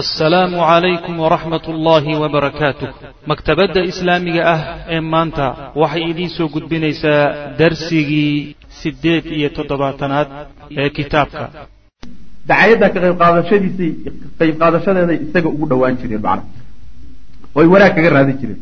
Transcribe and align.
assalaamu 0.00 0.58
calaykum 0.70 1.14
waraxmat 1.24 1.64
ullaahi 1.72 2.12
wabarakaatuh 2.22 2.88
maktabadda 3.30 3.80
islaamiga 3.90 4.42
ah 4.54 4.60
ee 4.94 5.00
maanta 5.14 5.46
waxay 5.82 6.02
idiin 6.12 6.30
soo 6.36 6.48
gudbinaysaa 6.54 7.20
darsigii 7.60 8.32
siddeed 8.80 9.24
iyo 9.38 9.48
toddobaatanaad 9.58 10.28
ee 10.82 10.88
kitaabka. 10.98 11.44
Dacayadda 12.48 12.86
ka 12.94 12.98
qayb 13.04 13.16
qaadashadiisay 13.22 13.90
qayb 14.40 14.54
qaadashadeeday 14.62 15.18
isaga 15.26 15.48
ugu 15.54 15.66
dhowaan 15.70 15.94
jireen 16.00 16.22
macna 16.26 16.42
oy 17.58 17.66
wanaag 17.74 17.92
kaga 17.96 18.10
raadin 18.16 18.36
jireen. 18.42 18.60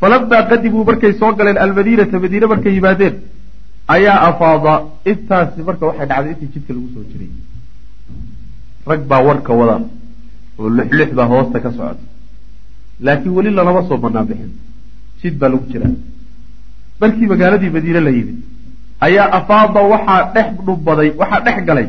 Falamaa 0.00 0.42
qadimuu 0.50 0.84
markay 0.90 1.12
soo 1.20 1.30
galeen 1.38 1.58
almadiinata 1.64 2.16
madiine 2.24 2.46
markay 2.52 2.72
yimaadeen 2.78 3.14
ayaa 3.96 4.18
afaada 4.28 4.74
intaasi 5.12 5.60
marka 5.70 5.84
waxay 5.90 6.06
dhacday 6.12 6.32
intii 6.34 6.50
jidka 6.54 6.70
lagu 6.76 6.88
soo 6.94 7.04
jiray. 7.10 7.30
Rag 8.90 9.02
baa 9.10 9.22
warka 9.30 9.52
wada 9.60 9.76
oo 10.62 11.14
baa 11.18 11.28
hoosta 11.32 11.60
ka 11.60 11.70
socota. 11.76 12.04
Laakiin 13.00 13.34
weli 13.36 13.50
lalama 13.50 13.82
soo 13.88 13.98
banaan 13.98 14.26
bixin. 14.26 14.50
Jid 15.22 15.34
baa 15.40 15.48
lagu 15.48 15.66
jiraa. 15.72 15.94
Markii 17.00 17.26
magaaladii 17.32 17.70
madiine 17.76 18.00
la 18.00 18.10
yimid 18.10 18.38
ayaa 19.06 19.28
afaada 19.38 19.80
waxaa 19.92 20.22
dhex 20.34 20.48
dhubbaday 20.66 21.10
waxaa 21.20 21.40
dhex 21.46 21.64
galay 21.68 21.86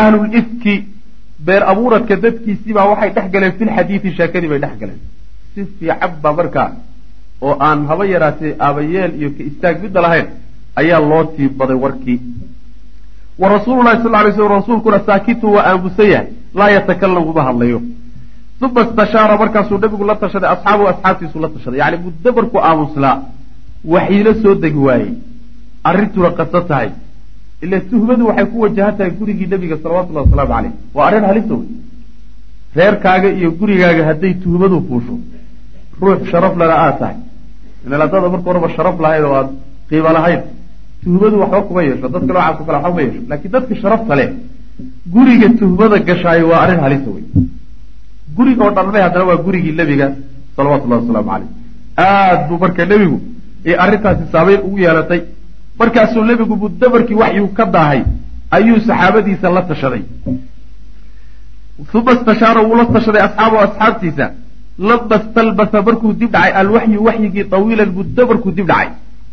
ahlul 0.00 0.28
ifki 0.40 0.74
beer 1.46 1.62
abuuradka 1.72 2.16
dadkiisiibaa 2.24 2.86
waxay 2.92 3.10
dhex 3.16 3.26
galeen 3.34 3.54
filxadiidi 3.58 4.14
sheekadii 4.18 4.50
bay 4.52 4.60
dhex 4.64 4.74
galeen. 4.80 5.00
Si 5.54 5.66
fiican 5.78 6.12
baa 6.22 6.32
markaa 6.40 6.70
oo 7.40 7.56
aan 7.68 7.86
haba 7.90 8.04
yaraatee 8.14 8.56
aabayeel 8.66 9.12
iyo 9.20 9.30
ka 9.36 9.42
istaag 9.50 9.82
midna 9.82 10.00
lahayn 10.06 10.26
ayaa 10.82 11.00
loo 11.10 11.24
tiibbaday 11.36 11.78
warkii. 11.84 12.20
Wa 13.38 13.48
rasuululahi 13.54 14.02
sal 14.02 14.12
lay 14.12 14.32
sl 14.32 14.48
rasuulkuna 14.56 15.00
saakitu 15.06 15.52
waa 15.54 15.66
aamusan 15.70 16.10
yahay 16.14 16.28
laa 16.54 16.70
yatakalam 16.76 17.26
uma 17.32 17.42
hadlayo 17.48 17.82
uma 18.66 18.82
istashaara 18.86 19.34
markaasuu 19.42 19.78
nabigu 19.84 20.04
la 20.10 20.16
tashaday 20.22 20.50
asxaabuhu 20.54 20.88
asxaabtiisu 20.92 21.38
la 21.44 21.48
tashaday 21.54 21.78
yani 21.82 21.96
muddo 22.04 22.30
markuu 22.38 22.60
aamuslaa 22.68 23.16
waxiila 23.94 24.32
soo 24.42 24.54
degi 24.64 24.80
waayey 24.88 25.12
arrintuna 25.88 26.30
qaso 26.38 26.60
tahay 26.70 26.90
ila 27.64 27.80
tuhmadu 27.90 28.22
waxay 28.28 28.46
ku 28.52 28.56
wajahan 28.64 28.94
tahay 28.98 29.12
gurigii 29.18 29.48
nebiga 29.52 29.76
salawatullahi 29.82 30.24
wasalaamu 30.26 30.52
caleyh 30.54 30.72
waa 30.96 31.06
arrin 31.08 31.24
halisa 31.30 31.54
wey 31.60 31.68
reerkaaga 32.78 33.28
iyo 33.38 33.50
gurigaaga 33.60 34.02
hadday 34.08 34.34
tuhmadu 34.44 34.76
fuusho 34.88 35.14
ruux 36.00 36.20
sharaf 36.32 36.54
lana 36.60 36.74
aad 36.84 36.96
tahay 37.02 37.16
meeladada 37.90 38.28
marka 38.34 38.46
horeba 38.50 38.68
sharaf 38.76 38.96
lahayn 39.04 39.24
oo 39.28 39.34
aad 39.40 39.48
qiimo 39.88 40.10
lahayn 40.18 40.42
tuhmadu 41.04 41.36
waxba 41.42 41.62
kuma 41.68 41.82
yeesho 41.88 42.08
dadka 42.14 42.26
noocaas 42.26 42.56
kale 42.66 42.76
waxba 42.76 42.90
kuma 42.90 43.02
yeesho 43.06 43.20
laakiin 43.30 43.52
dadka 43.56 43.74
sharafta 43.82 44.14
leh 44.20 44.28
guriga 45.14 45.48
tuhmada 45.60 45.96
gashaayo 46.08 46.48
waa 46.52 46.60
arrin 46.64 46.80
halisa 46.86 47.10
wey 47.16 47.24
guriga 48.36 48.62
oo 48.66 48.72
dhanmay 48.76 49.02
haddana 49.06 49.24
waa 49.30 49.36
gurigii 49.46 49.72
nebiga 49.80 50.06
salawatullahi 50.56 51.00
wasalaamu 51.02 51.30
caleyh 51.30 51.50
aad 52.06 52.40
buu 52.48 52.58
marka 52.64 52.82
nebigu 52.92 53.18
ee 53.68 53.76
arrintaasi 53.84 54.24
saameyn 54.32 54.60
ugu 54.66 54.78
yeelatay. 54.84 55.20
Markaasuu 55.80 56.24
nebigu 56.30 56.54
muddo 56.62 56.86
markii 56.94 57.16
waxyuu 57.22 57.48
ka 57.58 57.64
daahay 57.74 58.00
ayuu 58.56 58.78
saxaabadiisa 58.88 59.50
la 59.56 59.62
tashaday. 59.70 60.02
Uma 61.94 62.12
istashaara 62.12 62.60
wuu 62.62 62.76
la 62.76 62.84
tashaday 62.86 63.22
asxaabahu 63.28 63.62
asxaabtiisa. 63.66 64.26
Lama 64.78 65.16
stalbasa 65.24 65.82
markuu 65.82 66.12
dib 66.20 66.30
dhacay 66.32 66.52
alwaxyu 66.60 67.00
waxyigii 67.08 67.44
tawiilan 67.54 67.90
muddo 67.96 68.22
markuu 68.30 68.50
dib 68.58 68.66
dhacay 68.66 68.88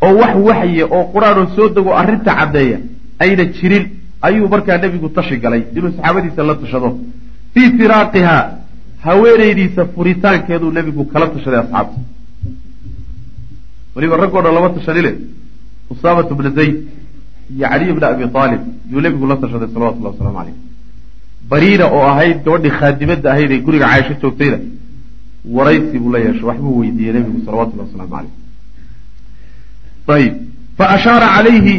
oo 0.06 0.14
wax 0.20 0.34
waxye 0.48 0.84
oo 0.96 1.02
qur'aanoo 1.14 1.46
soo 1.56 1.68
dego 1.76 1.90
arrinta 2.00 2.32
caddeeya 2.38 2.78
ayna 3.22 3.44
jirin. 3.56 3.84
Ayuu 4.26 4.48
markaa 4.48 4.78
nebigu 4.82 5.08
tashi 5.16 5.36
galay 5.42 5.62
inuu 5.76 5.90
saxaabadiisa 5.96 6.42
la 6.48 6.54
tashado. 6.62 6.88
Fii 7.54 7.68
firaaqiha 7.78 8.36
haweenaydiisa 9.04 9.82
furitaankeeduu 9.94 10.70
nebigu 10.78 11.04
kala 11.12 11.26
tashaday 11.34 11.60
asxaabta. 11.64 11.98
Weliba 13.94 14.16
raggoo 14.22 14.42
dhan 14.44 14.54
lama 14.54 14.68
tashanile 14.76 15.12
usaamatu 15.92 16.34
bna 16.34 16.50
zayd 16.58 16.76
iyo 17.56 17.68
caliy 17.68 17.92
bna 17.96 18.06
abi 18.08 18.24
aalib 18.34 18.60
yuu 18.92 19.00
nebigu 19.00 19.26
la 19.26 19.36
tashaday 19.36 19.68
salawatullahi 19.74 20.14
waslamu 20.14 20.36
caleyh 20.38 20.54
bariira 21.50 21.86
oo 21.96 22.04
ahayd 22.12 22.36
gabadhii 22.44 22.74
khaadimadda 22.78 23.28
ahayd 23.32 23.50
ee 23.52 23.60
guriga 23.66 23.86
caaisho 23.92 24.14
joogtayna 24.22 24.58
waraysi 25.56 25.98
buu 26.02 26.12
la 26.14 26.18
yeeshay 26.24 26.46
waxbuu 26.50 26.78
weydiiyey 26.80 27.12
nebigu 27.16 27.38
salawatullahi 27.46 27.88
waslamu 27.88 28.10
caleyh 28.16 28.32
ayib 30.16 30.34
fa 30.78 30.84
ashaara 30.96 31.26
calayhi 31.36 31.76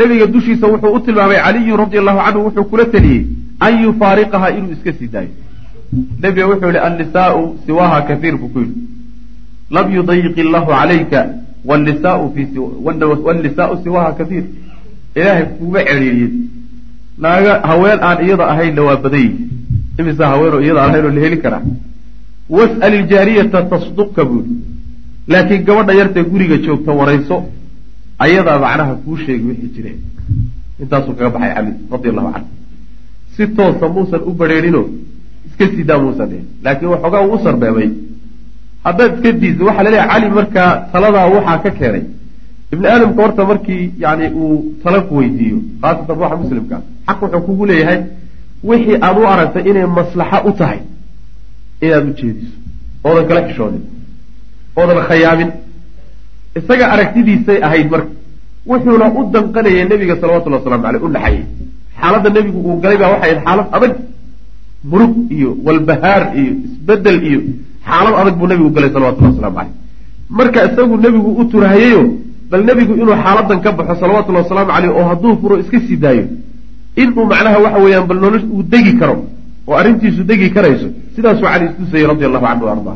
nebiga 0.00 0.26
dushiisa 0.34 0.66
wuxuu 0.72 0.92
u 0.96 1.00
tilmaamay 1.06 1.38
caliyun 1.46 1.76
radi 1.84 1.96
allahu 2.02 2.20
canhu 2.26 2.44
wuxuu 2.46 2.64
kula 2.72 2.84
teliyey 2.94 3.26
an 3.66 3.72
yufaariqaha 3.84 4.46
inuu 4.58 4.72
iska 4.76 4.92
sii 4.98 5.08
daayo 5.14 5.32
nebiga 6.22 6.46
wuxuu 6.50 6.70
yihi 6.74 6.80
annisaau 6.88 7.40
siwaha 7.66 7.98
kaiir 8.08 8.36
buu 8.40 8.48
ku 8.54 8.58
yidhi. 8.64 8.80
Lam 9.70 9.86
yudayiq 9.96 10.36
illahu 10.44 10.66
calayka 10.72 11.20
wnisaau 11.64 12.32
siwaha 13.84 14.10
kaiir 14.18 14.44
ilaahay 15.16 15.44
kuuma 15.58 15.80
celiiriyin 15.88 16.32
naaga 17.18 17.52
haween 17.70 17.98
aan 18.08 18.18
iyada 18.26 18.44
ahaynna 18.52 18.82
waa 18.88 18.96
badan 19.04 19.20
yihi 19.20 19.36
imisa 20.00 20.24
haweenoo 20.32 20.60
iyada 20.64 20.80
aan 20.82 20.90
ahayn 20.90 21.04
oo 21.06 21.12
la 21.16 21.20
heli 21.20 21.38
karaa. 21.44 21.62
Was'al 22.56 22.94
iljaariyata 23.00 23.58
tasduqka 23.72 24.24
buu 24.24 24.42
yihi 24.46 24.56
laakiin 25.32 25.62
gabadha 25.68 25.92
yartee 26.00 26.24
guriga 26.32 26.56
joogta 26.64 26.92
warayso 27.00 27.36
ayadaa 28.24 28.58
macnaha 28.64 28.94
kuu 29.04 29.16
sheegi 29.24 29.44
wixii 29.50 29.70
jireen. 29.76 29.98
Intaasuu 30.82 31.14
kaga 31.18 31.30
baxay 31.34 31.52
cali 31.54 31.72
radi 31.92 32.08
allahu 32.12 32.30
canhu. 32.34 32.48
Si 33.34 33.42
toosa 33.56 33.86
muusan 33.94 34.20
u 34.28 34.32
badrheerinoo 34.40 34.84
iska 35.52 35.64
sidaa 35.76 35.98
muusan 36.02 36.28
dhihin 36.30 36.46
laakiin 36.64 36.90
waxoogaa 36.94 37.22
uu 37.26 37.34
u 37.34 37.38
sarbeebay. 37.44 37.88
Haddaad 38.84 39.10
iska 39.16 39.30
diisa 39.40 39.64
waxaa 39.68 39.84
la 39.86 39.90
leeyahay 39.90 40.10
cali 40.20 40.28
markaa 40.38 40.70
taladaa 40.92 41.26
waxaa 41.34 41.58
ka 41.64 41.70
keenay 41.78 42.02
ibni 42.72 42.86
aadamka 42.92 43.22
horta 43.22 43.42
markii 43.50 43.84
yani 44.04 44.26
uu 44.42 44.56
tala 44.82 45.00
ku 45.08 45.12
weydiiyo 45.20 45.58
khaasatan 45.82 46.16
ruuxa 46.18 46.36
muslimkaa 46.42 46.80
xaq 47.08 47.18
wuxuu 47.22 47.40
kugu 47.46 47.64
leeyahay 47.70 47.98
wixii 48.70 48.96
aad 49.06 49.16
u 49.22 49.26
aragtay 49.32 49.62
inay 49.70 49.86
maslaxa 49.98 50.38
u 50.48 50.52
tahay 50.60 50.78
inaad 51.84 52.04
u 52.10 52.12
jeediso. 52.20 52.54
Oodan 53.06 53.24
kala 53.28 53.40
xishoonin. 53.48 53.82
Oodan 54.80 54.98
khayaamin. 55.08 55.50
Isaga 56.58 56.84
aragtidiisay 56.94 57.58
ahayd 57.66 57.88
marka 57.94 58.10
wuxuuna 58.70 59.06
u 59.18 59.20
danqanayay 59.34 59.84
nebiga 59.90 60.14
salawatullhi 60.20 60.58
waslamu 60.58 60.86
aleyh 60.88 61.02
u 61.06 61.08
dhaxayay. 61.16 61.42
Xaaladda 62.00 62.28
nebigu 62.36 62.58
uu 62.68 62.76
galay 62.82 62.98
baa 63.02 63.10
waxay 63.14 63.30
ahayd 63.30 63.40
xaalad 63.46 63.66
adag 63.76 63.92
murug 64.90 65.14
iyo 65.30 65.50
walbahaar 65.66 66.22
iyo 66.40 66.52
isbeddel 66.66 67.18
iyo 67.30 67.40
xaalad 67.86 68.14
adag 68.20 68.34
buu 68.38 68.46
nebigu 68.46 68.70
galay 68.76 68.90
salawatullahi 68.94 69.34
waslamu 69.34 69.56
caleyh 69.56 69.72
marka 70.38 70.58
isagu 70.68 70.96
nebigu 71.04 71.30
u 71.40 71.44
turahayayo 71.52 72.02
bal 72.50 72.62
nebigu 72.68 72.92
inuu 73.02 73.16
xaaladan 73.24 73.60
ka 73.64 73.70
baxo 73.78 73.94
salawatullahi 74.02 74.44
wasalaamu 74.44 74.72
caleyh 74.74 74.90
oo 74.98 75.04
hadduu 75.10 75.36
furo 75.40 75.54
iska 75.62 75.78
sii 75.86 75.96
daayo 76.04 76.24
inuu 77.02 77.24
macnaha 77.32 77.58
waxa 77.64 77.78
weeyaan 77.84 78.06
bal 78.10 78.20
nolosh 78.24 78.44
uu 78.54 78.62
degi 78.62 78.92
karo 79.00 79.16
oo 79.68 79.74
arrintiisu 79.80 80.22
degi 80.30 80.48
karayso 80.56 80.88
sidaasuu 81.14 81.46
cali 81.52 81.64
istusayey 81.70 82.06
radi 82.10 82.24
allahu 82.28 82.46
canhu 82.46 82.68
arda. 82.74 82.92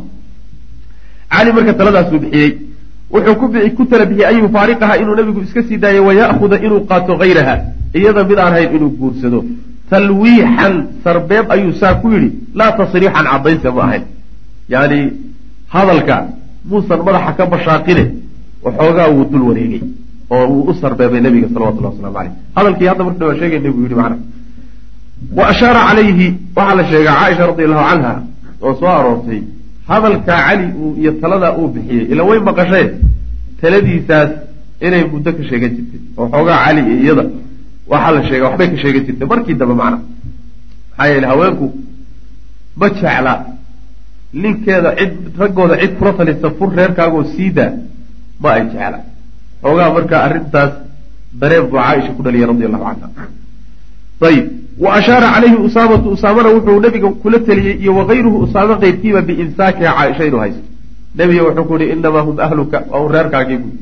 Cali 1.32 1.50
marka 1.56 1.72
taladaasuu 1.80 2.18
bixiyey 2.24 2.50
wuxuu 3.14 3.74
ku 3.76 3.84
tala 3.90 4.04
bixiyey 4.10 4.28
an 4.30 4.36
yufaariqaha 4.42 4.94
inuu 5.02 5.14
nebigu 5.18 5.40
iska 5.46 5.62
sii 5.68 5.78
daayo 5.84 6.04
waya'huda 6.08 6.56
inuu 6.66 6.80
qaato 6.90 7.12
hayraha 7.22 7.54
iyada 7.98 8.24
mid 8.24 8.38
aan 8.38 8.52
hayn 8.56 8.70
inuu 8.76 8.90
guursado 9.00 9.44
talwiixan 9.90 10.74
sarbeeb 11.04 11.46
ayuu 11.54 11.72
saa 11.80 11.94
ku 12.00 12.06
yidhi 12.14 12.28
laa 12.58 12.72
tasriixan 12.78 13.26
caddaynse 13.32 13.68
ma 13.76 13.82
ahayn 13.86 14.04
yani 14.74 14.98
hadalka 15.74 16.16
muusan 16.70 17.00
madaxa 17.06 17.32
ka 17.38 17.44
bashaaqine 17.52 18.04
waxoogaa 18.64 19.08
wuu 19.14 19.24
dul 19.30 19.42
wareegay 19.48 19.82
oo 20.30 20.44
wuu 20.52 20.62
u 20.70 20.74
sarbeebay 20.82 21.20
nebiga 21.26 21.48
salawatullah 21.54 21.90
waslamu 21.92 22.14
caleyh 22.16 22.32
hadalkii 22.56 22.88
hadda 22.90 23.04
marka 23.08 23.24
waa 23.28 23.36
sheegay 23.40 23.58
nebigu 23.64 23.82
yidhi 23.84 23.96
macna 24.00 24.16
wa 25.38 25.44
ashaara 25.52 25.80
calayhi 25.88 26.28
waxaa 26.56 26.76
la 26.78 26.84
sheegaa 26.90 27.14
caaisha 27.20 27.46
radi 27.50 27.62
allahu 27.68 27.84
canha 27.90 28.12
oo 28.62 28.74
soo 28.80 28.88
aroortay. 28.98 29.40
Hadalkaa 29.88 30.40
cali 30.48 30.66
uu 30.82 30.96
iyo 31.00 31.12
taladaa 31.22 31.52
uu 31.58 31.68
bixiyey 31.74 32.04
ila 32.12 32.22
way 32.28 32.38
maqasheen 32.48 32.88
taladiisaas 33.60 34.30
inay 34.86 35.02
muddo 35.12 35.30
ka 35.36 35.42
sheegan 35.48 35.70
jirtay 35.76 36.00
oo 36.18 36.26
xoogaa 36.32 36.58
cali 36.64 36.80
iyo 36.86 36.96
iyada 37.04 37.24
waxaa 37.90 38.12
la 38.16 38.20
sheega 38.28 38.44
waxbay 38.48 38.68
ka 38.72 38.76
sheegan 38.82 39.04
jirtay. 39.06 39.26
Markii 39.32 39.54
dambe 39.60 39.74
macna 39.80 39.98
maxaa 40.96 41.08
yeele 41.12 41.26
haweenku 41.32 41.66
ma 42.80 42.86
jecla 42.90 43.32
ninkeeda 44.42 44.90
cid 44.98 45.12
raggooda 45.40 45.76
cid 45.80 45.92
kula 45.98 46.12
talisa 46.18 46.48
fur 46.58 46.68
reerkaagoo 46.78 47.24
siidaa 47.34 47.70
ma 48.42 48.48
ay 48.56 48.62
jecla. 48.72 48.98
Xoogaa 49.62 49.90
markaa 49.96 50.20
arrintaas 50.26 50.72
dareen 51.40 51.64
buu 51.70 51.78
caaisha 51.78 52.10
ku 52.16 52.22
dhaliyay 52.22 52.46
radi 52.50 52.64
allahu 52.68 52.84
canha. 52.84 53.08
Ayib. 54.28 54.46
Wa 54.84 54.90
ashaara 54.98 55.28
calayhi 55.34 55.56
usaamatu 55.66 56.08
usaamana 56.16 56.48
wuxuu 56.54 56.80
nebiga 56.84 57.08
kula 57.22 57.38
teliyey 57.48 57.76
iyo 57.82 57.92
wakayruhu 57.98 58.38
usaame 58.46 58.74
keyrkiiba 58.82 59.20
biimsaakiha 59.28 59.90
caaisha 59.98 60.24
inuu 60.28 60.40
haysto. 60.44 60.64
Nebiga 61.18 61.42
wuxuu 61.48 61.64
ku 61.68 61.74
yihi 61.80 61.92
inamaa 61.92 62.24
hum 62.26 62.36
ahluka 62.46 62.78
waa 62.90 63.00
un 63.04 63.10
reerkaagii 63.16 63.58
buy 63.62 63.72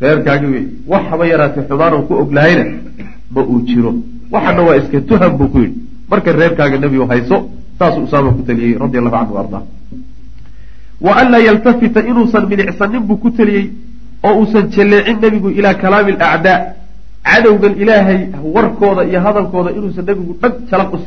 reerkaagii 0.00 0.50
wey 0.54 0.64
wax 0.92 1.02
haba 1.10 1.24
yaraatay 1.32 1.64
xubaanan 1.68 2.02
ku 2.08 2.12
oglahayna 2.22 2.64
ma 3.34 3.42
uu 3.42 3.60
jiro. 3.68 3.94
Waxana 4.30 4.62
waa 4.62 4.76
iska 4.76 5.00
tuham 5.00 5.36
buu 5.36 5.48
ku 5.48 5.58
yidhi. 5.58 5.78
Marka 6.10 6.32
reerkaaga 6.32 6.78
nebigu 6.78 7.06
hayso 7.06 7.36
saasuu 7.78 8.04
usaama 8.04 8.32
ku 8.32 8.42
teliyey 8.42 8.78
radi 8.78 8.98
allahu 8.98 9.16
canhu 9.16 9.38
ardaa. 9.42 9.62
Wa 11.00 11.12
an 11.20 11.30
laa 11.32 11.42
yaltafita 11.48 12.00
inuusan 12.10 12.48
minicsanin 12.48 13.02
buu 13.08 13.16
ku 13.16 13.30
teliyey 13.30 13.70
oo 14.22 14.34
uusan 14.40 14.70
jalleecin 14.70 15.18
nebigu 15.22 15.50
ilaa 15.50 15.74
kalaami 15.74 16.12
alacdaa 16.12 16.58
cadowgan 17.24 17.74
ilaahay 17.82 18.20
warkooda 18.54 19.02
iyo 19.10 19.20
hadalkooda 19.26 19.70
inuusan 19.78 20.04
nebigu 20.06 20.36
dhag 20.42 20.54
jalaq 20.70 20.94
u 20.94 20.98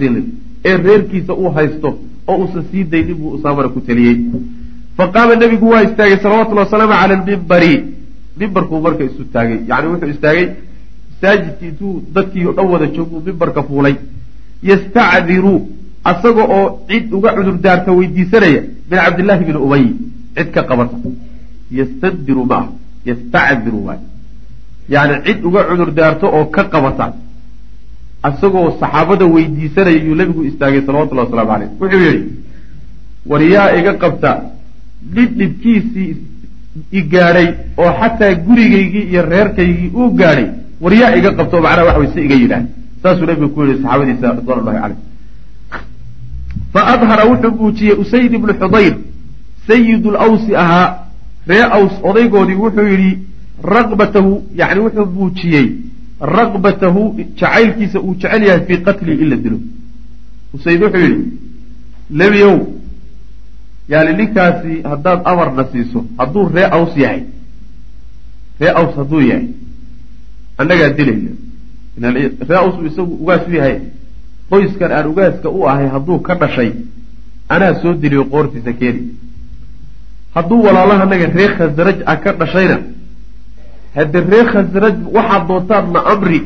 ee 0.66 0.78
reerkiisa 0.86 1.34
uu 1.34 1.50
haysto 1.58 1.90
oo 2.28 2.38
uusan 2.42 2.64
sii 2.72 2.84
daynin 2.84 3.18
buu 3.20 3.32
usaamana 3.38 3.70
ku 3.70 3.80
teliyey 3.88 4.18
fa 4.98 5.08
qaama 5.16 5.36
nebigu 5.36 5.70
waa 5.74 5.84
istaagay 5.88 6.18
salawatullhi 6.26 6.64
wasalaamu 6.66 6.94
cala 7.02 7.16
almimbari 7.20 7.74
mimbarkuu 8.40 8.82
marka 8.86 9.04
isu 9.10 9.24
taagay 9.36 9.60
yani 9.70 9.88
wuxuu 9.92 10.10
istaagay 10.16 10.48
masaajidkii 11.22 11.68
intuu 11.68 12.04
dadkii 12.16 12.46
o 12.46 12.54
dhan 12.54 12.68
wada 12.74 12.88
jooguu 12.96 13.22
mimbarka 13.26 13.64
fuulay. 13.64 13.96
Yastacdiru 14.64 15.68
asaga 16.04 16.44
oo 16.44 16.86
cid 16.88 17.14
uga 17.14 17.34
cudur 17.36 17.58
daarta 17.66 17.92
weydiisanaya 17.92 18.62
min 18.90 19.00
cabdillaahi 19.00 19.46
bni 19.46 19.58
ubay 19.68 19.86
cid 20.36 20.52
ka 20.52 20.62
qabata 20.64 20.98
yastadiru 21.72 22.46
ma 22.46 22.56
ah 22.58 22.68
yastacdiru 23.06 23.80
waay 23.86 24.00
yani 24.90 25.16
cid 25.26 25.46
uga 25.46 25.64
cudur 25.70 25.92
daarto 25.92 26.28
oo 26.28 26.46
ka 26.56 26.64
qabata 26.74 27.14
isagoo 28.30 28.78
saxaabada 28.80 29.26
weydiisanaya 29.26 30.04
yuu 30.06 30.16
nabigu 30.16 30.44
istaagay 30.50 30.82
salawatullahi 30.86 31.28
waslamu 31.28 31.50
caleyh 31.52 31.70
wuxuu 31.82 32.02
yihi 32.06 32.24
war 33.30 33.42
yaa 33.54 33.70
iga 33.80 33.94
qabta 34.04 34.32
nin 35.16 35.28
dhibkiisii 35.40 36.12
i 36.92 37.02
gaadhay 37.14 37.48
oo 37.78 37.92
xataa 38.02 38.34
gurigaygii 38.46 39.06
iyo 39.12 39.22
reerkaygii 39.32 39.90
uu 40.00 40.10
gaadhay 40.22 40.48
war 40.82 40.94
yaa 40.94 41.16
iga 41.18 41.32
qabta 41.38 41.58
oo 41.58 41.62
macnaha 41.62 41.86
waxa 41.88 42.00
way 42.00 42.10
si 42.14 42.20
iga 42.26 42.36
yidhaah 42.36 42.64
saasuu 43.04 43.26
nabigu 43.26 43.50
ku 43.50 43.64
yihi 43.64 43.82
saxaabadiisa 43.82 44.32
ridwan 44.40 44.60
ullahi 44.60 44.80
caleyh 44.82 44.98
fa 46.74 46.82
adhara 46.94 47.24
wuxuu 47.32 47.52
muujiyey 47.60 47.96
usayd 48.04 48.34
ibnu 48.34 48.54
xudayr 48.62 48.96
sayid 49.68 50.06
lawsi 50.06 50.56
ahaa 50.64 50.88
ree 51.48 51.64
aws 51.78 51.94
odaygoodii 52.10 52.56
wuxuu 52.64 52.88
yidhi 52.94 53.12
raqbatahu 53.76 54.32
yani 54.56 54.80
wuxuu 54.86 55.06
muujiyey 55.18 55.68
raqbatahu 56.38 57.02
jacaylkiisa 57.40 58.00
uu 58.00 58.16
jecel 58.22 58.44
yahay 58.48 58.66
fii 58.68 58.78
qatlii 58.88 59.18
in 59.24 59.30
la 59.30 59.36
dilo. 59.36 59.60
Usayd 60.54 60.82
wuxuu 60.84 61.02
yidhi 61.06 61.24
lebiow 62.20 62.58
yani 63.90 64.18
ninkaasi 64.18 64.82
haddaad 64.92 65.22
amarna 65.26 65.66
siiso 65.72 66.06
hadduu 66.18 66.50
ree 66.56 66.68
aws 66.78 66.98
yahay 66.98 67.22
ree 68.60 68.70
aws 68.82 68.96
hadduu 68.98 69.22
yahay 69.22 69.48
annagaa 70.58 70.90
dilayna. 70.98 71.32
Uu 72.66 72.86
isagu 72.86 73.14
ugaas 73.24 73.48
u 73.48 73.52
yahay. 73.60 73.78
Qoyskan 74.50 74.92
aan 74.92 75.08
ugaaska 75.12 75.50
u 75.50 75.66
ahay 75.68 75.88
hadduu 75.94 76.20
ka 76.20 76.36
dhashay 76.36 76.72
anaa 77.50 77.74
soo 77.82 77.94
diliyo 77.94 78.24
qoortiisa 78.26 78.74
keeni. 78.80 79.02
Hadduu 80.36 80.64
walaalaha 80.66 81.04
anaga 81.04 81.26
ree 81.38 81.48
khasraj 81.58 81.98
a 82.06 82.16
ka 82.24 82.32
dhashayna 82.40 82.78
hadde 83.96 84.20
ree 84.32 84.44
khasraj 84.52 84.96
waxaad 85.16 85.48
doontaadna 85.48 86.00
amri 86.14 86.40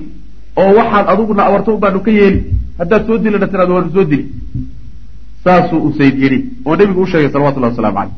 oo 0.62 0.72
waxaad 0.80 1.06
aduguna 1.14 1.44
abarto 1.48 1.78
baanu 1.78 2.00
ka 2.06 2.12
yeeli 2.12 2.40
haddaad 2.80 3.04
soo 3.08 3.18
dilana 3.18 3.48
tiraado 3.48 3.74
waanu 3.76 3.92
soo 3.96 4.04
dili. 4.12 4.26
Saasuu 5.44 5.80
usayd 5.88 6.16
yidhi 6.24 6.40
oo 6.66 6.76
nebigu 6.76 7.02
u 7.02 7.08
sheegay 7.08 7.32
salawatullahi 7.32 7.72
waslamu 7.74 7.96
caleyh 7.98 8.14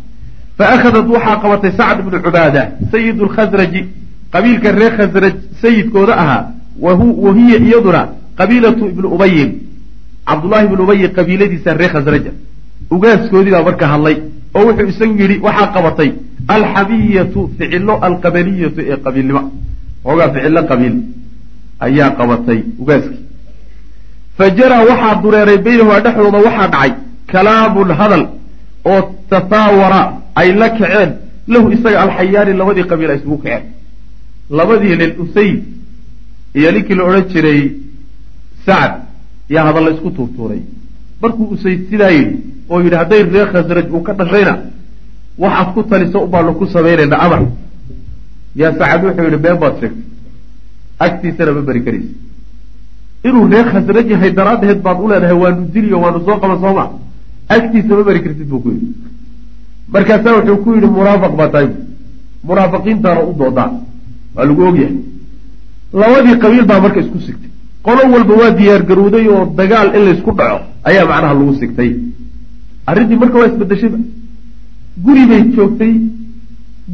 fa 0.57 0.65
akhadat 0.75 1.07
waxaa 1.15 1.37
qabatay 1.43 1.71
sacd 1.79 1.99
ibnu 1.99 2.19
cubaada 2.25 2.61
sayidu 2.91 3.25
lkhasraji 3.25 3.81
qabiilka 4.33 4.71
reer 4.71 4.93
khasraj 4.97 5.35
sayidkooda 5.61 6.13
ahaa 6.23 6.43
wa 6.79 7.33
hiya 7.39 7.57
iyaduna 7.59 8.01
qabiilatu 8.39 8.83
ibni 8.93 9.07
ubayin 9.15 9.49
cabdullahi 10.25 10.65
ibnu 10.65 10.83
ubayi 10.83 11.09
qabiiladiisa 11.17 11.73
reer 11.73 11.91
khasraja 11.95 12.31
ugaaskoodii 12.91 13.51
baa 13.51 13.63
marka 13.69 13.87
hadlay 13.93 14.15
oo 14.55 14.63
wuxuu 14.67 14.89
isagu 14.93 15.15
yidhi 15.21 15.39
waxaa 15.47 15.73
qabatay 15.75 16.09
alxamiyatu 16.55 17.49
ficilo 17.57 17.93
alqabaliyatu 18.07 18.79
ee 18.81 18.97
qabiilnimo. 19.05 19.41
Xoogaa 20.03 20.29
ficilo 20.33 20.61
qabiil 20.71 20.95
ayaa 21.85 22.09
qabatay 22.19 22.59
ugaaskii 22.81 23.21
fa 24.37 24.49
jaraa 24.57 24.83
waxaa 24.89 25.15
dureeray 25.23 25.57
baynahuma 25.67 25.99
dhexdooda 26.05 26.39
waxaa 26.47 26.67
dhacay 26.73 26.91
kalaamun 27.31 27.89
hadal 27.99 28.23
oo 28.91 29.01
tasaawara 29.29 30.01
ay 30.35 30.49
la 30.61 30.69
kaceen 30.69 31.11
lahu 31.47 31.71
isaga 31.75 32.01
alxayaani 32.05 32.53
labadii 32.61 32.89
qabiil 32.91 33.11
ay 33.11 33.17
isugu 33.21 33.37
kaceen 33.43 33.63
labadii 34.57 34.95
nin 35.01 35.11
usayd 35.23 35.59
iyo 36.59 36.69
ninkii 36.71 36.95
la 36.97 37.03
odhan 37.09 37.25
jiray 37.31 37.61
sacad 38.65 38.93
yaa 39.53 39.65
hadal 39.67 39.83
la 39.85 39.91
isku 39.95 40.09
tuurtuuray. 40.17 40.61
Markuu 41.21 41.45
usayd 41.55 41.79
sidaa 41.89 42.11
yidhi 42.17 42.35
oo 42.69 42.79
yidhi 42.83 42.95
hadday 43.01 43.21
reer 43.33 43.47
khasraj 43.53 43.85
uu 43.95 44.01
ka 44.07 44.13
dhashayna 44.19 44.53
waxaad 45.43 45.67
ku 45.73 45.83
taliso 45.89 46.19
ubaanu 46.27 46.53
ku 46.59 46.65
samaynayna 46.73 47.17
amar 47.25 47.41
yaa 48.61 48.71
sacad 48.79 49.01
wuxuu 49.05 49.23
yidhi 49.27 49.37
been 49.45 49.57
baad 49.63 49.75
sheegtay. 49.79 50.03
Agtiisana 51.05 51.51
ma 51.57 51.61
beri 51.67 51.81
karaysa 51.85 52.11
inuu 53.27 53.45
reer 53.53 53.65
khasraj 53.73 54.07
yahay 54.13 54.31
daraaddeed 54.39 54.79
baad 54.85 54.97
u 55.03 55.07
leedahay 55.11 55.37
waanu 55.43 55.61
diliyo 55.73 55.97
waanu 56.03 56.19
soo 56.25 56.37
qaban 56.41 56.59
sooma 56.63 56.85
agtiisa 57.55 57.93
ma 57.97 58.03
beri 58.09 58.19
kartid 58.25 58.47
buu 58.51 58.59
ku 58.63 58.69
yidhi. 58.75 58.87
Markaasaa 59.93 60.33
wuxuu 60.37 60.57
ku 60.63 60.69
yidhi 60.75 60.87
munaafiq 60.97 61.33
baa 61.39 61.49
tahay. 61.53 61.69
Munaafiqiintaana 62.47 63.21
u 63.29 63.33
doodaa 63.39 63.69
waa 64.35 64.45
lagu 64.49 64.61
ogyahay 64.69 64.95
labadii 66.01 66.37
qabiil 66.43 66.65
baa 66.71 66.79
marka 66.85 66.99
isku 67.03 67.19
sigtay. 67.27 67.49
Qolo 67.85 68.01
walba 68.13 68.33
waa 68.41 68.51
diyaar 68.59 68.81
garowday 68.89 69.25
oo 69.33 69.45
dagaal 69.59 69.87
in 69.97 70.01
laysku 70.07 70.31
dhaco 70.39 70.57
ayaa 70.89 71.05
macnaha 71.11 71.33
lagu 71.39 71.53
sigtay. 71.61 71.89
Arrintii 72.89 73.19
marka 73.23 73.37
waa 73.39 73.47
isbedeshayba 73.51 73.97
guri 75.05 75.23
bay 75.29 75.41
joogtay. 75.55 75.93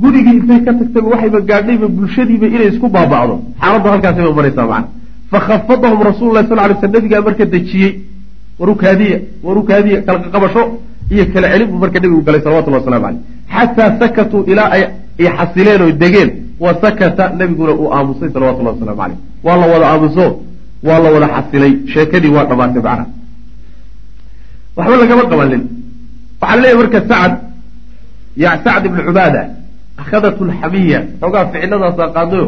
Gurigii 0.02 0.36
intay 0.40 0.60
ka 0.66 0.72
tagtayba 0.80 1.08
waxayba 1.14 1.40
gaadhayba 1.50 1.88
bulshadiiba 1.98 2.48
inay 2.56 2.68
isku 2.74 2.88
baaba'do. 2.96 3.36
Xaaladdu 3.62 3.88
halkaasayba 3.94 4.32
maraysaa 4.40 4.68
macna. 4.72 4.88
Fakhafadahum 5.32 6.00
rasulu 6.10 6.32
lahi 6.36 6.48
sal 6.50 6.58
lay 6.58 6.76
sl 6.82 6.88
nabigaa 6.96 7.22
marka 7.28 7.46
dejiyey 7.54 7.92
warukaadiya 8.60 9.18
warukaadiya 9.48 9.98
kala 10.06 10.20
qabasho 10.34 10.62
iyo 11.14 11.24
kala 11.34 11.48
celin 11.52 11.68
buu 11.72 11.80
marka 11.84 12.00
nabigu 12.00 12.22
galay 12.28 12.42
salawatullah 12.46 12.80
waslamu 12.82 13.06
caleyh 13.06 13.20
xataa 13.54 13.90
sakatuu 14.00 14.42
ilaa 14.52 14.70
ay 14.76 14.84
xasileen 15.38 15.82
oo 15.86 15.92
degeen 16.02 16.30
wa 16.64 16.72
sakata 16.82 17.24
nabiguna 17.40 17.74
uu 17.82 17.90
aamusay 17.96 18.30
salawatullahi 18.34 18.76
waslamu 18.76 18.98
caleyh 19.02 19.18
waa 19.46 19.58
la 19.62 19.66
wada 19.74 19.86
aamuso 19.94 20.26
waa 20.88 21.00
la 21.04 21.10
wada 21.16 21.28
xasilay. 21.36 21.74
Sheekadii 21.94 22.32
waa 22.36 22.46
dhamaatay 22.50 22.82
macna 22.88 23.06
waxba 24.78 24.96
lagama 25.02 25.24
qabanin 25.32 25.64
waxaa 26.42 26.58
leeyahy 26.62 26.78
marka 26.82 27.00
sacad 27.10 27.34
ya 28.44 28.50
sacd 28.64 28.84
ibnu 28.90 29.02
cubaada 29.08 29.42
akhadat 30.02 30.38
lxamiya 30.50 31.00
xoogaa 31.22 31.44
ficiladaasa 31.52 32.04
qaadayo 32.16 32.46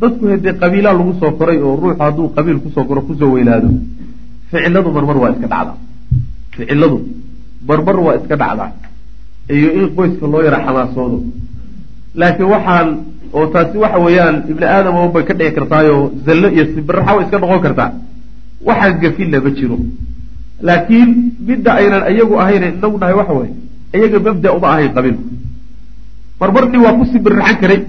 dadku 0.00 0.22
hadee 0.32 0.52
qabiilaa 0.62 0.94
lagu 0.98 1.12
soo 1.20 1.32
koray 1.38 1.58
oo 1.66 1.74
ruuxu 1.80 2.00
hadduu 2.04 2.26
qabiil 2.36 2.58
ku 2.64 2.68
soo 2.74 2.84
koro 2.88 3.00
ku 3.08 3.12
soo 3.20 3.30
weynaado 3.36 3.68
ficiladu 4.50 4.88
marmar 4.96 5.16
waa 5.22 5.30
iska 5.34 5.46
dhacdaa. 5.52 5.76
Ficiladu 6.56 6.96
marmar 7.68 7.96
waa 8.06 8.14
iska 8.20 8.36
dhacdaa. 8.42 8.68
Iyo 9.56 9.68
in 9.78 9.86
qoyska 9.96 10.24
loo 10.32 10.40
yara 10.46 10.58
xamaasoodo 10.66 11.18
laakiin 12.20 12.48
waxaan 12.54 12.88
oo 13.36 13.46
taasi 13.54 13.76
waxa 13.84 13.98
weeyaan 14.04 14.36
ibni 14.50 14.66
aadam 14.66 14.94
bay 15.14 15.24
ka 15.28 15.34
dhici 15.38 15.52
kartaayoo 15.58 16.02
zallo 16.26 16.48
iyo 16.54 16.64
sibiraxa 16.74 17.12
way 17.16 17.24
iska 17.26 17.38
noqon 17.42 17.60
kartaa. 17.66 17.90
Waxaan 18.68 18.94
gafilla 19.02 19.38
ma 19.44 19.50
jiro. 19.58 19.76
Laakiin 20.66 21.10
midda 21.48 21.70
aynan 21.80 22.02
iyagu 22.12 22.34
ahayn 22.42 22.62
inagu 22.70 22.96
nahay 23.02 23.14
waxa 23.20 23.32
weye 23.38 23.52
iyaga 23.96 24.18
mabda 24.26 24.48
uma 24.56 24.68
ahayn 24.74 24.92
qabiilku 24.96 25.24
marmarni 26.40 26.78
waa 26.84 26.94
ku 26.98 27.04
sibirraxan 27.12 27.56
karay. 27.62 27.80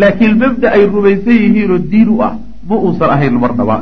Laakiin 0.00 0.34
mabda 0.42 0.66
ay 0.76 0.82
rumaysan 0.94 1.36
yihiinoo 1.42 1.78
diin 1.90 2.08
u 2.14 2.22
ah 2.28 2.32
ma 2.68 2.74
uusan 2.84 3.10
ahayn 3.14 3.34
marnaba 3.42 3.76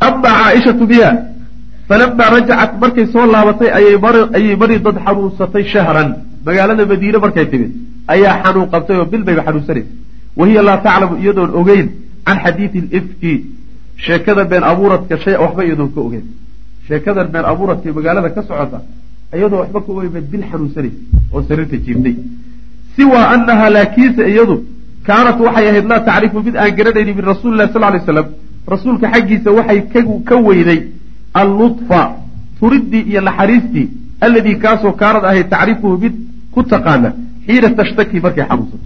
amaa 0.00 0.34
caaishatu 0.42 0.84
biha 0.90 1.10
falamaa 1.88 2.30
rajacat 2.34 2.72
markay 2.82 3.06
soo 3.12 3.26
laabatay 3.32 3.70
ayay 3.78 3.96
mari 4.60 4.76
dad 4.86 4.96
xanuunsatay 5.06 5.64
shahran 5.72 6.08
magaalada 6.46 6.84
madiine 6.90 7.18
markay 7.24 7.46
timid 7.52 7.70
ayaa 8.12 8.34
xanuun 8.42 8.68
qabtay 8.72 8.96
oo 9.00 9.04
bil 9.12 9.22
bayba 9.28 9.42
xanuunsanaysa. 9.46 9.90
Wahiya 10.38 10.62
laa 10.68 10.78
taclamu 10.86 11.14
iyadoon 11.22 11.50
ogeyn 11.60 11.86
can 12.26 12.38
xadiidi 12.44 12.80
lifki 12.92 13.32
sheekada 14.04 14.44
been 14.50 14.64
abuuradka 14.72 15.14
shay 15.24 15.36
waxba 15.44 15.62
iyadoon 15.64 15.90
ka 15.94 16.00
ogeyn. 16.06 16.24
Sheekadan 16.88 17.28
been 17.34 17.44
abuuradka 17.52 17.92
magaalada 17.98 18.30
ka 18.36 18.42
socota 18.48 18.78
iyadoo 19.36 19.58
waxba 19.62 19.80
ka 19.84 19.90
ogeyn 19.92 20.12
baad 20.14 20.26
bil 20.32 20.44
xanuunsanaysa 20.50 20.98
oo 21.32 21.40
sariirta 21.48 21.76
jiirtay 21.84 22.14
siwaa 22.96 23.26
anaha 23.34 23.66
laakiinse 23.76 24.22
iyadu 24.32 24.56
kaanat 25.06 25.38
waxay 25.46 25.66
ahayd 25.70 25.86
laa 25.92 26.00
tacrifu 26.08 26.38
mid 26.46 26.56
aan 26.56 26.72
garanayni 26.78 27.12
min 27.18 27.24
rasuuli 27.32 27.56
lah 27.60 27.68
sal 27.72 27.82
lay 27.94 28.00
slam 28.06 28.26
rasuulka 28.72 29.06
xaggiisa 29.14 29.50
waxay 29.58 29.80
ka 30.28 30.36
weyday 30.48 30.80
allutfa 31.42 32.00
turidii 32.60 33.04
iyo 33.10 33.20
naxariistii 33.28 33.86
alladii 34.20 34.56
kaasoo 34.64 34.92
kaanad 35.02 35.24
ahayd 35.30 35.48
tacrifuhu 35.54 35.96
mid 36.04 36.14
ku 36.54 36.62
taqaana 36.72 37.10
xiina 37.46 37.68
tashtaki 37.78 38.20
markay 38.20 38.44
xanuunsato. 38.48 38.78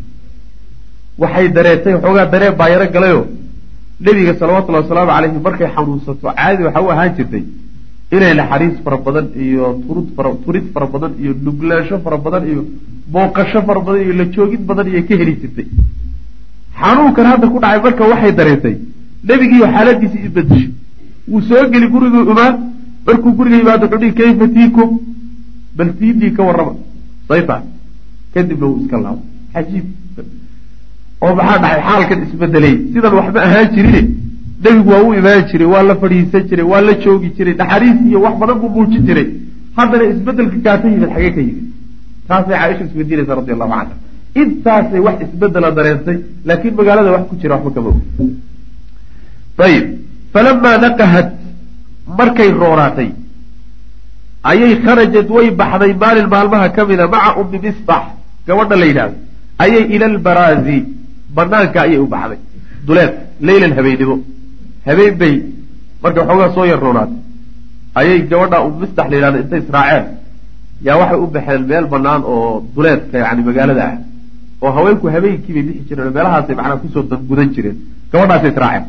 Waxay 1.18 1.48
dareetay 1.56 1.94
xoogaa 2.02 2.26
dareen 2.32 2.54
baa 2.60 2.68
yaro 2.72 2.86
galayo. 2.94 3.20
Nebiga 4.04 4.32
salawatullahi 4.40 4.84
wasalaamu 4.84 5.10
calayhi 5.16 5.38
markay 5.46 5.68
xanuunsato 5.76 6.26
caadi 6.38 6.62
waxa 6.66 6.80
u 6.82 6.88
ahaan 6.94 7.14
jirtay 7.16 7.42
inay 8.16 8.34
naxariis 8.40 8.76
fara 8.84 8.96
badan 9.06 9.26
iyo 9.44 9.64
turud 9.86 10.06
turid 10.44 10.64
fara 10.74 10.86
badan 10.94 11.12
iyo 11.22 11.32
nuglaansho 11.46 11.96
fara 12.04 12.18
badan 12.24 12.42
iyo 12.50 12.62
booqasho 13.12 13.60
fara 13.68 13.80
badan 13.86 14.00
iyo 14.04 14.12
la 14.20 14.24
joogid 14.34 14.62
badan 14.68 14.86
iyo 14.92 15.00
ka 15.08 15.14
heli 15.20 15.34
jirtay. 15.42 15.66
Xanuunkan 16.80 17.26
hadda 17.30 17.46
ku 17.52 17.58
dhacay 17.62 17.80
marka 17.86 18.04
waxay 18.12 18.32
dareentay 18.38 18.74
nebigiiyo 19.28 19.66
xaaladiisii 19.74 20.22
isbedeshay 20.26 20.70
wuu 21.30 21.40
soo 21.48 21.62
geli 21.72 21.86
guriguu 21.92 22.22
imaan 22.32 22.54
markuu 23.06 23.30
guriga 23.38 23.56
yimaado 23.60 23.84
wuxuu 23.86 24.00
dhihi 24.02 24.12
kayfa 24.18 24.46
tiikum? 24.56 24.90
Bal 25.76 25.90
tiidii 25.98 26.32
ka 26.36 26.42
warrama 26.48 26.74
sayta 27.28 27.56
kadibna 28.34 28.66
wuu 28.66 28.80
iska 28.84 28.96
laabo 29.04 29.22
cajiib 29.54 29.86
oo 31.24 31.32
maxaa 31.38 31.58
dhaxay 31.64 31.82
xaalkan 31.88 32.20
isbedelay. 32.26 32.74
Sidan 32.92 33.12
waxba 33.18 33.40
ahaan 33.46 33.68
jirine 33.74 34.00
nebigu 34.64 34.90
waa 34.94 35.02
u 35.08 35.14
imaan 35.20 35.42
jiray 35.50 35.68
waa 35.74 35.82
la 35.88 35.94
fadhiisan 36.02 36.42
jiray 36.48 36.66
waa 36.72 36.80
la 36.88 36.92
joogi 37.04 37.28
jiray 37.36 37.54
naxariis 37.60 37.98
iyo 38.08 38.18
wax 38.24 38.34
badan 38.40 38.56
buu 38.60 38.68
muujin 38.76 39.02
jiray. 39.08 39.26
Haddana 39.76 40.04
isbeddelka 40.12 40.58
kaata 40.66 40.86
yimid 40.92 41.10
xagee 41.14 41.32
ka 41.36 41.40
yimid. 41.48 41.64
Taasay 42.28 42.56
caaisha 42.60 42.84
isweydiinaysa 42.88 43.34
radi 43.38 43.52
allahu 43.56 43.70
canha 43.74 43.94
intaasay 44.40 45.00
wax 45.06 45.16
isbedela 45.26 45.70
dareentay 45.76 46.16
laakiin 46.48 46.74
magaalada 46.78 47.10
wax 47.16 47.24
ku 47.30 47.34
jira 47.40 47.54
waxba 47.56 47.70
kama 47.76 47.90
og 49.58 49.62
ayib 49.66 49.86
falamaa 50.32 50.76
naqahat 50.84 51.28
markay 52.18 52.50
roonaatay 52.62 53.08
ayay 54.50 54.72
kharajad 54.84 55.28
way 55.36 55.46
baxday 55.60 55.92
maalin 56.02 56.26
maalmaha 56.34 56.68
ka 56.76 56.82
mida 56.90 57.06
maca 57.14 57.30
ummi 57.40 57.58
misbax 57.64 58.04
gabadha 58.46 58.76
la 58.82 58.86
yidhahdo 58.90 59.16
ayay 59.64 59.82
ila 59.94 60.06
albaraazi 60.12 60.78
banaanka 61.36 61.78
ayay 61.86 61.98
u 62.04 62.06
baxday. 62.14 62.38
Duleed 62.86 63.12
leylan 63.46 63.72
habeennimo. 63.78 64.16
Habeen 64.86 65.14
bay 65.20 65.34
markay 66.02 66.22
waxoogaa 66.22 66.54
soo 66.56 66.64
yar 66.72 66.80
roonaatay 66.84 67.18
ayay 68.00 68.18
gabadha 68.30 68.56
ummi 68.66 68.78
misbax 68.82 69.06
la 69.10 69.16
yidhahdo 69.16 69.38
intay 69.44 69.60
israaceen. 69.64 70.04
Yaa 70.86 70.96
waxay 71.00 71.18
u 71.24 71.26
baxeen 71.34 71.62
meel 71.70 71.86
banaan 71.92 72.22
oo 72.32 72.62
duleedka 72.74 73.16
yani 73.24 73.42
magaalada 73.48 73.84
ah 73.90 73.96
oo 74.62 74.70
haweenku 74.76 75.06
habeenkii 75.14 75.52
bay 75.56 75.62
bixi 75.68 75.82
jireen 75.88 76.06
oo 76.08 76.14
meelahaasay 76.16 76.54
macnaa 76.58 76.76
ku 76.82 76.88
soo 76.94 77.02
dangudan 77.10 77.48
jireen. 77.54 77.76
Gabadhaasay 78.12 78.50
israaceen. 78.54 78.84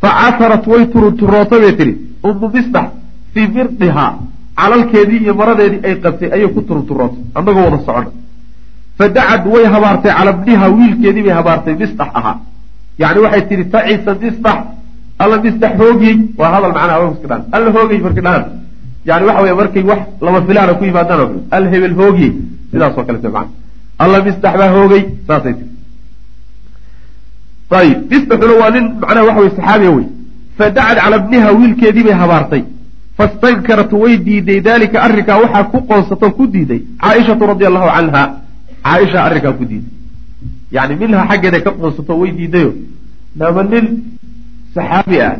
Fa 0.00 0.08
casarat 0.20 0.64
way 0.72 0.82
turunturootay 0.92 1.60
bay 1.64 1.72
tihi 1.78 1.92
ummu 2.28 2.46
misbax 2.54 2.88
fii 3.34 3.46
mirdihaa 3.54 4.12
calalkeedii 4.56 5.20
iyo 5.24 5.34
maradeedii 5.40 5.80
ay 5.86 5.94
qabtay 6.04 6.30
ayay 6.34 6.48
ku 6.54 6.60
turunturootay 6.68 7.22
annagoo 7.34 7.64
wada 7.66 7.78
socona 7.86 8.10
fa 8.98 9.06
way 9.54 9.64
habaartay 9.74 10.12
cala 10.18 10.32
bniha 10.32 10.66
wiilkeedii 10.78 11.22
bay 11.26 11.34
habaartay 11.40 11.74
misbax 11.74 12.08
ahaa. 12.14 12.36
Yani 12.98 13.18
waxay 13.24 13.42
tihi 13.48 13.64
tacisa 13.72 14.14
misbax 14.22 14.58
alla 15.18 15.36
misbax 15.44 15.72
hoogiyey 15.80 16.18
waa 16.38 16.50
hadal 16.54 16.72
dhahan 16.76 17.42
alla 17.52 17.70
hoogay 17.76 17.98
markay 18.06 18.22
dhahaan. 18.22 18.44
Yani 19.08 19.24
waxa 19.26 19.42
wey 19.42 19.54
markay 19.60 19.82
wax 19.90 20.00
lama 20.20 20.40
filaana 20.46 20.74
ku 20.74 20.84
yimaadaan 20.84 21.20
oo 21.20 21.28
kale 21.28 21.42
al 21.56 21.64
hebel 21.72 21.94
hoogiyey 22.00 22.32
sidaasoo 22.70 23.04
kalete 23.06 23.28
macna. 23.28 23.52
Alla 23.98 24.18
misbax 24.26 24.54
baa 24.60 24.70
hoogay. 24.76 25.02
Saasay 25.26 25.54
tii 25.58 25.72
ayib 27.80 27.98
misbaxuna 28.10 28.54
waa 28.60 28.70
nin 28.70 28.84
macnaha 29.00 29.26
waxa 29.28 29.40
wey 29.40 29.50
saxaabiya 29.56 29.90
wey 29.96 30.06
fadacad 30.58 30.96
cala 31.04 31.18
bniha 31.18 31.48
wiilkeedii 31.58 32.04
bay 32.06 32.16
habaartay 32.22 32.62
fastankarat 33.16 33.92
way 34.02 34.16
diiday 34.26 34.60
dalika 34.60 34.98
arrinkaa 35.06 35.38
waxaa 35.44 35.64
ku 35.72 35.78
qoonsato 35.88 36.30
ku 36.38 36.46
diiday 36.54 36.80
caaishatu 37.02 37.46
radi 37.52 37.64
allahu 37.70 37.88
canha 37.96 38.22
caaisha 38.86 39.18
arrinkaa 39.26 39.52
ku 39.58 39.64
diiday 39.70 39.90
yani 40.76 40.94
minha 41.00 41.26
xaggeeda 41.30 41.58
ka 41.66 41.70
qoonsato 41.80 42.12
way 42.20 42.30
diidayo 42.38 42.70
lama 43.38 43.62
nin 43.72 43.86
saxaabi 44.74 45.20
ah 45.28 45.34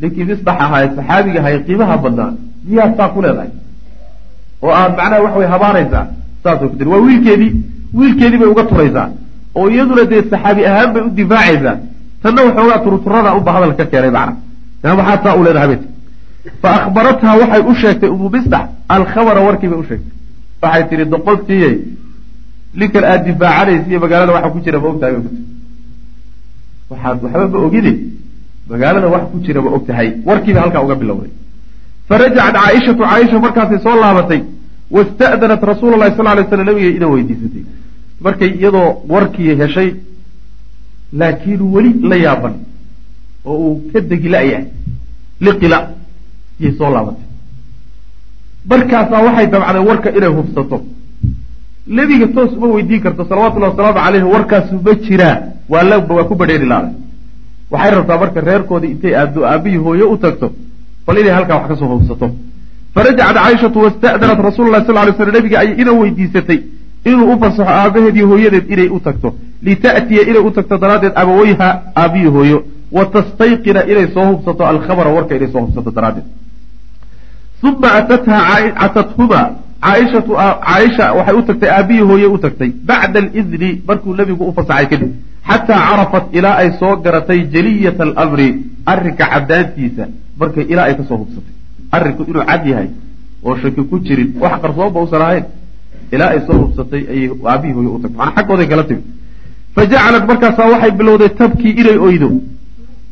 ninkii 0.00 0.24
misbax 0.30 0.56
ahaaye 0.64 0.88
saxaabiga 0.96 1.38
ahaye 1.42 1.58
qiimaha 1.66 1.96
badnaa 2.04 2.30
miyaa 2.68 2.90
saa 2.96 3.08
ku 3.14 3.22
leedahay? 3.24 3.50
Oo 4.62 4.72
aad 4.80 4.92
macnaha 4.98 5.22
waxa 5.24 5.38
way 5.40 5.48
habaaraysaa 5.54 6.04
saasay 6.42 6.68
ku 6.70 6.76
tiri 6.78 6.90
waa 6.94 7.00
wiilkeedii 7.06 7.52
wiilkeedii 7.98 8.38
bay 8.42 8.48
uga 8.54 8.64
turaysaa. 8.70 9.08
Oo 9.56 9.68
iyaduna 9.74 10.04
dee 10.10 10.22
saxaabi 10.30 10.62
ahaan 10.70 10.90
bay 10.94 11.02
u 11.06 11.10
difaacaysaa 11.20 11.76
tanna 12.22 12.40
waxoogaa 12.46 12.78
turuturada 12.84 13.34
unba 13.38 13.50
hadal 13.56 13.72
ka 13.80 13.84
keenay 13.92 14.12
macna 14.16 14.36
yaa 14.84 14.96
maxaa 15.00 15.18
saa 15.24 15.34
u 15.40 15.44
leedahay 15.46 15.78
fa 16.62 16.68
akhbarathaa 16.78 17.36
waxay 17.40 17.62
u 17.70 17.74
sheegtay 17.82 18.10
umu 18.16 18.28
misdax 18.30 18.66
alkhabara 18.88 19.40
warkii 19.48 19.68
bay 19.68 19.78
u 19.78 19.84
sheegtay 19.90 20.12
waxay 20.62 20.84
tihi 20.88 21.04
doqontiiyey 21.14 21.74
ninkan 22.74 23.04
aada 23.04 23.24
difaacanaysa 23.24 23.88
iyo 23.90 24.00
magaalada 24.04 24.32
waxa 24.36 24.50
ku 24.54 24.60
jira 24.64 24.78
ma 24.80 24.88
ogtahay 24.88 25.12
bay 25.14 25.22
ku 25.22 25.28
tiri 25.34 25.44
waxaad 26.90 27.22
waxba 27.24 27.48
ma 27.48 27.58
ogide 27.66 27.92
magaalada 28.70 29.08
wax 29.14 29.22
ku 29.32 29.38
jira 29.44 29.60
ma 29.62 29.70
og 29.76 29.86
tahay 29.86 30.08
warkiiba 30.28 30.60
halkaa 30.60 30.82
uga 30.86 30.94
bilowday 30.94 31.30
farajacat 32.08 32.54
caaishatu 32.56 33.02
caaisha 33.02 33.38
markaasay 33.44 33.78
soo 33.86 33.96
laabatay 34.02 34.42
wasta'danat 34.96 35.62
rasuula 35.72 35.96
lahi 36.02 36.16
sal 36.16 36.26
lay 36.36 36.44
slam 36.48 36.66
nabiga 36.66 36.90
ina 36.98 37.06
weydiisatay 37.12 37.64
markay 38.24 38.50
iyadoo 38.58 38.88
warkii 39.14 39.54
heshay 39.62 39.88
laakiin 41.20 41.62
weli 41.74 41.92
la 42.10 42.16
yaaban 42.16 42.54
oo 43.44 43.56
uu 43.66 43.74
ka 43.92 44.00
degi 44.00 44.28
la-yahay 44.34 44.66
liqila 45.46 45.78
yay 46.64 46.72
soo 46.78 46.90
laabatay 46.94 47.26
markaasaa 48.70 49.22
waxay 49.26 49.46
dabcday 49.52 49.82
warka 49.90 50.08
inay 50.18 50.32
hubsato. 50.38 50.76
Nebiga 51.86 52.26
toos 52.34 52.52
uma 52.56 52.66
weydiin 52.74 53.00
karto 53.04 53.24
salawatullahi 53.30 53.70
wasalaamu 53.72 53.98
caleyhi 54.04 54.26
warkaasu 54.34 54.74
ma 54.86 54.92
jiraa 55.06 55.36
waa 55.72 55.82
la 55.82 55.96
waa 55.98 56.24
ku 56.24 56.34
badheeri 56.40 56.66
laaday. 56.72 56.94
Waxay 57.70 57.90
rabtaa 57.96 58.18
marka 58.22 58.40
reerkoodii 58.40 58.90
intay 58.94 59.14
aado 59.20 59.40
aabihii 59.46 59.82
hooye 59.86 60.04
u 60.04 60.16
tagto 60.16 60.46
bal 61.06 61.18
inay 61.18 61.32
halkaa 61.38 61.56
wax 61.58 61.68
ka 61.68 61.76
soo 61.76 61.88
hubsato. 61.94 62.26
Farajacat 62.94 63.34
caaishatu 63.36 63.78
wasta'danat 63.84 64.40
rasuula 64.48 64.70
lahi 64.74 64.86
sal 64.86 64.94
lay 64.94 65.14
slam 65.16 65.32
nabiga 65.36 65.58
ayay 65.60 65.74
ina 65.82 65.92
weydiisatay 66.00 66.58
inuu 67.04 67.32
u 67.32 67.38
fasaxo 67.40 67.62
aabaheedii 67.78 68.26
hooyadeed 68.30 68.70
inay 68.74 68.88
u 68.96 69.00
tagto. 69.00 69.34
Lita'tiya 69.66 70.22
inay 70.30 70.42
u 70.48 70.50
tagto 70.50 70.78
daraaddeed 70.78 71.12
abaweyha 71.22 71.68
aabihii 72.02 72.30
hooyo. 72.36 72.58
Wa 72.92 73.04
tastayqina 73.14 73.80
inay 73.92 74.06
soo 74.14 74.24
hubsato 74.30 74.62
alkhabara 74.66 75.10
warka 75.16 75.34
inay 75.36 75.50
soo 75.52 75.60
hubsato 75.66 75.90
daraaddeed 75.90 76.26
uma 77.68 77.88
atathaa 78.00 78.56
atathuma 78.86 79.40
caaishatu 79.84 80.32
caaisha 80.66 81.12
waxay 81.18 81.36
u 81.40 81.42
tagtay 81.50 81.70
aabihii 81.76 82.06
hooye 82.10 82.26
u 82.26 82.38
tagtay 82.44 82.70
bacda 82.90 83.18
alidni 83.20 83.70
markuu 83.88 84.14
nebigu 84.20 84.44
u 84.50 84.52
fasaxay 84.58 84.86
kadib 84.92 85.12
xataa 85.48 85.80
carafat 85.88 86.24
ilaa 86.38 86.56
ay 86.62 86.70
soo 86.80 86.96
garatay 87.04 87.40
jaliyata 87.54 88.02
alamri 88.08 88.48
arrinka 88.92 89.24
caddaantiisa 89.32 90.04
markay 90.40 90.64
ilaa 90.72 90.86
ay 90.90 90.94
ka 91.00 91.04
soo 91.08 91.18
hubsatay 91.22 91.54
arrinku 91.96 92.22
inuu 92.30 92.44
cad 92.50 92.66
yahay 92.72 92.88
oo 93.44 93.56
shaki 93.62 93.82
ku 93.90 93.98
jirin 94.06 94.30
wax 94.42 94.54
qarsoonba 94.62 95.00
usan 95.06 95.22
ahayn 95.26 95.44
ilaa 96.14 96.30
ay 96.34 96.40
soo 96.46 96.58
hubsatay 96.62 97.02
ayay 97.12 97.28
aabihii 97.52 97.74
hooye 97.78 97.90
u 97.96 97.98
tagtay 98.02 98.18
manaa 98.20 98.34
xaggooday 98.38 98.66
kala 98.72 98.84
timi 98.90 99.02
fa 99.74 99.86
jacalat 99.92 100.24
markaasaa 100.30 100.68
waxay 100.74 100.92
bilowday 101.00 101.30
tabkii 101.42 101.74
inay 101.82 101.98
oydo 102.08 102.28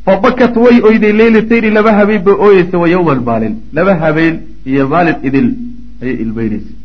fa 0.05 0.13
bakat 0.23 0.55
way 0.63 0.77
oyday 0.89 1.13
leylatayni 1.21 1.69
laba 1.77 1.91
habeen 1.99 2.21
bay 2.27 2.35
ooyeysa 2.45 2.77
wa 2.83 2.87
yowman 2.95 3.19
maalin 3.29 3.53
laba 3.77 3.93
habeen 4.03 4.35
iyo 4.69 4.87
maalin 4.93 5.17
idil 5.27 5.47
ayay 6.01 6.15
ilmeyneysay 6.23 6.75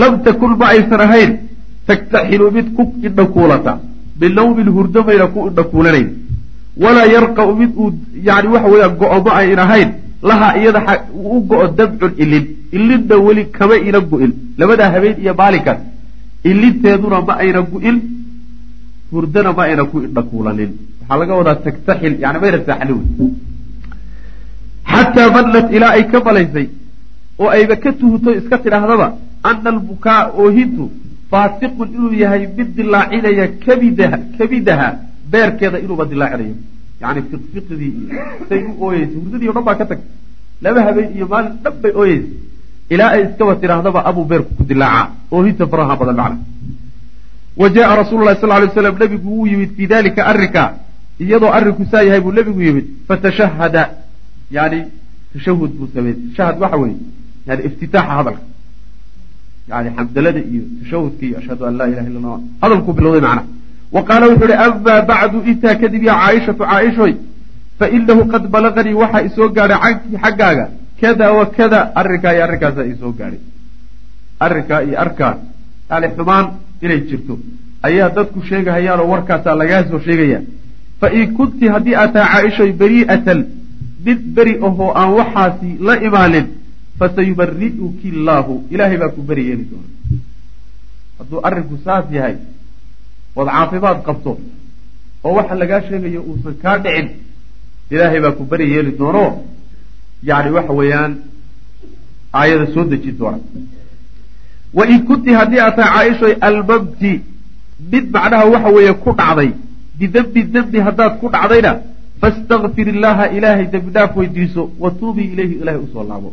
lam 0.00 0.12
takun 0.26 0.52
ma 0.60 0.66
aysan 0.74 1.00
ahayn 1.06 1.30
tagtaxilu 1.88 2.50
mid 2.56 2.66
ku 2.76 2.82
indhakuulata 3.06 3.72
binawmin 4.20 4.68
hurdo 4.76 5.00
mayna 5.08 5.26
ku 5.34 5.38
indhakuulanayn 5.48 6.08
walaa 6.82 7.06
yarqa'u 7.16 7.52
mid 7.60 7.70
uu 7.82 7.90
yani 8.28 8.48
waxa 8.54 8.68
weeyaan 8.72 8.94
go-o 9.00 9.18
ma 9.26 9.32
ayn 9.40 9.58
ahayn 9.66 9.90
lahaa 10.30 10.52
iyada 10.60 10.80
u 11.34 11.40
go-o 11.50 11.66
dabcun 11.78 12.12
ilin 12.22 12.44
ilinna 12.76 13.16
weli 13.26 13.42
kama 13.56 13.76
ina 13.88 14.00
gu-in 14.10 14.32
labadaa 14.60 14.90
habeen 14.94 15.16
iyo 15.22 15.32
maalinkaas 15.40 15.80
ilinteeduna 16.50 17.18
ma 17.28 17.34
ayna 17.44 17.60
gu-in 17.72 17.96
hurdana 19.12 19.50
ma 19.56 19.62
ayna 19.68 19.84
ku 19.90 19.96
indhakuulanin 20.06 20.70
waxaa 21.08 21.18
laga 21.20 21.34
wadaa 21.40 21.56
tagtaxil 21.66 22.14
yani 22.24 22.38
mayna 22.42 22.58
saaxlin 22.66 22.98
wey 23.18 23.30
xataa 24.92 25.28
mannat 25.36 25.66
ilaa 25.76 25.92
ay 25.98 26.04
ka 26.12 26.18
malaysay 26.26 26.66
oo 27.38 27.48
ayba 27.56 27.76
ka 27.76 27.92
tuhuto 28.00 28.30
iska 28.40 28.58
tidhaahdaba 28.64 29.08
ana 29.50 29.70
albukaa 29.74 30.22
oohintu 30.42 30.84
faasiqun 31.30 31.88
inuu 31.96 32.12
yahay 32.22 32.42
mid 32.56 32.68
dilaacinaya 32.76 33.46
kabidaha 33.64 34.16
kabidaha 34.38 34.88
beerkeeda 35.32 35.78
inuuba 35.84 36.04
dilaacinayo 36.12 36.56
yani 37.02 37.20
fiqfiqdii 37.30 37.92
iyo 38.00 38.24
say 38.48 38.60
u 38.70 38.72
ooyeysa 38.86 39.14
hurdadii 39.22 39.48
o 39.50 39.54
dhan 39.56 39.64
baa 39.68 39.78
ka 39.80 39.84
tagtay 39.90 40.10
laba 40.64 40.80
habeen 40.86 41.10
iyo 41.16 41.26
maalin 41.32 41.54
dhan 41.64 41.74
bay 41.82 41.92
ooyeysa 42.02 42.28
ilaa 42.94 43.10
ay 43.16 43.22
iskaba 43.28 43.54
tidhaahdaba 43.62 44.00
abuu 44.10 44.24
beerku 44.30 44.52
ku 44.58 44.64
dilaaca 44.70 45.10
oohinta 45.34 45.66
faraha 45.72 45.96
badan 46.00 46.16
macna. 46.20 46.38
Wa 47.60 47.68
jaءa 47.68 47.96
rasuulu 48.00 48.24
sal 48.40 48.48
lay 48.48 48.68
slam 48.74 48.96
nabigu 49.02 49.28
wuu 49.36 49.46
yimid 49.46 49.70
fii 49.76 49.86
dalika 49.86 50.26
arrinka 50.30 50.62
iyadoo 51.24 51.50
arrinku 51.56 51.84
saa 51.92 52.02
yahay 52.08 52.20
buu 52.24 52.32
nabigu 52.38 52.60
yimid 52.68 52.86
fatashahada 53.08 53.82
yani 54.56 54.78
tashahud 55.32 55.70
buu 55.78 55.88
sameeyey. 55.94 56.18
Tashahad 56.30 56.56
waxa 56.62 56.76
weeye 56.82 56.96
yani 57.48 57.60
iftitaaxa 57.68 58.12
hadalka. 58.18 58.42
Yani 59.70 59.88
xamdalada 59.96 60.40
iyo 60.52 60.62
tashahudka 60.80 61.22
iyo 61.26 61.36
ashhadu 61.40 61.62
an 61.68 61.74
laa 61.78 61.88
ilaha 61.92 62.06
illa 62.10 62.18
allah 62.20 62.40
hadalkuu 62.62 62.92
bilowday 62.98 63.22
macna. 63.26 63.42
Wa 63.94 64.00
qaala 64.08 64.24
wuxuu 64.30 64.48
ihi 64.50 64.56
amaa 64.66 65.00
bacdu 65.10 65.38
intaa 65.50 65.74
kadib 65.82 66.02
ya 66.08 66.14
caaishatu 66.20 66.62
caaishoy 66.70 67.12
fainahu 67.78 68.22
qad 68.32 68.42
balaganii 68.54 68.96
waxaa 69.02 69.22
isoo 69.28 69.48
gaadhay 69.56 69.78
cankii 69.84 70.18
xaggaaga. 70.24 70.66
Kada 71.00 71.26
wa 71.38 71.44
kada. 71.56 71.80
Arrinkaa 72.00 72.32
iyo 72.34 72.42
arrinkaasaa 72.46 72.86
isoo 72.94 73.12
gaadhay. 73.18 73.40
Arrinkaa 74.44 74.80
iyo 74.86 74.96
arkaa 75.04 75.34
yani 75.90 76.06
xumaan 76.16 76.46
inay 76.84 77.00
jirto. 77.08 77.34
Ayaa 77.88 78.08
dadku 78.16 78.38
sheegahayaanoo 78.48 79.08
warkaasaa 79.12 79.54
lagaa 79.60 79.82
soo 79.90 80.00
sheegayaa 80.06 80.42
fa 81.02 81.08
in 81.18 81.34
kunti 81.36 81.66
haddii 81.74 81.94
aad 82.00 82.12
tahay 82.14 82.32
caaishoy 82.32 82.70
beri'atan 82.82 83.40
mid 84.06 84.20
beri 84.36 84.54
ahoo 84.68 84.90
aan 85.00 85.10
waxaasi 85.18 85.70
la 85.88 85.94
imaanin 86.08 86.46
fasayubari'uki 86.98 88.08
illaahu 88.14 88.54
ilaahay 88.74 88.98
baa 89.02 89.08
ku 89.16 89.22
beri 89.30 89.44
yeeli 89.48 89.64
doona. 89.70 89.88
Hadduu 91.18 91.40
arrinku 91.48 91.76
saas 91.84 92.06
yahay 92.16 92.36
ood 93.36 93.48
caafimaad 93.54 93.98
qabto 94.08 94.32
oo 95.24 95.32
waxa 95.38 95.54
lagaa 95.62 95.80
sheegayo 95.88 96.20
uusan 96.30 96.54
kaa 96.62 96.76
dhicin 96.84 97.08
ilaahay 97.90 98.20
baa 98.24 98.32
ku 98.38 98.44
beri 98.52 98.66
yeeli 98.74 98.92
doono. 99.00 99.24
Yani 100.30 100.50
waxa 100.56 100.72
weeyaan 100.80 101.12
aayada 102.40 102.66
soo 102.74 102.84
dejin 102.94 103.16
doona. 103.18 103.38
Wain 104.78 105.04
kunti 105.08 105.30
haddii 105.40 105.60
aad 105.66 105.76
tahay 105.76 105.92
caaishoy 105.96 106.34
almamti 106.48 107.12
mid 107.92 108.04
macnaha 108.14 108.44
waxa 108.54 108.70
weeye 108.78 108.94
ku 109.04 109.10
dhacday 109.20 109.50
bidembi 109.98 110.40
dembi 110.54 110.78
haddaad 110.86 111.12
ku 111.20 111.26
dhacdayna 111.34 111.72
fastakfir 112.20 112.86
illaaha 112.94 113.24
ilaahay 113.36 113.66
dembi 113.72 113.90
dhaaf 113.96 114.16
weydiiso 114.16 114.62
wa 114.82 114.90
tuubii 114.90 115.28
ilayhi 115.34 115.54
ilahay 115.62 115.80
u 115.84 115.88
soo 115.92 116.04
laabo. 116.10 116.30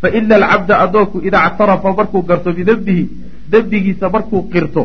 Fa 0.00 0.08
ina 0.18 0.34
alcabda 0.40 0.74
addoonku 0.84 1.16
idaa 1.28 1.42
actarafa 1.48 1.88
markuu 1.98 2.22
garto 2.28 2.52
bidembihi 2.58 3.04
dembigiisa 3.52 4.06
markuu 4.14 4.42
qirto 4.52 4.82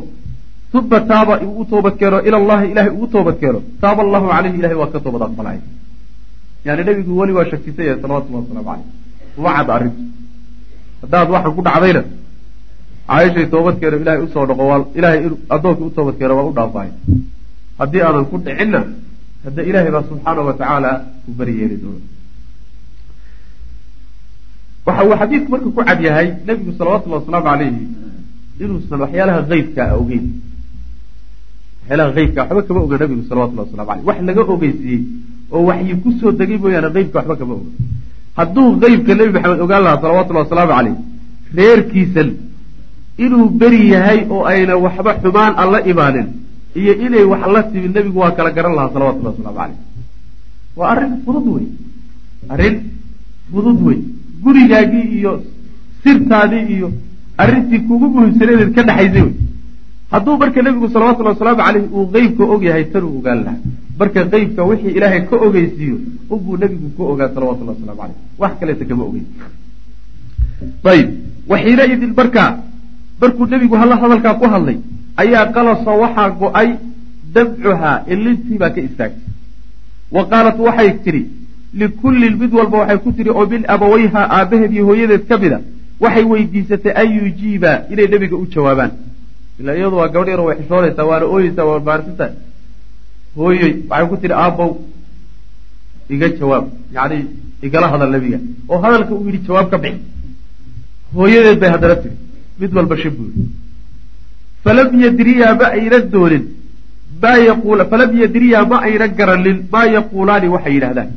uma 0.74 1.00
taaba 1.12 1.34
u 1.62 1.66
toobad 1.72 1.96
keeno 2.00 2.18
ila 2.28 2.38
allahi 2.42 2.66
ilahay 2.72 2.92
ugu 2.96 3.08
toobad 3.14 3.36
keeno 3.42 3.60
taaba 3.82 4.02
allahu 4.06 4.28
caleyhi 4.34 4.58
ilahay 4.60 4.78
waa 4.82 4.92
ka 4.94 5.00
toobad 5.06 5.22
aqbalay. 5.28 5.58
Yani 6.66 6.84
nebigu 6.88 7.12
weli 7.20 7.34
waa 7.38 7.46
shakisan 7.52 7.86
yahay 7.88 8.02
salawatullahi 8.02 8.44
wasalaamu 8.44 8.68
caleyh 8.70 8.86
uma 9.38 9.52
cadda 9.58 9.74
arrintu 9.78 10.02
haddaad 11.02 11.28
waxaan 11.34 11.56
ku 11.58 11.62
dhacdayna 11.68 12.02
caaishay 13.08 13.46
toobad 13.54 13.76
keeno 13.82 13.98
ilahay 14.04 14.22
u 14.26 14.28
soo 14.34 14.46
dhaqo 14.50 14.64
waa 14.72 14.80
ilahay 15.00 15.20
addoonkii 15.56 15.88
u 15.90 15.94
toobad 15.98 16.16
keeno 16.20 16.34
waa 16.40 16.48
u 16.50 16.54
dhaafaay 16.58 16.90
haddii 17.82 18.02
aadan 18.08 18.26
ku 18.32 18.36
dhicinna 18.46 18.80
hadda 19.46 19.62
ilaahay 19.70 19.92
baa 19.96 20.04
subxaana 20.10 20.42
wa 20.48 20.54
tacaala 20.60 20.92
ku 21.26 21.30
beri 21.40 21.54
yeeli 21.60 21.78
doono. 21.84 22.02
Waxa 24.86 25.04
uu 25.08 25.16
xadiidku 25.22 25.50
marka 25.54 25.66
ku 25.76 25.82
cad 25.88 26.00
yahay 26.08 26.28
nebigu 26.48 26.72
salawatullahi 26.78 27.22
wasalaamu 27.22 27.46
calayhi 27.50 27.84
inuusan 28.64 29.00
waxyaalaha 29.04 29.40
eybka 29.58 29.82
a 29.92 29.94
ogeyn. 30.02 30.26
Waxyaalaha 31.82 32.20
eybka 32.22 32.40
waxba 32.50 32.62
kama 32.68 32.80
oga 32.86 32.98
nabigu 33.02 33.24
salawatullahi 33.30 33.68
waslamu 33.70 33.90
aleyh 33.92 34.06
wax 34.10 34.18
laga 34.28 34.42
ogeysiiyey 34.54 35.02
oo 35.56 35.62
waxyi 35.70 35.94
ku 36.04 36.10
soo 36.20 36.32
degay 36.40 36.58
mooyaane 36.64 36.90
eybka 37.02 37.18
waxba 37.20 37.36
kama 37.42 37.54
oga. 37.60 37.72
Hadduu 38.38 38.68
eybka 38.90 39.12
nebi 39.18 39.32
maxamed 39.36 39.60
ogaan 39.66 39.84
lahaa 39.86 40.02
salawatullahi 40.04 40.46
wasalaamu 40.46 40.74
caleyh 40.78 40.96
reerkiisan 41.58 42.30
inuu 43.26 43.46
beri 43.62 43.82
yahay 43.94 44.20
oo 44.34 44.42
ayna 44.52 44.74
waxba 44.86 45.12
xumaan 45.24 45.54
alla 45.62 45.80
imaanin 45.92 46.28
iyo 46.80 46.94
inay 47.06 47.24
wax 47.32 47.44
la 47.54 47.62
timi 47.64 47.88
nebigu 47.96 48.20
waa 48.20 48.32
kala 48.38 48.52
garan 48.58 48.74
lahaa 48.78 48.94
salawatullahi 48.94 49.36
wasalaamu 49.36 49.58
caleyh 49.60 49.78
waa 50.78 50.90
arrin 50.94 51.14
fudud 51.26 51.48
wey. 51.56 51.66
Arrin 52.54 52.76
fudud 53.52 53.80
wey. 53.88 54.00
Gurigaagii 54.44 55.08
iyo 55.20 55.32
sirtaadii 56.04 56.66
iyo 56.76 56.88
arrintii 57.38 57.80
kugu 57.88 58.08
muhimsaneedeed 58.16 58.72
ka 58.76 58.84
dhexaysay 58.88 59.22
wey. 59.28 59.34
Hadduu 60.12 60.38
marka 60.42 60.62
nebigu 60.62 60.88
salawatullahi 60.96 61.36
wasalaamu 61.36 61.62
caleyh 61.66 61.84
uu 61.98 62.06
qeybka 62.16 62.44
og 62.54 62.64
yahay 62.68 62.86
tanuu 62.94 63.18
ogaan 63.20 63.40
lahaa. 63.46 63.60
Marka 64.00 64.22
qeybka 64.34 64.62
wixii 64.70 64.94
ilaahay 64.98 65.22
ka 65.30 65.36
ogeysiiyo 65.46 65.98
unbuu 66.34 66.58
nebigu 66.62 66.88
ka 66.98 67.04
ogaa 67.14 67.30
salawatullahi 67.36 67.78
waslamu 67.78 68.00
caleyh 68.02 68.18
wax 68.42 68.52
kaleeta 68.60 68.86
kama 68.90 69.04
ogeyn. 69.10 69.26
Ayib 70.92 71.10
waxiina 71.52 71.84
idin 71.94 72.14
markaa 72.20 72.50
markuu 73.22 73.46
nebigu 73.52 73.76
halla 73.82 73.96
hadalkaa 74.02 74.34
ku 74.40 74.46
hadlay 74.54 74.78
ayaa 75.22 75.46
qalasa 75.56 75.92
waxaa 76.04 76.30
go'ay 76.42 76.70
damcuhaa 77.36 77.96
ilintii 78.14 78.58
baa 78.62 78.72
ka 78.76 78.82
istaagtay. 78.88 79.28
Wa 80.16 80.22
qaalat 80.32 80.58
waxay 80.68 80.90
tidhi 81.06 81.24
likullin 81.82 82.34
mid 82.42 82.52
walba 82.60 82.78
waxay 82.82 82.98
ku 83.04 83.10
tidhi 83.18 83.30
oo 83.40 83.46
min 83.54 83.62
abawayha 83.76 84.22
aabbaheed 84.38 84.72
iyo 84.76 84.84
hooyadeed 84.90 85.24
ka 85.30 85.36
mid 85.44 85.54
a 85.58 85.60
waxay 86.04 86.24
weydiisatay 86.32 86.94
an 87.02 87.08
yujiiba 87.18 87.72
inay 87.92 88.08
nebiga 88.14 88.36
u 88.44 88.46
jawaabaan. 88.54 88.92
Ila 89.60 89.72
iyadu 89.78 89.96
waa 90.02 90.10
gabadh 90.14 90.30
yaro 90.34 90.44
way 90.48 90.56
xishoonaysaa 90.60 91.06
waana 91.10 91.26
ooyeysaa 91.34 91.66
waa 91.70 91.80
baarsinta 91.88 92.26
hooyoy 93.38 93.74
waxay 93.90 94.08
ku 94.12 94.16
tidhi 94.24 94.36
aabbow 94.44 94.72
iga 96.14 96.28
jawaab 96.40 96.66
yacni 96.96 97.20
igala 97.66 97.88
hadal 97.94 98.10
nebiga. 98.16 98.40
Oo 98.72 98.78
hadalka 98.84 99.12
uu 99.16 99.26
yidhi 99.28 99.40
jawaab 99.48 99.68
ka 99.72 99.78
bixi. 99.84 100.02
Hooyadeed 101.16 101.60
bay 101.62 101.70
haddana 101.74 101.96
tidhi 102.04 102.16
mid 102.60 102.72
walba 102.78 102.96
shib 103.02 103.14
buu 103.18 103.28
yidhi 103.30 103.44
falam 104.64 104.90
yadriyaa 105.06 105.54
ma 105.62 105.68
aynan 105.78 106.04
doonin 106.14 106.44
falam 107.92 108.12
yadriyaa 108.24 108.66
ma 108.72 108.78
aynan 108.90 109.12
garanin 109.20 109.58
maa 109.74 109.86
yaquulaani 109.98 110.48
waxay 110.56 110.74
yidhahdaan 110.78 111.10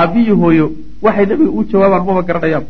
aabbiyi 0.00 0.32
hooyo 0.42 0.66
waxay 1.06 1.26
nebiga 1.30 1.50
u 1.58 1.64
jawaabaan 1.72 2.06
maba 2.08 2.22
garanayaan 2.28 2.66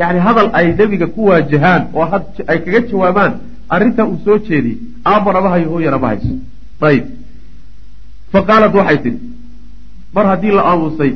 yacni 0.00 0.20
hadal 0.26 0.48
ay 0.58 0.66
nebiga 0.80 1.06
ku 1.14 1.20
waajahaan 1.28 1.82
oo 1.94 2.06
ay 2.50 2.58
kaga 2.64 2.80
jawaabaan 2.90 3.32
arrintaa 3.74 4.06
uu 4.10 4.18
soo 4.24 4.38
jeediyey 4.48 4.78
aabana 5.12 5.40
ma 5.44 5.48
hayo 5.54 5.68
hooyana 5.72 5.98
ma 6.02 6.08
hayso 6.12 6.34
ayib 6.90 7.04
fa 8.32 8.40
qaalat 8.48 8.74
waxay 8.80 8.98
tidhi 9.04 9.18
mar 10.14 10.24
haddii 10.30 10.52
la 10.58 10.62
aamusay 10.70 11.12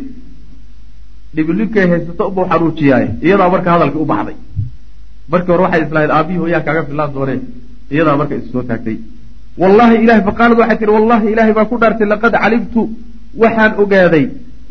dhibilinkay 1.34 1.86
haysato 1.92 2.28
ubau 2.30 2.46
xanuujiyaaye 2.52 3.08
iyadaa 3.26 3.48
marka 3.54 3.70
hadalkii 3.74 4.02
u 4.04 4.08
baxday 4.12 4.36
markii 5.32 5.52
hore 5.52 5.62
waxay 5.66 5.82
islahayd 5.86 6.10
aabbihi 6.16 6.38
hooyaa 6.42 6.62
kaaga 6.66 6.82
fillaan 6.88 7.14
doonee 7.14 7.38
iyadaa 7.94 8.16
marka 8.20 8.34
issoo 8.42 8.62
taagtay. 8.70 8.96
Wallahi 9.62 9.96
ilahay 10.04 10.22
faqaalad 10.28 10.58
waxay 10.62 10.78
tihi 10.80 10.92
wallahi 10.96 11.26
ilaahay 11.32 11.54
baa 11.58 11.68
ku 11.70 11.76
dhaartay 11.82 12.08
laqad 12.14 12.32
calimtu 12.42 12.82
waxaan 13.42 13.72
ogaaday 13.82 14.24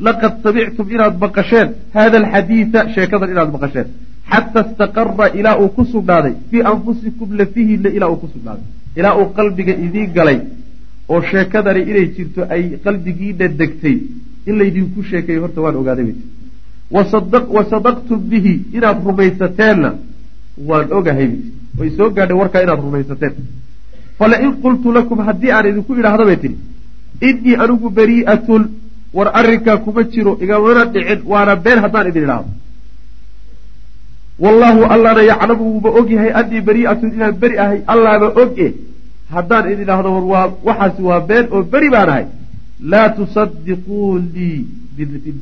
laqad 0.07 0.34
samictum 0.43 0.88
inaad 0.95 1.15
maqasheen 1.23 1.67
hada 1.97 2.17
alxadiida 2.21 2.79
sheekadan 2.95 3.29
inaad 3.34 3.51
maqasheen 3.55 3.88
xata 4.31 4.60
istaqara 4.69 5.25
ilaa 5.39 5.55
uu 5.62 5.69
ku 5.77 5.84
sugnaaday 5.93 6.34
fii 6.49 6.63
anfusikum 6.71 7.29
lafihiinna 7.39 7.89
ilaa 7.97 8.10
uu 8.13 8.19
ku 8.23 8.27
sugnaaday. 8.34 8.65
Ilaa 8.99 9.15
uu 9.19 9.27
qalbiga 9.38 9.73
idiin 9.86 10.10
galay 10.17 10.39
oo 11.13 11.21
sheekadani 11.31 11.81
inay 11.91 12.05
jirto 12.15 12.41
ay 12.53 12.63
qalbigiina 12.86 13.47
degtay. 13.60 13.97
In 14.47 14.55
laydinku 14.60 15.03
sheekeeyo 15.10 15.41
horta 15.43 15.60
waan 15.65 15.75
ogaaday 15.81 16.05
bay 16.10 16.17
wa 16.91 17.63
sadaqtum 17.73 18.19
bihi 18.31 18.53
inaad 18.77 18.97
rumaysateenna 19.07 19.89
waan 20.69 20.88
ogahay 20.99 21.31
way 21.79 21.89
soo 21.97 22.10
gaadhay 22.17 22.38
warkaa 22.41 22.62
inaad 22.65 22.81
rumaysateen 22.88 23.34
falain 24.19 24.51
qultu 24.63 24.88
lakum 24.97 25.19
haddii 25.27 25.51
aan 25.55 25.65
idinku 25.71 25.91
idhaahdo 26.01 26.23
bay 26.29 26.38
tihi 26.43 26.55
innii 27.29 27.55
anigu 27.63 27.88
berii'atun 27.99 28.63
war 29.17 29.27
arrinkaa 29.39 29.77
kuma 29.86 30.03
jiro 30.13 30.31
igamana 30.43 30.84
dhicin 30.93 31.19
waana 31.31 31.53
been 31.65 31.79
haddaan 31.86 32.07
idin 32.12 32.23
idhaahdo 32.27 32.49
wallaahu 34.43 34.81
allana 34.95 35.21
yaclamu 35.31 35.63
wuuba 35.73 35.89
ogyahay 35.99 36.31
annii 36.39 36.62
berii'atun 36.67 37.10
inaan 37.15 37.36
beri 37.41 37.55
ahay 37.63 37.79
allaaba 37.93 38.27
og-e 38.43 38.67
haddaan 39.36 39.65
idin 39.71 39.84
idhaahdo 39.86 40.10
war 40.34 40.47
waxaasi 40.67 41.01
waa 41.10 41.19
been 41.29 41.45
oo 41.55 41.62
beri 41.73 41.89
baan 41.95 42.10
ahay 42.13 42.25
laa 42.91 43.07
tusadiquunii 43.17 44.55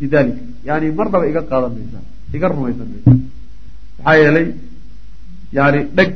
bidalika 0.02 0.42
yani 0.68 0.88
marnaba 0.98 1.26
iga 1.32 1.42
qaadan 1.52 1.72
maysaan 1.78 2.06
iga 2.36 2.48
rumaysan 2.54 2.88
maysaan 2.94 3.20
maxaa 3.98 4.16
yeelay 4.22 4.46
yani 5.58 5.80
dheg 5.98 6.10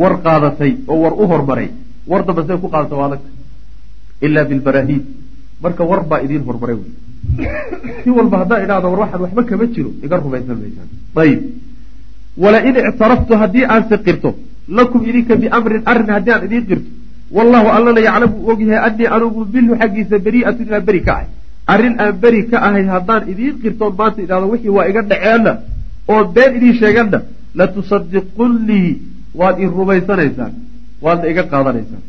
war 0.00 0.14
qaadatay 0.24 0.72
oo 0.88 0.98
war 1.02 1.12
u 1.12 1.24
hormaray. 1.32 1.68
War 2.10 2.22
damba 2.26 2.42
siday 2.42 2.58
ku 2.62 2.68
qaadata 2.68 2.94
waa 2.96 3.06
adagta 3.08 3.28
ilaa 4.26 4.44
bilbarahiin 4.50 5.02
marka 5.62 5.82
war 5.90 6.00
baa 6.10 6.20
idiin 6.24 6.44
hormaray 6.48 6.76
wey. 6.80 6.90
Si 8.02 8.10
walba 8.10 8.36
haddaan 8.42 8.62
idhahdo 8.64 8.86
war 8.92 9.00
waxaan 9.04 9.20
waxba 9.24 9.42
kama 9.48 9.66
jiro 9.74 9.90
iga 10.04 10.16
rumaysan 10.22 10.56
maysaan 10.62 10.88
ayib 11.22 11.40
walain 12.42 12.76
ictaraftu 12.90 13.32
haddii 13.42 13.64
aan 13.72 13.82
siqirto 13.90 14.30
lakum 14.78 15.00
idinka 15.10 15.34
biamrin 15.42 15.82
arrin 15.90 16.10
haddii 16.16 16.32
aan 16.34 16.44
idiin 16.48 16.64
qirto 16.70 16.88
wallahu 17.36 17.68
allana 17.76 18.00
yaclamu 18.08 18.36
u 18.44 18.50
ogyahay 18.52 18.80
annii 18.88 19.06
anugu 19.16 19.40
minhu 19.54 19.72
xaggiisa 19.80 20.16
berii'atun 20.26 20.64
inaan 20.68 20.84
beri 20.88 21.00
ka 21.06 21.12
ahay. 21.16 21.26
Arrin 21.72 21.94
aan 22.00 22.14
beri 22.22 22.42
ka 22.50 22.56
ahay 22.68 22.84
haddaan 22.94 23.22
idiin 23.32 23.54
qirtoon 23.62 23.92
maanta 23.98 24.20
idhahdo 24.26 24.46
wixii 24.52 24.72
waa 24.76 24.86
iga 24.90 25.02
dhaceenna 25.10 25.52
oo 26.12 26.22
been 26.34 26.52
idiin 26.58 26.74
sheeganna 26.80 27.18
latusadiqunnii 27.54 28.88
waad 29.34 29.58
i 29.60 29.66
rumaysanaysaan 29.66 30.52
waadna 31.04 31.26
iga 31.32 31.42
qaadanaysaan 31.52 32.02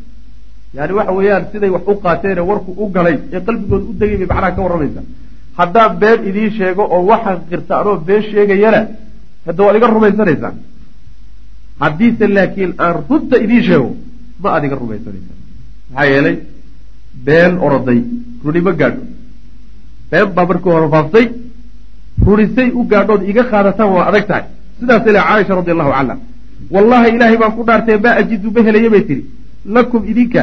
yani 0.74 0.92
waxa 0.98 1.12
weeyaan 1.18 1.44
siday 1.52 1.70
wax 1.76 1.82
u 1.86 1.94
qaateene 2.04 2.40
warku 2.50 2.70
u 2.82 2.88
galay 2.96 3.16
ee 3.32 3.40
qalbigooda 3.46 3.84
u 3.90 3.92
degay 4.00 4.16
bay 4.18 4.26
macnaha 4.32 4.52
ka 4.56 4.62
warramaysaa 4.62 5.04
haddaan 5.58 5.98
been 6.02 6.20
idiin 6.28 6.50
sheego 6.58 6.82
oo 6.94 7.02
waxaan 7.10 7.38
qirta 7.50 7.72
anoo 7.80 7.96
been 8.08 8.22
sheegayana 8.30 8.80
hadda 9.46 9.62
waad 9.66 9.76
iga 9.76 9.86
rumaysanaysaan 9.96 10.54
haddiise 11.82 12.26
laakiin 12.36 12.72
aan 12.84 12.94
runta 13.08 13.36
idiin 13.44 13.64
sheego 13.68 13.90
ma 14.42 14.48
aad 14.54 14.64
iga 14.64 14.76
rumaysanaysaan 14.82 15.38
maxaa 15.94 16.06
yeelay 16.12 16.36
been 17.26 17.52
oroday 17.66 18.00
runi 18.44 18.60
ma 18.66 18.72
gaadho 18.80 19.02
been 20.10 20.28
baa 20.36 20.46
markii 20.50 20.72
hore 20.76 20.88
faaftay 20.94 21.26
runisay 22.26 22.68
u 22.78 22.82
gaadhood 22.92 23.22
iga 23.30 23.44
qaadataan 23.52 23.90
waa 23.96 24.04
adag 24.10 24.26
tahay 24.30 24.44
sidaasay 24.80 25.12
le 25.12 25.20
caaisha 25.28 25.54
radi 25.60 25.70
allahu 25.74 25.92
canha 25.96 26.16
wallahi 26.74 27.08
ilaahay 27.14 27.36
baan 27.42 27.52
ku 27.58 27.62
dhaartay 27.68 27.98
maa 28.04 28.14
ajidu 28.22 28.50
ma 28.56 28.60
helaya 28.66 28.90
bay 28.94 29.02
tihi 29.08 29.22
lakum 29.76 30.02
idinka 30.10 30.42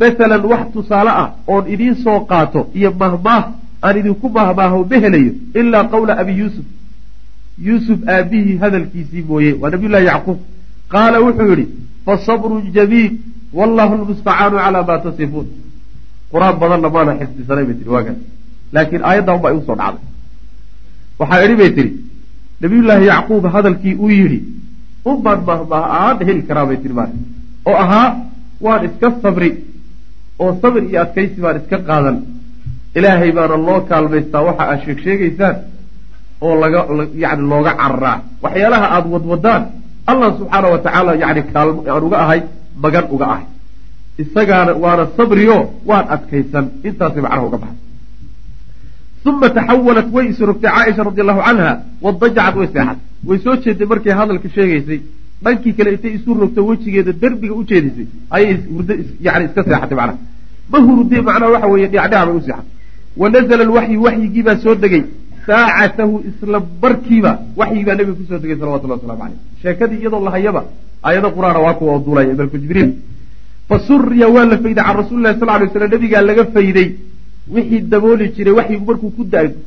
masalan 0.00 0.42
wax 0.50 0.62
tusaale 0.74 1.10
ah 1.22 1.28
oon 1.52 1.64
idiin 1.74 1.94
soo 2.04 2.20
qaato 2.30 2.60
iyo 2.78 2.90
mahmaah 3.02 3.44
aan 3.86 3.96
idinku 4.00 4.28
mahmaaho 4.36 4.78
ma 4.90 4.96
helayo 5.04 5.32
ilaa 5.60 5.84
qawla 5.92 6.12
abi 6.22 6.32
yuusuf. 6.40 6.66
Yuusuf 7.66 7.98
aabihii 8.14 8.56
hadalkiisii 8.62 9.22
mooye 9.28 9.52
waa 9.60 9.70
nabiyullahi 9.70 10.06
yacquub. 10.06 10.38
Qaala 10.92 11.20
wuxuu 11.24 11.48
yidhi 11.50 11.66
fasabrun 12.06 12.64
jamiil 12.76 13.12
wallahu 13.58 13.94
lmustacaanu 14.00 14.56
calaa 14.64 14.82
maa 14.90 14.98
tasifuun. 15.06 15.46
Qur'aan 16.32 16.54
badanna 16.60 16.88
maana 16.96 17.12
xifdisanay 17.20 17.64
bay 17.68 17.76
tihi 17.80 17.90
waagaas 17.94 18.18
laakiin 18.74 19.02
aayaddan 19.08 19.38
baa 19.42 19.52
igu 19.54 19.62
soo 19.66 19.76
dhacday. 19.80 20.04
Waxaa 21.18 21.44
idhi 21.44 21.56
bay 21.60 21.70
tihi 21.76 21.90
nabiyullaahi 22.62 23.06
yacquub 23.12 23.44
hadalkii 23.54 23.94
uu 24.04 24.10
yidhi 24.18 24.38
unbaan 25.10 25.40
mahmaah 25.48 25.84
ahaan 25.96 26.18
heli 26.28 26.42
karaa 26.48 26.66
bay 26.68 26.76
tihi 26.82 26.94
maarka 26.98 27.18
oo 27.70 27.76
ahaa 27.84 28.08
waan 28.64 28.80
iska 28.88 29.08
sabri 29.22 29.50
oo 30.42 30.50
sabir 30.62 30.82
iyo 30.90 30.98
adkaysi 31.04 31.38
baan 31.44 31.56
iska 31.60 31.78
qaadan. 31.88 32.16
Ilaahay 32.98 33.30
baana 33.36 33.56
loo 33.66 33.80
kaalmaystaa 33.90 34.42
waxa 34.48 34.64
aad 34.72 34.80
sheeg 34.84 34.98
sheegaysaan 35.04 35.56
oo 36.46 36.54
laga 36.62 36.80
yani 37.24 37.42
looga 37.50 37.72
cararaa 37.80 38.16
waxyaalaha 38.44 38.86
aada 38.94 39.08
wadwadaan 39.14 39.62
allah 40.10 40.28
subxaana 40.38 40.68
wa 40.74 40.78
tacaala 40.84 41.12
yani 41.22 41.42
kaalmo 41.52 41.80
aan 41.92 42.02
uga 42.08 42.18
ahay 42.24 42.40
magan 42.82 43.06
uga 43.14 43.26
ahay. 43.34 43.44
Isagaana 44.22 44.72
waana 44.82 45.04
sabriyo 45.16 45.56
waan 45.88 46.06
adkaysan. 46.14 46.64
Intaasay 46.88 47.22
macnaha 47.24 47.46
uga 47.48 47.58
baxay 47.62 47.78
uma 49.24 49.48
taxawalat 49.50 50.08
way 50.12 50.28
isrogtay 50.32 50.70
caaisha 50.70 51.02
radi 51.08 51.20
allahu 51.24 51.40
canha 51.46 51.70
wadajacad 52.02 52.56
way 52.56 52.68
seexatay 52.74 52.98
way 53.28 53.38
soo 53.44 53.56
jeeday 53.64 53.86
markay 53.92 54.12
hadalka 54.20 54.48
sheegaysay 54.56 55.00
dhankii 55.44 55.72
kale 55.78 55.90
intay 55.94 56.12
isu 56.18 56.34
rogto 56.34 56.60
wejigeeda 56.68 57.12
derbiga 57.12 57.54
u 57.60 57.64
jeedisay 57.70 58.06
ayay 58.30 58.56
yani 59.26 59.44
iska 59.48 59.62
seexatay 59.68 59.96
macnaha 60.00 60.18
ma 60.72 60.78
hurudee 60.86 61.22
macnaha 61.28 61.52
waxa 61.54 61.68
weeye 61.72 61.88
dhicdhaca 61.92 62.26
bay 62.26 62.36
u 62.40 62.40
seexatay 62.46 62.66
wanazla 63.22 63.62
alwaxyu 63.66 64.02
waxyigiibaa 64.06 64.56
soo 64.64 64.74
degay 64.84 65.02
saacatahu 65.46 66.14
isla 66.30 66.58
barkiiba 66.82 67.32
waxyibaa 67.60 67.94
nebiga 67.98 68.16
ku 68.18 68.24
soo 68.30 68.38
degay 68.42 68.56
salawatullah 68.60 68.96
waslamu 68.98 69.20
caleyh 69.22 69.38
sheekadii 69.62 70.00
iyadoo 70.02 70.22
lahayaba 70.28 70.62
aayado 71.06 71.28
qur'aana 71.36 71.60
waa 71.66 71.74
kuwa 71.78 71.92
oo 71.94 72.00
duulaya 72.06 72.34
malku 72.40 72.58
jibriil 72.62 72.90
fasuriya 73.68 74.28
waa 74.34 74.44
la 74.52 74.56
fayday 74.64 74.84
can 74.86 74.96
rasuli 75.00 75.22
lahi 75.26 75.38
sal 75.40 75.48
lay 75.60 75.68
slam 75.74 75.90
nabigaa 75.94 76.22
laga 76.30 76.44
fayday 76.56 76.88
wixii 77.54 77.80
dabooli 77.92 78.32
jiray 78.36 78.54
waxyigu 78.58 78.84
markuu 78.90 79.10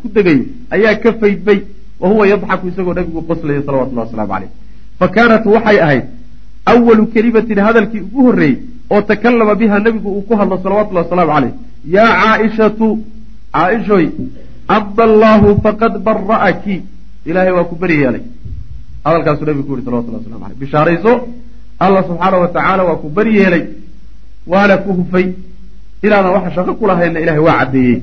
ku 0.02 0.08
degayo 0.16 0.46
ayaa 0.76 0.96
ka 1.04 1.14
faydmay 1.22 1.60
wa 2.02 2.10
huwa 2.10 2.28
yadxaku 2.32 2.68
isagoo 2.68 2.94
nabigu 3.00 3.22
qoslaya 3.30 3.62
salawatullah 3.68 4.06
waslamu 4.06 4.32
caleyh 4.34 4.52
fa 5.00 5.08
kaanat 5.16 5.46
waxay 5.56 5.80
ahayd 5.86 6.06
awalu 6.74 7.08
kelimatin 7.14 7.60
hadalkii 7.68 8.02
ugu 8.08 8.22
horreeyey 8.28 8.58
oo 8.94 9.02
takallama 9.02 9.56
biha 9.56 9.80
nebigu 9.80 10.10
uu 10.18 10.22
ku 10.30 10.34
hadlo 10.40 10.60
salawatullahi 10.64 11.06
wasalaamu 11.06 11.34
caleyh 11.36 11.54
yaa 11.96 12.12
caaishatu 12.22 12.88
caaishoy 13.56 14.06
ama 14.68 15.04
allaahu 15.10 15.50
faqad 15.66 15.94
bara'aki 16.08 16.76
ilaahay 17.26 17.54
waa 17.58 17.70
ku 17.72 17.76
beri 17.82 17.96
yeelay 18.02 18.24
hadalkaasuu 19.06 19.46
nabigu 19.50 19.68
ku 19.68 19.74
yihi 19.76 19.86
salawatullah 19.86 20.20
waslamu 20.22 20.46
aleyh 20.46 20.60
bishaarayso 20.64 21.14
allah 21.86 22.02
subxaana 22.10 22.38
wa 22.44 22.50
tacaala 22.58 22.84
waa 22.90 23.00
ku 23.04 23.10
beri 23.18 23.34
yeelay 23.40 23.64
waana 24.54 24.78
ku 24.86 24.94
hufay 25.00 25.26
inaadan 26.04 26.32
waxa 26.36 26.52
shaqo 26.56 26.74
ku 26.80 26.86
ilahay 26.86 27.40
waa 27.48 27.58
caddeeyey 27.60 28.02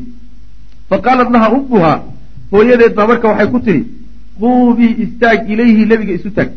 fa 0.90 0.96
qaalat 1.04 1.28
laha 1.34 1.48
ummuha 1.58 1.92
hooyadeed 2.52 2.94
baa 2.98 3.06
marka 3.10 3.28
waxay 3.28 3.48
ku 3.54 3.58
tidhi 3.66 3.82
quumii 4.40 4.94
istaag 5.04 5.50
ilayhi 5.52 5.86
nebiga 5.90 6.12
isu 6.18 6.30
taag 6.36 6.50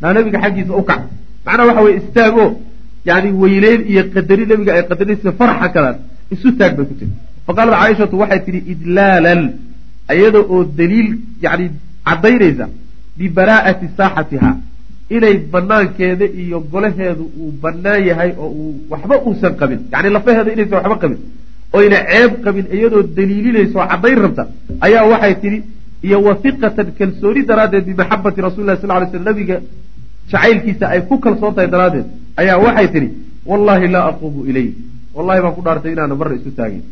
naa 0.00 0.12
nebiga 0.12 0.38
xaggiisa 0.44 0.72
u 0.76 0.82
kac. 0.88 1.00
Macnaha 1.46 1.66
waxa 1.68 1.82
weye 1.86 1.96
istaagoo 2.00 2.50
yani 3.08 3.30
weyneyn 3.42 3.80
iyo 3.90 4.02
qadari 4.14 4.44
nebiga 4.46 4.72
ay 4.74 4.82
qadarisa 4.90 5.32
farxa 5.38 5.68
kadaan 5.74 5.96
isu 6.34 6.48
taag 6.58 6.72
bay 6.76 6.86
ku 6.90 6.94
tiri 6.98 7.12
faqaalat 7.46 7.74
caaishatu 7.80 8.18
waxay 8.22 8.40
tidhi 8.46 8.60
idlaalan 8.72 9.40
iyada 10.14 10.40
oo 10.54 10.64
daliil 10.78 11.08
yani 11.44 11.66
caddaynaysa 12.08 12.66
bibaraa'ati 13.18 13.86
saaxatiha 13.98 14.50
inay 15.10 15.36
banaankeeda 15.52 16.26
iyo 16.42 16.58
golaheedu 16.72 17.24
uu 17.40 17.52
bannaan 17.62 18.02
yahay 18.08 18.30
oo 18.42 18.48
uu 18.62 18.74
waxba 18.90 19.14
uusan 19.26 19.54
qabin. 19.60 19.80
Yani 19.92 20.08
lafaheeda 20.16 20.50
inaysan 20.54 20.76
waxba 20.82 20.96
qabin. 21.02 21.18
Oyna 21.76 21.98
ceeb 22.10 22.32
qabin 22.44 22.66
iyadoo 22.76 23.02
daliilinaysa 23.16 23.76
oo 23.80 23.86
caddayn 23.92 24.18
rabta. 24.24 24.42
Ayaa 24.86 25.04
waxay 25.12 25.34
tidhi 25.42 25.58
iyo 26.06 26.18
wahiqatan 26.26 26.88
kalsooni 26.98 27.40
daraaddeed 27.50 27.84
bimaxabati 27.88 28.40
rasuli 28.46 28.66
lah 28.68 28.76
sal 28.82 28.90
ly 29.02 29.06
sl 29.12 29.22
nabiga 29.28 29.56
jacaylkiisa 30.30 30.84
ay 30.94 31.00
ku 31.08 31.14
kalsoon 31.24 31.54
tahay 31.54 31.68
daraaddeed. 31.74 32.06
Ayaa 32.40 32.58
waxay 32.64 32.88
tidhi 32.94 33.08
wallahi 33.50 33.86
laa 33.94 34.04
aquumu 34.10 34.40
ilay 34.50 34.68
wallahi 35.16 35.40
baan 35.42 35.54
ku 35.56 35.62
dhaartay 35.66 35.92
inaana 35.94 36.14
marna 36.20 36.34
isu 36.40 36.50
taagin. 36.58 36.82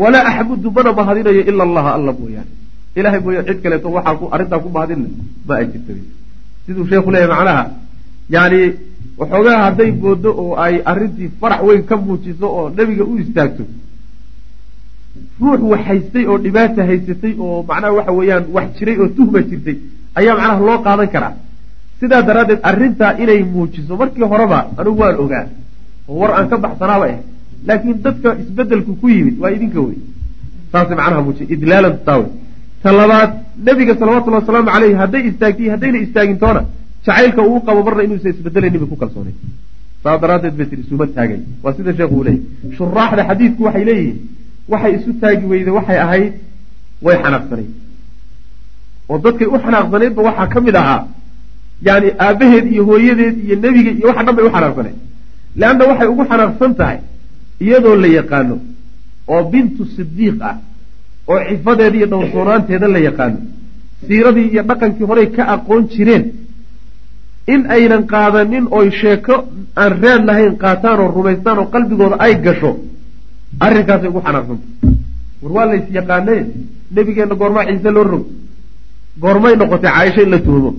Walaa 0.00 0.24
axmudu 0.30 0.68
mana 0.76 0.90
mahadinayo 0.98 1.42
ila 1.50 1.62
allaha 1.68 1.90
alla 1.96 2.12
mooyaane. 2.20 2.50
Ilahay 2.98 3.20
mooya 3.24 3.42
cid 3.48 3.58
kaleeto 3.62 3.88
waxaa 3.96 4.28
arrintaa 4.34 4.58
ku 4.64 4.68
mahadinna 4.76 5.08
ma 5.46 5.54
ay 5.60 5.66
jirta 5.72 5.92
siduu 6.70 6.86
sheekhu 6.90 7.10
leeyahy 7.10 7.30
macnaha? 7.34 7.62
Yani 8.34 8.60
waxoogaa 9.18 9.58
hadday 9.64 9.90
moodo 10.02 10.30
oo 10.42 10.54
ay 10.64 10.74
arrintii 10.90 11.30
farax 11.40 11.60
weyn 11.68 11.82
ka 11.88 11.96
muujiso 11.96 12.46
oo 12.58 12.64
nebiga 12.76 13.04
u 13.04 13.18
istaagto 13.22 13.64
ruux 15.40 15.60
wax 15.72 15.80
haystay 15.88 16.24
oo 16.30 16.38
dhibaata 16.44 16.84
haysatay 16.90 17.32
oo 17.44 17.62
macnaha 17.68 17.92
waxa 17.98 18.12
weeyaan 18.18 18.44
wax 18.56 18.66
jiray 18.78 18.96
oo 19.02 19.08
tuhma 19.16 19.40
jirtay 19.50 19.76
ayaa 20.18 20.34
macnaha 20.38 20.66
loo 20.68 20.78
qaadan 20.86 21.08
karaa. 21.14 21.34
Sidaa 22.00 22.22
daraaddeed 22.28 22.60
arrintaa 22.70 23.12
inay 23.22 23.42
muujiso 23.54 23.96
markii 24.00 24.26
horeba 24.32 24.58
anigu 24.78 25.00
waan 25.02 25.16
ogaa 25.24 25.44
oo 26.08 26.18
war 26.20 26.30
aan 26.38 26.48
ka 26.52 26.56
baxsanaaba 26.64 27.06
ah 27.14 27.18
laakiin 27.66 27.96
dadka 28.04 28.28
isbedelku 28.42 28.92
ku 29.00 29.06
yimid 29.08 29.36
waa 29.42 29.50
idinka 29.56 29.80
wey 29.86 29.98
saasay 30.72 30.96
macnaha 31.00 31.22
muujiya 31.26 31.46
idlaalan 31.54 31.96
taawe 32.06 32.26
ta 32.82 32.92
labaad 32.92 33.30
nebiga 33.66 33.94
salawatullhi 34.00 34.40
wasalaamu 34.40 34.70
caleyh 34.74 34.94
hadday 35.02 35.22
istaagtay 35.30 35.68
haddayna 35.74 35.98
istaagintoona 36.06 36.62
jacaylka 37.06 37.42
uu 37.50 37.60
qabo 37.66 37.80
marna 37.86 38.02
inuusan 38.06 38.30
isbedelaynin 38.34 38.80
bay 38.82 38.88
ku 38.92 38.96
kalsoonay. 39.02 39.34
Saas 40.02 40.20
daraaddeed 40.22 40.54
bay 40.58 40.66
tiri 40.70 40.82
isuma 40.86 41.06
taagay. 41.16 41.40
Waa 41.62 41.74
sida 41.76 41.92
sheekhu 41.98 42.14
uu 42.18 42.24
leeyay 42.24 42.42
shuraaxda 42.78 43.22
xadiidku 43.28 43.60
waxay 43.66 43.84
leeyihiin 43.90 44.18
waxay 44.72 44.92
isu 44.98 45.10
taagi 45.22 45.44
weyday 45.52 45.72
waxay 45.78 45.98
ahayd 46.06 46.32
way 47.06 47.16
xanaaqsanayd. 47.24 47.70
Oo 49.10 49.18
dadkay 49.24 49.46
u 49.54 49.56
xanaaqsanaydba 49.64 50.20
waxaa 50.28 50.46
ka 50.52 50.58
mid 50.66 50.76
ahaa 50.82 51.00
yani 51.88 52.08
aabbaheed 52.26 52.66
iyo 52.72 52.82
hooyadeed 52.90 53.36
iyo 53.46 53.56
nebiga 53.64 53.90
iyo 53.98 54.06
waxa 54.10 54.22
dhan 54.26 54.34
bay 54.36 54.44
u 54.48 54.50
xanaaqsanayd. 54.56 54.96
Leanna 55.60 55.84
waxay 55.90 56.08
ugu 56.12 56.24
xanaaqsan 56.30 56.72
tahay 56.80 56.98
iyadoo 57.64 57.96
la 58.02 58.08
yaqaano 58.18 58.56
oo 59.32 59.42
bintu 59.52 59.82
sidiiq 59.96 60.38
ah 60.50 60.56
oo 61.32 61.38
cifadeeda 61.48 61.96
iyo 61.98 62.06
dhowrsoonaanteeda 62.12 62.86
la 62.94 62.98
yaqaano 63.08 63.38
siiradii 64.06 64.48
iyo 64.52 64.62
dhaqankii 64.68 65.06
horey 65.10 65.26
ka 65.36 65.42
aqoon 65.54 65.82
jireen. 65.92 66.24
In 67.54 67.60
aynan 67.76 68.02
qaadanin 68.12 68.64
oy 68.78 68.88
sheeko 69.00 69.34
aan 69.82 69.92
raad 70.02 70.22
lahayn 70.28 70.54
qaataan 70.62 70.98
oo 71.04 71.08
rumaystaan 71.16 71.58
oo 71.62 71.66
qalbigooda 71.74 72.16
ay 72.24 72.34
gasho 72.44 72.70
arrinkaasay 73.64 74.08
ugu 74.10 74.20
xanaaqsanta 74.26 74.66
war 75.42 75.52
waa 75.56 75.66
lays 75.70 75.84
yaqaanee 75.98 76.40
nebigeenna 76.96 77.34
goormaa 77.40 77.64
ciise 77.68 77.90
loo 77.96 78.04
rog. 78.12 78.24
Goormay 79.22 79.54
noqotay 79.56 79.90
caaisho 79.96 80.20
in 80.22 80.30
la 80.34 80.38
tuhmo 80.46 80.70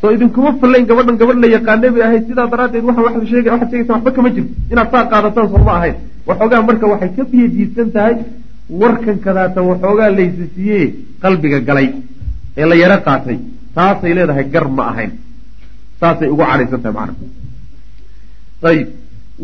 soo 0.00 0.10
idinkuma 0.14 0.50
fallayn 0.60 0.86
gabadhan 0.90 1.16
gabadh 1.20 1.38
la 1.44 1.48
yaqaanay 1.56 1.90
bay 1.94 2.02
ahayd. 2.06 2.22
Sidaa 2.28 2.46
daraaddeed 2.52 2.84
sheegay 3.30 3.50
waxaad 3.54 3.70
sheegaysa 3.70 3.92
waxba 3.94 4.10
kama 4.16 4.30
jirto. 4.34 4.52
Inaad 4.72 4.88
saa 4.92 5.04
qaadataan 5.12 5.48
sooma 5.52 5.72
ahayn. 5.78 5.96
Waxoogaa 6.28 6.62
marka 6.68 6.86
waxay 6.92 7.10
ka 7.16 7.22
biyo 7.30 7.46
diidsan 7.54 7.88
tahay 7.94 8.14
warkan 8.70 9.18
kadaata 9.18 9.62
waxoogaa 9.62 10.10
laysa 10.18 10.44
siiyee 10.54 10.94
qalbiga 11.22 11.60
galay 11.60 11.88
ee 12.56 12.66
la 12.70 12.74
yaro 12.82 12.98
qaatay 13.06 13.38
taasay 13.74 14.14
leedahay 14.14 14.44
gar 14.54 14.68
ma 14.68 14.84
ahayn. 14.92 15.12
Saasay 16.00 16.28
ugu 16.34 16.44
cadhaysan 16.50 16.80
tahay 16.84 16.94
macna 16.98 17.14
ayib 18.70 18.88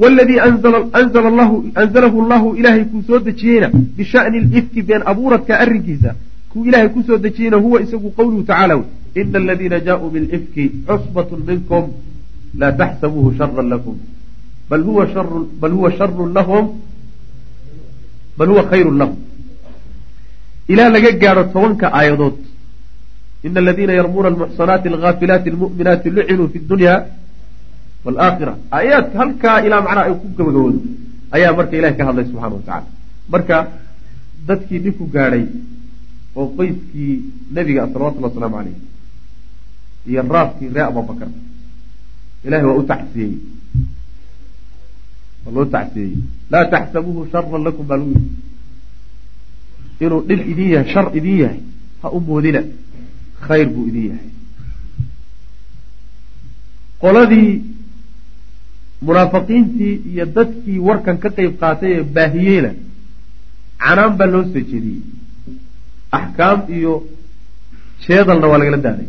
wladii 0.03 0.39
anzalahu 1.01 2.19
llahu 2.31 2.49
ilaahay 2.61 2.85
kuu 2.85 3.03
soo 3.09 3.19
dejiyeyna 3.29 3.69
bishani 3.97 4.41
lifki 4.41 4.83
been 4.83 5.03
abuuradka 5.11 5.59
arrinkiisa. 5.63 6.15
Kuu 6.51 6.65
ilaahay 6.69 6.89
ku 6.95 7.03
soo 7.07 7.19
dejiyeyna 7.19 7.57
huwa 7.57 7.83
isagu 7.85 8.11
qowluhu 8.19 8.43
tacala 8.51 8.75
wy 8.77 8.85
ina 9.21 9.39
aladiina 9.39 9.81
jaauu 9.87 10.11
bilifki 10.15 10.65
cusbat 10.87 11.31
minkum 11.49 11.85
laa 12.61 12.73
taxsabuuhu 12.73 13.35
shara 13.39 13.63
lakum. 13.73 13.97
Bal 14.71 14.83
huwa 14.83 15.91
sharun 15.99 16.33
lahum 16.39 16.65
bal 18.41 18.49
huwa 18.53 18.63
khayrun 18.73 18.97
lahum 19.01 19.17
ilaa 20.73 20.89
laga 20.95 21.11
gaadho 21.23 21.43
tobanka 21.55 21.87
aayadood. 21.99 22.37
Ina 23.47 23.59
aladiina 23.63 23.93
yarmuuna 24.01 24.29
almuxsanaati 24.33 24.87
alghaafilaati 24.93 25.49
almu'minaati 25.53 26.09
lucinuu 26.17 26.49
fi 26.53 26.59
dunya 26.73 26.95
waalaakhira 28.05 28.53
aayaadka 28.77 29.17
halkaa 29.23 29.57
ilaa 29.67 29.81
macnaha 29.87 30.05
ay 30.09 30.15
ku 30.23 30.27
gabagaboodo 30.39 30.81
ayaa 31.37 31.53
marka 31.59 31.75
ilahay 31.79 31.95
ka 31.99 32.05
hadlay 32.09 32.25
subxana 32.31 32.55
wa 32.57 32.63
tacala 32.69 32.87
marka 33.33 33.57
dadkii 34.49 34.81
dhibku 34.85 35.05
gaadhay 35.15 35.45
oo 36.39 36.47
qoyskii 36.57 37.15
nebiga 37.57 37.83
salawatullhi 37.93 38.27
wasalaamu 38.29 38.57
caleyh 38.59 38.77
iyo 40.11 40.23
raaskii 40.37 40.69
ree 40.75 40.85
abubakar 40.91 41.29
ilahay 42.47 42.65
waa 42.69 42.79
u 42.81 42.85
tacsiyey 42.93 43.33
waa 45.45 45.53
loo 45.57 45.65
tacsiyey 45.75 46.13
laa 46.53 46.65
taxsabuuhu 46.75 47.23
sharan 47.33 47.63
lakum 47.69 47.87
baa 47.91 47.99
lagu 48.01 48.11
yidhi 48.17 48.31
inuu 50.05 50.21
dhib 50.29 50.41
idin 50.53 50.69
yahay 50.75 50.89
shar 50.93 51.07
idin 51.19 51.37
yahay 51.43 51.61
ha 52.03 52.07
u 52.17 52.21
moodina 52.29 52.61
khayr 53.47 53.69
buu 53.75 53.85
idin 53.91 54.05
yahay 54.11 54.29
qoladii 57.03 57.51
munaafiqiintii 59.07 59.95
iyo 60.13 60.25
dadkii 60.37 60.79
warkan 60.89 61.17
ka 61.23 61.29
qeyb 61.37 61.53
qaatay 61.63 61.93
ee 61.99 62.03
baahiyeyna 62.17 62.71
canaan 63.85 64.13
baa 64.19 64.29
loo 64.35 64.43
soo 64.53 64.63
jeediyey 64.71 65.01
axkaam 66.19 66.59
iyo 66.77 66.93
sheedalna 68.05 68.47
waa 68.53 68.61
lagala 68.63 68.79
daaday 68.87 69.09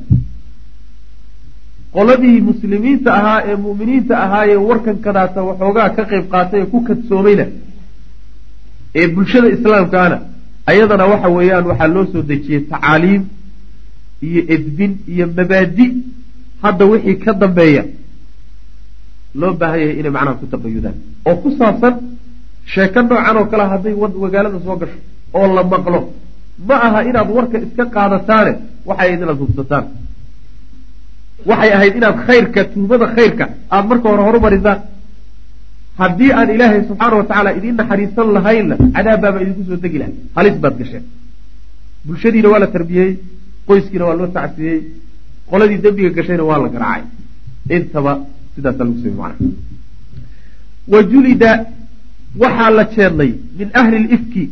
qoladii 1.96 2.38
muslimiinta 2.50 3.10
ahaa 3.20 3.40
ee 3.50 3.56
mu'miniinta 3.66 4.14
ahaayee 4.26 4.60
warkan 4.70 4.98
kadaata 5.06 5.40
waxoogaa 5.50 5.90
ka 5.98 6.04
qeyb 6.12 6.26
qaatay 6.34 6.60
ee 6.62 6.66
ku 6.74 6.78
kadsoomayna 6.88 7.46
ee 9.00 9.08
bulshada 9.16 9.48
islaamkaana 9.56 10.18
ayadana 10.72 11.06
waxa 11.12 11.30
weeyaan 11.38 11.66
waxaa 11.72 11.90
loo 11.96 12.06
soo 12.14 12.24
dejiyey 12.30 12.62
tacaaliim 12.72 13.24
iyo 14.28 14.42
edbin 14.56 14.92
iyo 15.14 15.26
mabaadi. 15.38 15.88
Hadda 16.64 16.86
wixii 16.92 17.16
ka 17.24 17.32
dambeeya 17.42 17.84
loo 19.40 19.52
baahan 19.60 19.80
yahay 19.82 19.96
inay 20.00 20.12
macnaha 20.16 20.36
ku 20.42 20.46
taqayudaan 20.54 20.96
oo 21.30 21.36
ku 21.44 21.50
saabsan 21.60 21.94
sheeko 22.74 23.00
noocan 23.02 23.38
oo 23.40 23.46
kale 23.52 23.64
hadday 23.72 23.94
magaalada 24.24 24.60
soo 24.66 24.76
gasho 24.82 24.98
oo 25.38 25.48
la 25.56 25.64
maqlo 25.74 26.00
ma 26.68 26.76
aha 26.88 27.00
inaad 27.10 27.30
warka 27.38 27.58
iska 27.66 27.84
qaadataane 27.96 28.52
waxay 28.90 29.08
ahayd 29.08 29.22
inaad 29.24 29.40
hubsataan 29.44 29.86
waxay 31.50 31.72
ahayd 31.78 31.94
inaad 32.00 32.18
khayrka 32.28 32.62
tuumada 32.74 33.06
khayrka 33.16 33.46
aada 33.74 33.88
marka 33.92 34.08
hore 34.12 34.24
horumarisaan 34.28 34.80
haddii 36.02 36.32
aan 36.40 36.50
ilaahay 36.56 36.82
subxaana 36.90 37.16
wa 37.20 37.24
tacaala 37.30 37.50
idiin 37.58 37.76
naxariisan 37.82 38.28
lahaynna 38.38 38.76
cadaabbaaba 38.96 39.38
idinku 39.44 39.64
soo 39.70 39.78
degi 39.84 39.98
lahay 40.02 40.14
halis 40.38 40.56
baad 40.64 40.76
gasheen. 40.82 41.04
Bulshadiina 42.06 42.48
waa 42.54 42.60
la 42.64 42.68
tarbiyey 42.76 43.10
qoyskiina 43.68 44.06
waa 44.10 44.18
loo 44.20 44.28
tacsiyey 44.38 44.78
qoladii 45.50 45.80
dembiga 45.86 46.10
gashayna 46.18 46.44
waa 46.50 46.60
la 46.64 46.70
garaacay. 46.76 47.04
Intaba 47.76 48.14
sidaasa 48.56 48.82
lagu 48.86 48.98
samey 49.04 49.16
macnaha 49.22 49.50
wa 50.92 51.00
julida 51.12 51.52
waxaa 52.44 52.70
la 52.78 52.84
jeednay 52.96 53.32
min 53.60 53.70
ahli 53.80 53.98
lifki 54.12 54.44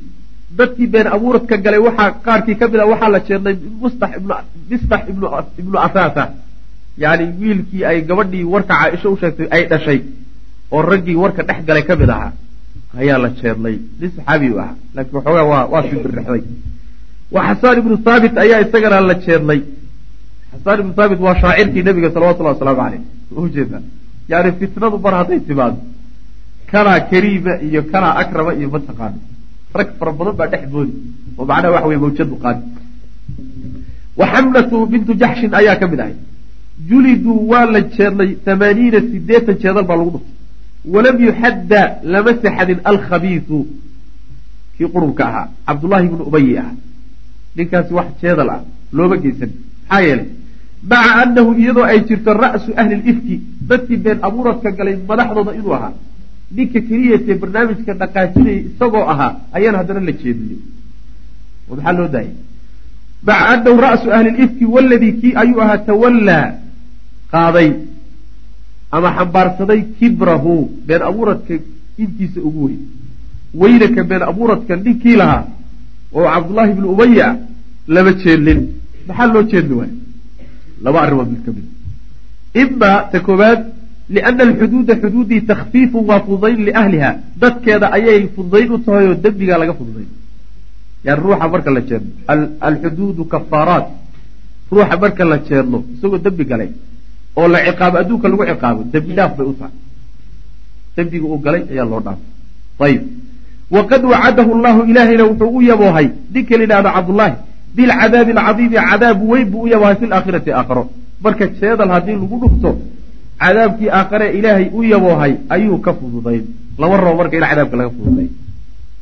dadkii 0.58 0.88
been 0.94 1.08
abuuradka 1.16 1.56
galay 1.66 1.82
waxaa 1.88 2.10
qaarkii 2.26 2.56
ka 2.60 2.66
mid 2.72 2.80
a 2.80 2.86
waxaa 2.92 3.10
la 3.16 3.20
jeednay 3.28 3.56
mistax 4.72 5.02
ibnu 5.62 5.78
asaasa 5.88 6.24
yani 7.04 7.26
wiilkii 7.42 7.84
ay 7.90 7.98
gabadhii 8.10 8.44
warka 8.54 8.74
caaisho 8.82 9.08
u 9.14 9.18
sheegtay 9.22 9.48
ay 9.56 9.64
dhashay 9.72 10.00
oo 10.76 10.82
raggii 10.92 11.16
warka 11.24 11.42
dhex 11.50 11.60
galay 11.68 11.84
ka 11.90 11.96
mid 12.02 12.10
ahaa 12.16 12.32
ayaa 13.02 13.18
la 13.24 13.30
jeednay. 13.40 13.76
Nin 14.00 14.10
saxaabi 14.16 14.48
u 14.56 14.58
ahaa 14.64 14.76
laakiin 14.96 15.16
waxoogaa 15.18 15.46
waa 15.52 15.66
waa 15.74 15.84
sibirrexday 15.90 16.42
wa 17.34 17.42
xasaan 17.48 17.78
ibnu 17.82 17.96
thaabit 18.08 18.34
ayaa 18.44 18.60
isagana 18.66 18.98
la 19.10 19.16
jeednay. 19.26 19.60
Xasaan 20.52 20.78
ibnu 20.82 20.94
thaabit 21.00 21.20
waa 21.26 21.36
shaacirkii 21.42 21.84
nabiga 21.88 22.10
salawatullahi 22.16 22.56
wasalaamu 22.56 22.82
caleyh 22.84 23.02
ujeeda 23.44 23.80
yani 24.32 24.50
fitnadu 24.60 24.98
mar 25.06 25.14
hadday 25.20 25.40
timaado. 25.48 25.78
Kanaa 26.72 27.00
kariima 27.12 27.54
iyo 27.68 27.82
kanaa 27.92 28.14
akrama 28.22 28.52
iyo 28.60 28.68
mataqaano 28.76 29.20
rag 29.78 29.90
fara 30.00 30.12
badan 30.20 30.36
baa 30.40 30.48
dhex 30.54 30.64
boodi 30.74 30.94
oo 31.38 31.46
macnaha 31.50 31.72
waxa 31.76 31.88
weye 31.90 32.00
mawjadu 32.04 32.36
qaadi. 32.44 32.62
Wa 34.20 34.26
xamnatu 34.34 34.78
bintu 34.92 35.12
jaxshin 35.22 35.52
ayaa 35.60 35.76
ka 35.82 35.86
mid 35.92 36.00
ahay 36.04 36.16
juliduu 36.88 37.48
waa 37.52 37.66
la 37.66 37.82
jeednay 37.82 38.32
hamaaniina 38.46 39.00
sideetan 39.12 39.56
jeedal 39.64 39.86
baa 39.90 39.98
lagu 40.02 40.12
dhuftay 40.16 40.36
walam 40.94 41.18
yuxadda 41.26 41.82
lama 42.04 42.32
sexadin 42.42 42.80
alkhabiisu 42.92 43.58
kii 44.78 44.88
qurunka 44.96 45.24
ahaa 45.30 45.48
cabdullaahi 45.68 46.06
ibnu 46.10 46.24
ubayi 46.30 46.58
ah 46.64 46.72
ninkaasi 47.56 47.94
wax 47.94 48.08
jeedal 48.22 48.50
ah 48.56 48.62
looma 48.98 49.18
geysan. 49.24 49.52
Maxaa 49.90 50.02
yeelay 50.08 50.28
maca 50.92 51.12
annahu 51.24 51.50
iyadoo 51.62 51.84
ay 51.92 52.00
jirto 52.10 52.34
ra'su 52.44 52.70
ahli 52.82 52.96
lifki 53.08 53.36
dadkii 53.70 53.98
been 54.06 54.20
abuuradka 54.28 54.72
galay 54.78 54.96
madaxdooda 55.10 55.52
inuu 55.60 55.74
ahaa. 55.80 55.94
Ninka 56.56 56.80
keliyatee 56.88 57.36
barnaamijka 57.42 57.94
dhaqaajinayay 58.02 58.60
isagoo 58.70 59.04
ahaa 59.14 59.32
ayaan 59.58 59.76
haddana 59.80 60.02
la 60.08 60.14
jeediyey 60.22 60.60
maxaa 61.70 61.94
loo 62.00 62.08
daayay. 62.16 62.36
Maca 63.28 63.46
annahu 63.54 63.78
ra'su 63.88 64.08
ahli 64.18 64.30
lifki 64.40 64.66
waladii 64.76 65.14
kii 65.22 65.34
ayuu 65.44 65.62
ahaa 65.66 65.78
tawallaa 65.92 66.46
qaaday 67.32 67.70
ama 68.92 69.10
xambaarsaday 69.18 69.82
kibrahu 70.00 70.54
been 70.88 71.02
abuuradka 71.10 71.54
intiisa 72.04 72.40
ugu 72.48 72.62
weyn. 72.66 72.80
Weynaka 73.62 74.04
been 74.04 74.24
abuuradka 74.32 74.74
ninkii 74.76 75.16
lahaa 75.22 75.44
oo 76.18 76.26
cabdullaahi 76.34 76.72
ibnu 76.76 76.88
ubaya 76.94 77.26
ah 77.30 77.36
lama 77.88 78.12
jeedlin. 78.24 78.60
Maxaa 79.08 79.28
loo 79.34 79.44
jeedli 79.52 79.74
waaya 79.80 79.94
laba 80.84 81.00
arrimood 81.02 81.30
mid 81.34 81.42
ka 81.46 81.52
mid 81.58 81.66
ima 82.62 82.92
ta 83.12 83.20
koowaad 83.28 83.62
liana 84.14 84.44
alxuduuda 84.48 84.94
xuduudii 85.02 85.42
takhfiifun 85.52 86.04
waa 86.10 86.20
fududayn 86.26 86.60
liahliha 86.68 87.10
dadkeeda 87.42 87.88
ayay 87.98 88.28
fududayn 88.36 88.72
u 88.74 88.78
tahay 88.86 89.06
oo 89.12 89.16
dembigaa 89.24 89.58
laga 89.62 89.74
fududayn 89.80 90.10
yani 91.06 91.22
ruuxa 91.24 91.48
marka 91.54 91.72
la 91.72 91.82
jeedlo. 91.90 92.12
Alxuduudu 92.68 93.24
kafaaraat. 93.34 93.88
Ruuxa 94.72 94.96
marka 95.04 95.24
la 95.32 95.38
jeedlo 95.50 95.78
isagoo 95.94 96.18
dembi 96.26 96.44
galay 96.52 96.70
oo 97.38 97.48
la 97.48 97.60
ciqaabo 97.66 97.98
adduunka 98.02 98.28
lagu 98.30 98.44
ciqaabo 98.52 98.82
dembi 98.94 99.14
dhaaf 99.18 99.32
bay 99.38 99.48
u 99.48 99.54
tahay. 99.60 99.76
Dembiga 100.96 101.26
uu 101.26 101.40
galay 101.46 101.64
ayaa 101.72 101.86
loo 101.92 102.02
dhaafay 102.06 102.26
ayib. 102.86 103.04
Waqad 103.76 104.04
wacadahu 104.12 104.52
llahu 104.64 104.82
ilaahayna 104.92 105.24
wuxuu 105.30 105.52
u 105.58 105.62
yaboohay 105.62 106.08
ninka 106.34 106.58
la 106.58 106.64
yidhahdo 106.64 106.90
cabdullaahi 106.96 107.36
bilcadaabi 107.76 108.32
alcadiimi 108.32 108.78
cadaab 108.90 109.20
weyn 109.32 109.48
buu 109.52 109.62
u 109.66 109.68
yaboohay 109.68 109.96
fi 110.02 110.06
laakhirati 110.14 110.52
aakharo 110.52 110.84
marka 111.24 111.46
jeedal 111.60 111.90
haddii 111.96 112.18
lagu 112.22 112.36
dhufto 112.42 112.72
cadaabkii 113.42 113.90
aakhare 114.00 114.28
ilaahay 114.38 114.68
u 114.74 114.84
yaboohay 114.84 115.34
ayuu 115.50 115.78
ka 115.86 115.94
fududayn. 115.94 116.46
Lama 116.80 116.98
rabo 116.98 117.18
marka 117.22 117.36
in 117.38 117.44
cadaabka 117.44 117.76
laga 117.78 117.90
fududay 117.98 118.30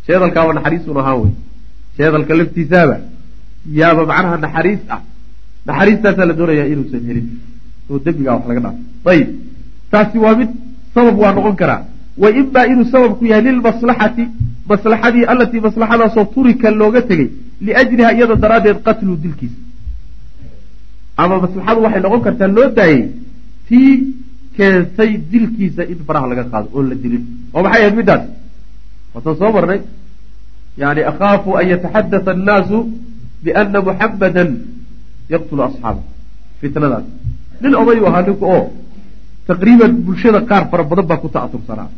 jeedalkaaba 0.07 0.53
naxariisun 0.57 0.97
ahaan 1.01 1.17
wey 1.21 1.33
jeedalka 1.97 2.33
laftiisaaba 2.39 2.97
yaaba 3.79 4.01
macnaha 4.11 4.37
naxariis 4.45 4.81
ah. 4.89 5.01
Naxariistaasaa 5.67 6.25
la 6.29 6.33
doonayaa 6.39 6.67
inuusan 6.73 7.01
helin 7.07 7.27
oo 7.89 7.99
dembigaa 8.05 8.35
wax 8.37 8.45
laga 8.49 8.61
dhaafo 8.65 9.09
ayib. 9.13 9.27
Taasi 9.91 10.17
waa 10.23 10.35
mid 10.39 10.49
sabab 10.95 11.15
waa 11.23 11.31
noqon 11.37 11.55
karaa. 11.61 11.81
Wa 12.21 12.27
imaa 12.39 12.65
inuu 12.71 12.85
sababku 12.93 13.23
yahay 13.31 13.43
lilmaslaxati 13.47 14.23
maslaxadii 14.69 15.25
allatii 15.31 15.61
maslaxadaasoo 15.67 16.25
turika 16.35 16.67
looga 16.81 17.01
tegey 17.09 17.29
liajliha 17.65 18.09
iyada 18.17 18.35
daraaddeed 18.43 18.79
qatlu 18.87 19.15
dilkiisa 19.23 19.59
ama 21.21 21.35
maslaxadu 21.45 21.79
waxay 21.85 22.01
noqon 22.05 22.21
kartaa 22.27 22.49
loo 22.57 22.67
daayey 22.77 23.01
tii 23.67 23.91
keentay 24.57 25.11
dilkiisa 25.31 25.83
in 25.91 25.99
faraha 26.07 26.27
laga 26.31 26.43
qaado 26.51 26.67
oon 26.75 26.85
la 26.89 26.95
dilin. 27.03 27.23
Oo 27.53 27.61
maxay 27.65 27.81
ahayd 27.81 27.95
middaas? 27.99 28.23
Waatan 29.13 29.35
soo 29.39 29.51
marnay. 29.55 29.79
Yani 30.81 31.01
akhaafu 31.11 31.49
an 31.59 31.65
yataxadata 31.73 32.31
annaasu 32.37 32.77
biana 33.43 33.79
muxammadan 33.87 34.49
yaqtulu 35.33 35.61
asxaaba. 35.69 36.01
Fitnadaas 36.61 37.05
nin 37.61 37.73
odayu 37.81 38.03
ahaa 38.09 38.21
ninku 38.27 38.45
oo 38.55 38.63
taqriiban 39.47 39.91
bulshada 40.05 40.39
qaar 40.49 40.63
fara 40.71 40.83
badan 40.91 41.05
baa 41.09 41.17
ku 41.23 41.27
ta'atursanaa 41.35 41.89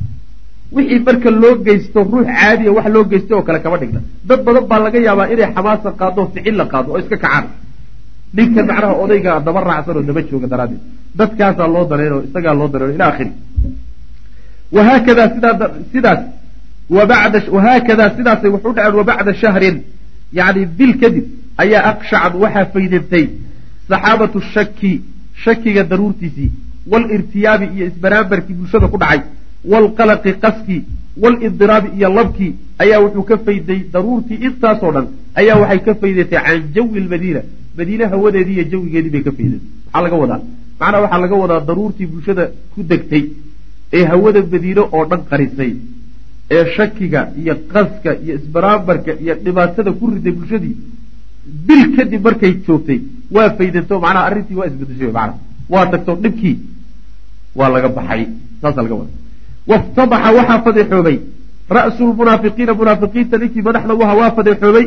wixii 0.75 0.99
marka 1.07 1.29
loo 1.41 1.55
geysto 1.67 1.99
ruux 2.11 2.25
caadiya 2.37 2.71
wax 2.77 2.85
loo 2.95 3.03
geystay 3.11 3.35
oo 3.37 3.43
kale 3.47 3.59
kama 3.63 3.77
dhigna. 3.81 4.01
Dad 4.29 4.39
badan 4.47 4.65
baa 4.69 4.79
laga 4.85 4.99
yaabaa 5.07 5.27
inay 5.33 5.47
xamaasa 5.55 5.89
qaado 5.99 6.21
ficil 6.33 6.55
la 6.59 6.65
qaado 6.71 6.87
oo 6.93 6.99
iska 7.01 7.17
kacaan. 7.23 7.45
Ninkan 8.35 8.65
macnaha 8.69 8.93
odayga 9.03 9.31
daba 9.45 9.59
raacsan 9.69 9.95
oo 9.97 10.03
daba 10.09 10.21
jooga 10.29 10.47
daraaddeed. 10.53 10.81
Dadkaasaa 11.19 11.67
loo 11.73 11.85
dareyn 11.91 12.13
oo 12.15 12.21
isagaa 12.27 12.53
loo 12.59 12.67
dareyn 12.73 12.95
ila 12.97 13.05
akhiri. 13.11 13.31
Wahaakada 14.75 15.23
sidaa 15.35 15.69
sidaas 15.93 16.19
wabacda 16.95 17.39
wahaakadaa 17.55 18.09
sidaasay 18.17 18.49
wuxu 18.55 18.69
dhaceen 18.75 18.95
wabacda 18.99 19.33
shahrin. 19.41 19.77
Yani 20.37 20.61
bil 20.77 20.93
kadib 21.01 21.25
ayaa 21.63 21.81
aqshacad 21.91 22.33
waxaa 22.43 22.65
faydantay 22.73 23.25
saxaabatu 23.89 24.37
shaki 24.53 24.93
shakiga 25.43 25.84
daruurtiisii 25.91 26.49
walirtiyaabi 26.91 27.65
iyo 27.75 27.86
isbaraambarkii 27.91 28.56
bulshada 28.60 28.88
ku 28.93 28.97
dhacay 29.04 29.21
waalqalaqi 29.71 30.32
qaskii 30.43 30.82
waalidiraabi 31.23 31.89
iyo 31.97 32.10
labkii 32.17 32.52
ayaa 32.84 32.99
wuxuu 33.06 33.25
ka 33.30 33.38
fayday 33.45 33.80
daruurtii 33.95 34.38
intaasoo 34.47 34.91
dhan 34.95 35.06
ayaa 35.41 35.58
waxay 35.62 35.80
ka 35.88 35.93
faydatay 36.02 36.39
can 36.45 36.62
jawi 36.75 36.99
lmadiina 37.06 37.41
madiine 37.78 38.06
hawadeedii 38.13 38.56
iyo 38.58 38.65
jawigeedii 38.71 39.12
bay 39.15 39.23
ka 39.28 39.32
faydatay 39.38 39.62
maxaa 39.93 40.02
laga 40.06 40.17
wadaa 40.23 40.41
macnaa 40.80 41.02
waxaa 41.06 41.21
laga 41.25 41.36
wadaa 41.43 41.60
daruurtii 41.69 42.08
bulshada 42.13 42.43
ku 42.73 42.80
degtay 42.91 43.23
ee 43.97 44.04
hawada 44.12 44.41
madiine 44.54 44.82
oo 44.95 45.04
dhan 45.12 45.21
qarisay 45.32 45.71
ee 46.56 46.63
shakiga 46.75 47.21
iyo 47.41 47.54
qaska 47.73 48.12
iyo 48.23 48.34
isbaraambarka 48.39 49.12
iyo 49.23 49.34
dhibaatada 49.45 49.91
ku 49.99 50.06
riday 50.13 50.34
bulshadii 50.39 50.75
bil 51.67 51.84
kadib 51.97 52.21
markay 52.28 52.54
joogtay 52.67 52.99
waa 53.35 53.49
faydanto 53.57 53.95
macnaha 54.03 54.25
arrintii 54.29 54.57
waa 54.59 54.67
isbedeshay 54.71 55.11
mana 55.17 55.33
waa 55.73 55.85
tagto 55.91 56.11
dhibkii 56.23 56.55
waa 57.59 57.69
laga 57.73 57.89
baxay. 57.97 58.23
Saasa 58.61 58.81
laga 58.85 58.95
wada. 58.99 59.11
Waftadaxa 59.71 60.29
waxaa 60.37 60.59
fadeexoobay. 60.65 61.17
Ra'su 61.77 62.03
lmunaafiqiina 62.11 62.73
munaafiqiinta 62.79 63.35
ninkii 63.41 63.63
madaxda 63.67 63.93
u 63.95 64.01
ahaa 64.03 64.17
waa 64.21 64.31
fadeexoobay. 64.37 64.85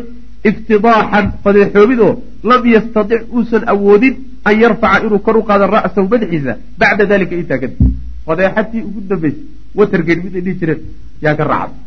Iftidaaxan 0.49 1.27
fadeexoobid 1.45 2.01
oo 2.07 2.13
lam 2.51 2.63
yastadic 2.75 3.23
uusan 3.37 3.63
awoodin 3.73 4.15
an 4.49 4.55
yarfaca 4.63 5.05
inuu 5.07 5.19
kor 5.27 5.37
u 5.37 5.43
qaado 5.49 5.67
ra'sahu 5.77 6.07
madaxiisa 6.13 6.53
bacda 6.81 7.05
dalika 7.13 7.35
intaa 7.43 7.59
kadib. 7.63 7.79
Fadeexatii 8.27 8.83
ugu 8.89 9.01
dambaysay 9.11 9.43
watergate 9.79 10.21
mid 10.25 10.35
ay 10.39 10.43
dhihi 10.47 10.57
jireen 10.61 10.81
yaa 11.25 11.35
ka 11.39 11.45
raacday 11.53 11.79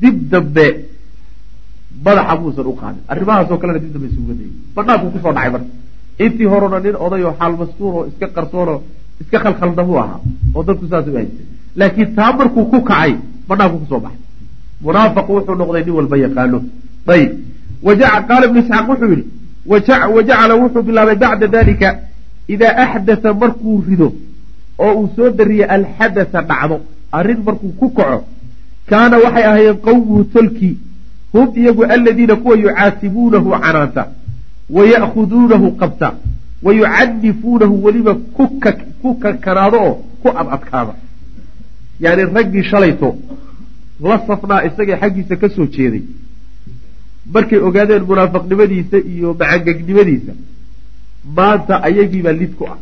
dib 0.00 0.16
dambe 0.32 0.66
madaxa 2.04 2.34
muusan 2.40 2.66
u 2.66 2.74
qaadin. 2.80 3.02
Arrimahaasoo 3.12 3.58
kalena 3.62 3.78
dib 3.82 3.92
dambe 3.94 4.06
isuga 4.12 4.32
dayay 4.38 4.52
banaanku 4.76 5.06
ku 5.12 5.18
soo 5.22 5.32
dhacay 5.36 5.50
marka. 5.54 5.68
Intii 6.24 6.46
horena 6.52 6.78
nin 6.84 6.96
oday 7.06 7.22
oo 7.24 7.34
xaal 7.38 7.52
mastuur 7.60 7.92
oo 7.98 8.04
iska 8.10 8.26
qarsoonoo 8.36 8.78
iska 9.22 9.38
khalkhaldamu 9.44 9.94
ahaa 10.02 10.20
oo 10.54 10.62
dadku 10.68 10.86
saas 10.90 11.06
haystay 11.16 11.46
laakiin 11.78 12.14
taa 12.16 12.32
markuu 12.38 12.64
ku 12.72 12.78
kacay 12.90 13.12
banaanku 13.48 13.76
ku 13.82 13.86
soo 13.90 14.00
baxay. 14.04 14.20
Munaafaqu 14.84 15.30
wuxuu 15.36 15.54
noqday 15.60 15.82
nin 15.84 15.94
walba 15.98 16.16
yaqaano. 16.24 16.58
Ayib. 17.14 17.30
Qaala 18.28 18.44
ibnu 18.48 18.58
isxaaq 18.62 18.86
wuxuu 18.90 19.10
yihi 19.12 19.24
wajacala 20.14 20.54
wuxuu 20.62 20.82
bilaabay 20.82 21.16
bacda 21.16 21.46
dalika 21.46 21.88
idaa 22.48 22.76
axdatha 22.84 23.34
markuu 23.34 23.84
rido 23.88 24.08
oo 24.78 24.92
uu 25.00 25.08
soo 25.16 25.30
dariye 25.38 25.64
alxadatha 25.76 26.40
dhacdo 26.50 26.76
arrin 27.12 27.40
markuu 27.46 27.72
ku 27.80 27.86
kaco 27.90 28.24
kaana 28.90 29.16
waxay 29.24 29.44
ahaayeen 29.50 29.78
qowmuhu 29.86 30.24
tolkii 30.34 30.74
hum 31.32 31.52
iyagu 31.56 31.84
aladiina 31.84 32.36
kuwa 32.36 32.56
yucaatibuunahu 32.56 33.50
canaanta 33.50 34.06
wa 34.70 34.86
ya'khuduunahu 34.86 35.72
qabta 35.72 36.14
wa 36.62 36.74
yucanifuunahu 36.74 37.84
weliba 37.84 38.14
ku 39.02 39.14
kakanaado 39.14 39.78
oo 39.82 39.94
ku 40.22 40.28
adadkaada 40.28 40.94
yani 42.00 42.22
raggii 42.34 42.62
shalayto 42.62 43.16
la 44.00 44.18
safnaa 44.26 44.64
isagay 44.64 44.96
xaggiisa 45.00 45.36
ka 45.36 45.48
soo 45.48 45.66
jeeday. 45.66 46.02
Markay 47.32 47.58
ogaadeen 47.58 48.04
munaafaqnimadiisa 48.10 48.98
iyo 48.98 49.36
macangegnimadiisa 49.40 50.32
maanta 51.36 51.82
ayagiibaa 51.82 52.32
lid 52.32 52.54
ku 52.58 52.64
ah. 52.64 52.78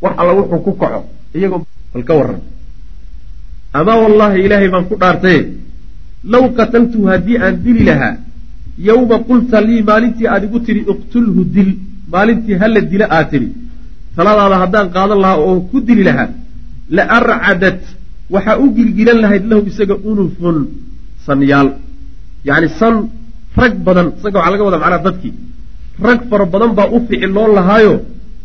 Wax 0.00 0.14
alla 0.18 0.32
wuxuu 0.32 0.58
ku 0.58 0.72
kaco 0.72 1.04
iyagoo 1.34 1.66
bal 1.94 2.04
ka 2.04 2.14
waran 2.14 2.40
amaa 3.72 3.96
wallaahi 3.96 4.44
ilaahay 4.44 4.68
baan 4.68 4.84
ku 4.90 4.96
dhaartaye 4.96 5.40
low 6.32 6.44
qataltu 6.58 6.98
haddii 7.10 7.36
aan 7.44 7.54
dili 7.64 7.82
lahaa 7.88 8.14
yowma 8.88 9.16
qulta 9.28 9.58
lii 9.68 9.82
maalintii 9.90 10.28
aad 10.32 10.42
igu 10.48 10.58
tidhi 10.66 10.82
iqtulhu 10.92 11.40
dil 11.54 11.70
maalintii 12.14 12.56
hala 12.62 12.80
dila 12.92 13.06
aad 13.16 13.26
tidhi 13.32 13.48
taladaada 14.16 14.56
haddaan 14.62 14.86
qaadan 14.96 15.18
lahaa 15.24 15.38
oo 15.48 15.56
ku 15.70 15.76
dili 15.88 16.02
lahaa 16.08 16.28
la 16.96 17.02
arcadat 17.18 17.80
waxaa 18.34 18.56
u 18.62 18.66
gilgilan 18.76 19.18
lahayd 19.24 19.44
lahu 19.50 19.60
isaga 19.70 19.94
unufun 20.10 20.56
sanyaal 21.26 21.68
yacni 22.48 22.68
san 22.80 22.94
rag 23.60 23.74
badan 23.86 24.06
isaga 24.18 24.36
waxaa 24.38 24.52
laga 24.54 24.64
wada 24.68 24.78
macnaa 24.84 25.04
dadkii 25.06 25.34
rag 26.06 26.20
fara 26.30 26.44
badan 26.54 26.70
baa 26.78 26.88
u 26.96 26.98
ficiloon 27.08 27.50
lahaayo 27.58 27.94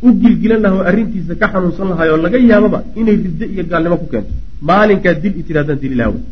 u 0.08 0.10
gilgilan 0.22 0.60
laha 0.63 0.74
oo 0.80 0.84
arrintiisa 0.89 1.34
ka 1.41 1.48
xanuunsan 1.54 1.88
lahaayoo 1.91 2.20
laga 2.26 2.38
yaababa 2.52 2.80
inay 3.00 3.15
riddo 3.26 3.46
iyo 3.54 3.63
gaalnimo 3.72 3.98
ku 4.02 4.08
keento 4.13 4.32
maalinkaa 4.70 5.15
dil 5.24 5.34
i 5.39 5.44
tirahdaan 5.48 5.80
dili 5.84 5.96
laha 6.00 6.10
wey 6.13 6.24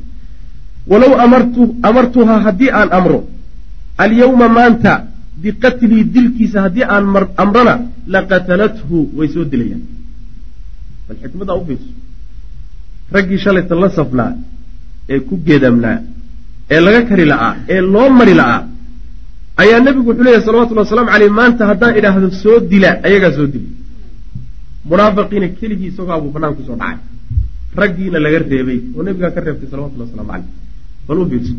walow 0.92 1.14
amartu 1.26 1.62
amartuhaa 1.90 2.40
haddii 2.48 2.72
aan 2.80 2.90
amro 3.00 3.20
alyawma 4.04 4.48
maanta 4.58 4.94
biqatlii 5.44 6.04
dilkiisa 6.14 6.58
haddii 6.66 6.86
aan 6.96 7.06
amrana 7.44 7.74
laqatalathu 8.14 8.98
way 9.18 9.28
soo 9.36 9.46
dilayaan. 9.52 9.82
Bal 11.08 11.18
xikmadaa 11.24 11.56
u 11.62 11.66
fiirso. 11.68 11.92
Raggii 13.16 13.40
shalayta 13.46 13.76
la 13.84 13.90
safnaa 13.98 14.32
ee 15.14 15.20
ku 15.28 15.34
geedamnaa 15.48 15.98
ee 16.74 16.80
laga 16.86 17.02
kari 17.10 17.26
la'aa 17.32 17.52
ee 17.74 17.82
loo 17.94 18.08
mari 18.20 18.34
la'aa 18.42 18.62
ayaa 19.62 19.80
nebigu 19.86 20.08
wuxuu 20.10 20.26
leeyahy 20.28 20.44
salawatullhi 20.48 20.84
wasalaamu 20.86 21.12
caleyh 21.14 21.32
maanta 21.40 21.64
haddaan 21.72 21.94
idhaahdo 22.00 22.28
soo 22.44 22.58
dila 22.72 22.90
ayagaa 23.08 23.32
soo 23.38 23.48
dili 23.54 23.70
munaafiqiina 24.90 25.48
keligii 25.60 25.90
isagoo 25.92 26.14
abuu 26.18 26.32
banaan 26.36 26.54
ku 26.58 26.62
soo 26.68 26.78
dhacay. 26.82 26.98
Raggiina 27.82 28.18
laga 28.26 28.40
reebay 28.52 28.80
oo 28.96 29.02
nebigaa 29.08 29.32
ka 29.36 29.40
reebtay 29.46 29.68
salawatullahi 29.74 30.10
waslamu 30.10 30.30
caleyh 30.34 30.50
bal 31.10 31.20
u 31.24 31.26
fiirso 31.32 31.54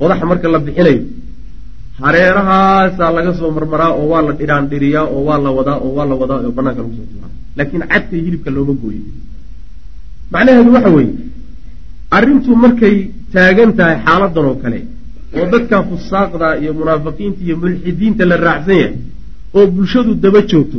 qodaxa 0.00 0.24
marka 0.30 0.46
la 0.54 0.58
bixinayo 0.66 1.00
hareerahaasaa 2.02 3.10
laga 3.16 3.32
soo 3.38 3.50
marmaraa 3.56 3.90
oo 4.00 4.06
waa 4.12 4.22
la 4.28 4.32
dhiraandhiriyaa 4.40 5.04
oo 5.14 5.22
waa 5.28 5.38
la 5.44 5.50
wadaa 5.58 5.78
oo 5.84 5.90
waa 5.96 6.06
la 6.10 6.14
wadaa 6.22 6.38
oo 6.46 6.52
banaanka 6.58 6.80
lagu 6.82 6.94
soo 6.98 7.06
tuuraa 7.12 7.30
laakiin 7.56 7.82
cadka 7.92 8.14
hilibka 8.24 8.50
looma 8.56 8.74
gooyo 8.82 9.02
macnaheedu 10.32 10.70
waxa 10.76 10.90
weeye 10.96 11.12
arrintu 12.16 12.50
markay 12.64 12.96
taagan 13.34 13.70
tahay 13.78 13.96
xaaladan 14.06 14.44
oo 14.50 14.56
kale 14.62 14.80
oo 15.38 15.46
dadka 15.54 15.76
fusaaqda 15.88 16.48
iyo 16.62 16.70
munaafiqiinta 16.80 17.40
iyo 17.46 17.56
mulxidiinta 17.62 18.22
la 18.30 18.36
raacsan 18.46 18.76
yahay 18.82 18.94
oo 19.56 19.64
bulshadu 19.74 20.10
daba 20.24 20.40
joogto 20.50 20.78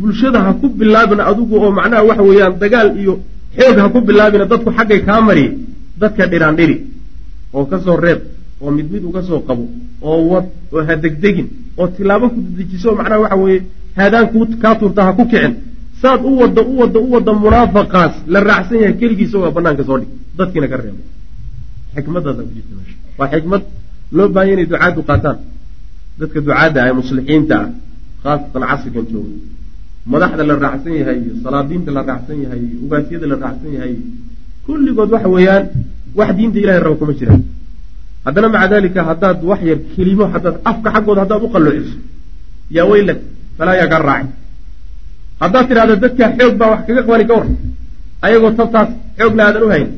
bulshada 0.00 0.38
ha 0.46 0.50
ku 0.60 0.66
bilaabin 0.80 1.20
adigu 1.30 1.54
oo 1.64 1.70
macnaha 1.78 2.02
waxa 2.08 2.22
weeyaan 2.28 2.54
dagaal 2.62 2.88
iyo 3.02 3.14
xoog 3.58 3.76
ha 3.82 3.88
ku 3.94 3.98
bilaabina 4.08 4.44
dadku 4.52 4.70
xaggay 4.78 5.00
kaa 5.08 5.20
mariye 5.28 5.50
dadka 6.02 6.22
dhiraandhiri 6.32 6.76
oo 7.56 7.64
ka 7.70 7.78
soo 7.84 7.96
reeb 8.04 8.20
oo 8.62 8.70
mid 8.76 8.86
mid 8.92 9.04
uga 9.04 9.22
soo 9.28 9.40
qabo 9.48 9.64
oo 10.10 10.20
wad 10.32 10.46
oo 10.72 10.82
ha 10.88 10.94
degdegin 11.04 11.48
oo 11.80 11.86
tilaabo 11.96 12.26
ku 12.34 12.38
dedejiso 12.46 12.88
macnaha 12.98 13.20
waxa 13.24 13.36
weeye 13.42 13.60
haadaan 13.96 14.26
kaa 14.62 14.74
tuurta 14.80 15.02
ha 15.06 15.12
ku 15.18 15.24
kicin. 15.32 15.54
Saad 16.02 16.20
u 16.24 16.30
wadda 16.40 16.62
u 16.62 16.72
wadda 16.80 16.98
u 17.00 17.08
wadda 17.14 17.32
munaafaqaas 17.42 18.14
la 18.32 18.38
raacsan 18.48 18.78
yahay 18.82 18.94
keligiisa 19.00 19.36
waa 19.42 19.50
banaanka 19.56 19.84
soo 19.88 19.98
dhig. 20.00 20.10
Dadkiina 20.38 20.66
ka 20.72 20.76
reebo. 20.82 21.02
Xikmaddaasa 21.94 22.42
ku 22.46 22.50
jirta 22.56 22.72
meesha. 22.78 22.96
Waa 23.18 23.28
xikmad 23.32 23.62
loo 24.16 24.28
baahanya 24.34 24.52
inay 24.54 24.66
ducaaddu 24.70 25.00
qaataan. 25.08 25.38
Dadka 26.18 26.38
ducaadda 26.46 26.78
ah 26.82 26.88
ee 26.90 26.94
muslixiinta 27.00 27.56
ah 27.62 27.68
khaasatan 28.24 28.62
casrigan 28.70 29.04
jooga 29.12 29.32
madaxda 30.12 30.42
la 30.50 30.54
raacsan 30.64 30.92
yahay 31.00 31.16
iyo 31.24 31.32
salaadiinta 31.44 31.90
la 31.96 32.02
raacsan 32.08 32.36
yahay 32.44 32.60
iyo 32.66 32.76
ugaasyada 32.84 33.26
la 33.32 33.36
raacsan 33.44 33.70
yahay 33.76 33.92
kulligood 34.66 35.10
waxa 35.14 35.28
weeyaan 35.34 35.64
wax 36.18 36.30
diinta 36.36 36.58
ilahay 36.58 36.80
raba 36.80 36.96
kuma 37.00 37.12
jiraan. 37.20 37.42
Haddana 38.24 38.48
maca 38.48 38.68
dalika 38.68 39.00
haddaad 39.10 39.38
wax 39.50 39.60
yar 39.62 39.78
kelimo 39.94 40.24
haddaad 40.34 40.56
afka 40.70 40.88
xaggooda 40.94 41.20
haddaad 41.24 41.42
u 41.42 41.48
qalloociso 41.54 41.96
yaa 42.70 42.86
weylak 42.90 43.18
falaa 43.58 43.76
yaa 43.80 43.88
kaa 43.92 44.18
haddaad 45.42 45.64
tidhahdo 45.68 45.94
dadkaa 46.04 46.30
xoog 46.38 46.54
baa 46.60 46.70
wax 46.72 46.80
kaga 46.86 47.02
qabani 47.06 47.24
ka 47.28 47.34
war 47.38 47.46
ayagoo 48.26 48.52
tabtaas 48.58 48.88
xoog 49.18 49.32
aadan 49.40 49.62
u 49.66 49.68
hayn. 49.74 49.88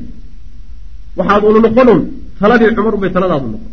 Waxaad 1.19 1.43
unu 1.49 1.61
noqonun 1.67 2.01
taladii 2.41 2.75
cumar 2.77 2.95
unbay 2.97 3.11
taladaadu 3.17 3.47
noqon. 3.55 3.73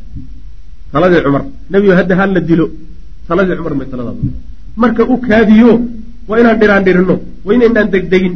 Taladii 0.93 1.21
cumar 1.25 1.43
nebigo 1.71 1.93
hadda 1.99 2.13
ha 2.19 2.25
la 2.36 2.41
dilo 2.49 2.65
taladii 3.27 3.56
cumar 3.60 3.73
unbay 3.75 3.88
taladaadu 3.93 4.21
noqon. 4.25 4.39
Marka 4.82 5.04
u 5.13 5.15
kaadiyo 5.27 5.71
waa 6.27 6.39
inaan 6.41 6.58
dhiraan 6.62 6.84
dhirinno 6.88 7.15
waa 7.45 7.54
inaynaan 7.56 7.88
degdegin 7.93 8.36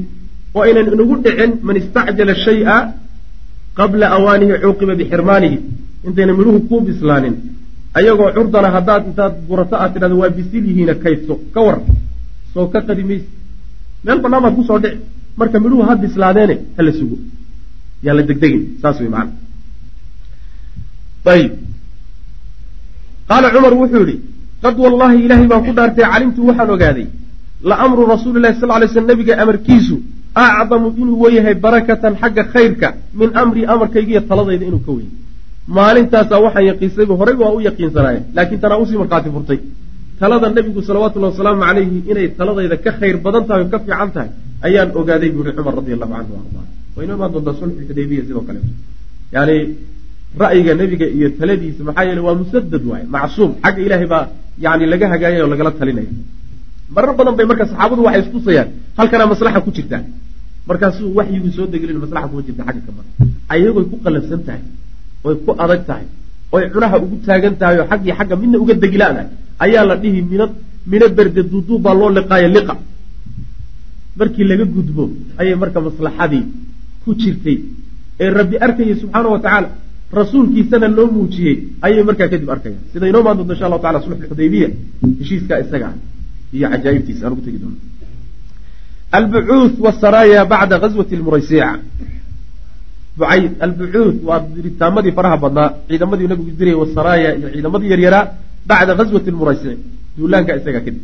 oo 0.56 0.62
aynan 0.68 0.88
inagu 0.94 1.16
dhicin 1.26 1.52
man 1.68 1.76
istacjala 1.82 2.34
shaya 2.46 2.76
qabla 3.80 4.06
awaanihi 4.18 4.54
cuuqiba 4.64 4.94
bixirmaanihi. 5.00 5.58
Intayna 6.08 6.34
midhuhu 6.40 6.60
kuu 6.70 6.82
bislaanin. 6.88 7.36
Ayagoo 7.98 8.30
curdana 8.38 8.70
haddaad 8.76 9.04
intaad 9.10 9.34
burato 9.50 9.76
aad 9.76 9.92
tidhahdo 9.94 10.16
waa 10.22 10.30
bisil 10.38 10.64
yihiina 10.70 10.94
kaydso 11.04 11.34
ka 11.54 11.60
war 11.66 11.78
soo 12.54 12.68
ka 12.74 12.80
qadi 12.88 13.04
mayse. 13.10 13.28
Meel 14.06 14.20
bannaan 14.24 14.44
baad 14.46 14.56
ku 14.58 14.64
soo 14.70 14.80
dhici. 14.84 15.00
Marka 15.40 15.58
midhuhu 15.64 15.84
ha 15.88 15.94
bislaadeene 16.04 16.56
hala 16.78 16.92
sugo. 17.00 17.18
Yaan 18.06 18.18
la 18.18 18.24
degdegin 18.30 18.64
saas 18.82 19.00
wey 19.02 19.10
macana 19.10 19.32
ayib. 21.34 21.52
Qaala 23.30 23.48
cumar 23.54 23.74
wuxuu 23.82 24.06
yihi 24.08 24.18
qad 24.64 24.76
wallahi 24.84 25.18
ilaahay 25.26 25.48
baan 25.52 25.64
ku 25.68 25.72
dhaartay 25.78 26.06
calimtu 26.14 26.42
waxaan 26.50 26.70
ogaaday 26.76 27.08
la 27.70 27.76
amru 27.86 28.02
rasuuli 28.14 28.40
lahi 28.46 28.60
sal 28.60 28.70
lay 28.82 28.88
slm 28.94 29.08
nabiga 29.12 29.34
amarkiisu 29.44 29.96
acdamu 30.44 30.88
inuu 31.02 31.18
weyahay 31.24 31.56
barakatan 31.66 32.14
xagga 32.22 32.44
khayrka 32.54 32.88
min 33.20 33.30
amrii 33.42 33.66
amarkaygiiyo 33.74 34.22
taladayda 34.30 34.66
inuu 34.70 34.82
ka 34.88 34.92
weyay 34.98 35.12
maalintaasaa 35.78 36.40
waxaan 36.46 36.66
yaqiinsayba 36.72 37.14
horey 37.22 37.36
waa 37.42 37.52
u 37.58 37.60
yaqiinsanaaye 37.68 38.20
laakiin 38.38 38.60
tanaa 38.64 38.80
u 38.84 38.86
sii 38.90 38.98
markhaati 39.02 39.30
furtay 39.36 39.60
talada 40.20 40.48
nebigu 40.58 40.82
salawatullahi 40.90 41.32
wasalaamu 41.34 41.62
calayhi 41.68 41.98
inay 42.12 42.28
taladayda 42.40 42.76
ka 42.86 42.92
khayr 43.00 43.16
badan 43.26 43.44
tahay 43.48 43.62
oo 43.66 43.70
ka 43.74 43.80
fiican 43.86 44.10
tahay 44.16 44.30
ayaan 44.68 44.90
ogaaday 45.00 45.30
buu 45.36 45.44
yihi 45.48 45.56
cumar 45.58 45.74
radi 45.80 45.92
allahu 45.96 46.12
canhu 46.18 46.34
arda 46.44 46.62
waynoo 46.98 47.16
imaan 47.18 47.32
doontaa 47.36 47.56
sulxu 47.60 47.82
xudaybiya 47.90 48.22
sidoo 48.28 48.44
kaleeto 48.48 48.72
yani 49.36 49.56
ra'yiga 50.44 50.72
nebiga 50.82 51.08
iyo 51.18 51.28
taladiisa 51.40 51.82
maxaa 51.88 52.06
yeele 52.10 52.22
waa 52.28 52.36
musadad 52.42 52.84
waaye 52.92 53.06
macsuum 53.16 53.52
xagga 53.64 53.82
ilaahay 53.88 54.08
baa 54.14 54.24
yani 54.66 54.84
laga 54.94 55.06
hagaayay 55.14 55.42
oo 55.46 55.50
lagala 55.54 55.72
talinaya 55.80 56.12
marar 56.96 57.12
badan 57.20 57.34
bay 57.38 57.46
marka 57.52 57.64
saxaabadu 57.72 58.02
waxay 58.08 58.22
istusayaan 58.26 58.68
halkanaa 59.00 59.28
maslaxa 59.34 59.60
ku 59.66 59.72
jirtaa 59.78 60.02
markaasuu 60.70 61.10
waxyigu 61.18 61.50
soo 61.58 61.68
degelin 61.74 61.98
kuma 62.02 62.42
jirta 62.48 62.64
xagga 62.68 62.82
kamar 62.88 63.06
ayagoy 63.54 63.86
ku 63.92 63.96
qalafsan 64.06 64.42
tahay 64.48 64.64
oy 65.28 65.36
ku 65.46 65.52
adag 65.64 65.82
tahay 65.90 66.06
oy 66.56 66.64
cunaha 66.74 66.96
ugu 67.04 67.16
taagan 67.28 67.56
tahay 67.62 67.76
oo 67.82 67.88
xag 67.92 68.02
iyo 68.06 68.14
xagga 68.20 68.36
midna 68.42 68.58
uga 68.64 68.74
degilaadahay 68.84 69.28
ayaa 69.66 69.84
la 69.90 69.96
dhihi 70.02 70.20
mina 70.32 70.46
mina 70.92 71.08
berde 71.18 71.42
duuduub 71.52 71.82
baa 71.86 71.96
loo 72.00 72.10
liqaayo 72.18 72.50
liqa. 72.56 72.76
Markii 74.20 74.46
laga 74.50 74.66
gudbo 74.76 75.04
ayay 75.40 75.56
marka 75.62 75.80
maslaxadii 75.88 76.44
ku 77.04 77.10
jirtay. 77.22 77.58
Ee 78.24 78.30
rabbi 78.38 78.56
arkayay 78.66 78.96
subxaana 79.02 79.28
wa 79.36 79.40
tacaala 79.46 79.70
rasuulkiisana 80.20 80.88
loo 80.98 81.08
muujiyey 81.16 81.56
ayay 81.86 82.04
markaa 82.10 82.28
kadib 82.34 82.50
arkayaan. 82.56 82.84
Sida 82.92 83.06
inoo 83.12 83.24
maan 83.26 83.38
doonto 83.38 83.54
insha 83.54 83.66
allahu 83.68 83.82
tacala 83.86 84.00
sulx 84.06 84.20
xudaybiya 84.32 84.68
heshiiskaa 85.20 85.60
isaga 85.66 85.88
ah 85.92 85.96
iyo 86.56 86.68
cajaa'ibtiisa 86.74 87.22
aan 87.26 87.34
ugu 87.36 87.44
tegi 87.48 87.60
doono 87.64 87.78
albucuuth 89.18 89.76
wasaraaya 89.86 90.42
bacda 90.52 90.76
gazwati 90.84 91.16
lmuraysiica 91.20 91.70
bucayd 93.18 93.52
albucuuth 93.66 94.18
waa 94.28 94.40
diritaamadii 94.56 95.14
faraha 95.18 95.38
badnaa 95.44 95.70
ciidamadii 95.90 96.28
nabigu 96.32 96.52
dirayay 96.60 96.80
wasaraaya 96.84 97.30
iyo 97.40 97.48
ciidamadii 97.54 97.92
yaryaraa 97.94 98.24
bacda 98.70 98.94
gazwati 99.00 99.30
lmuraysiic 99.36 99.78
duulaanka 100.18 100.52
isagaa 100.60 100.84
kadib 100.86 100.98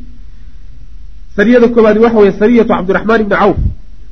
sariyada 1.36 1.68
koowaadi 1.76 1.99
waxa 2.05 2.20
weye 2.24 2.34
sariyatu 2.41 2.72
cabdiraxmaan 2.76 3.22
ibni 3.24 3.36
cawf. 3.41 3.57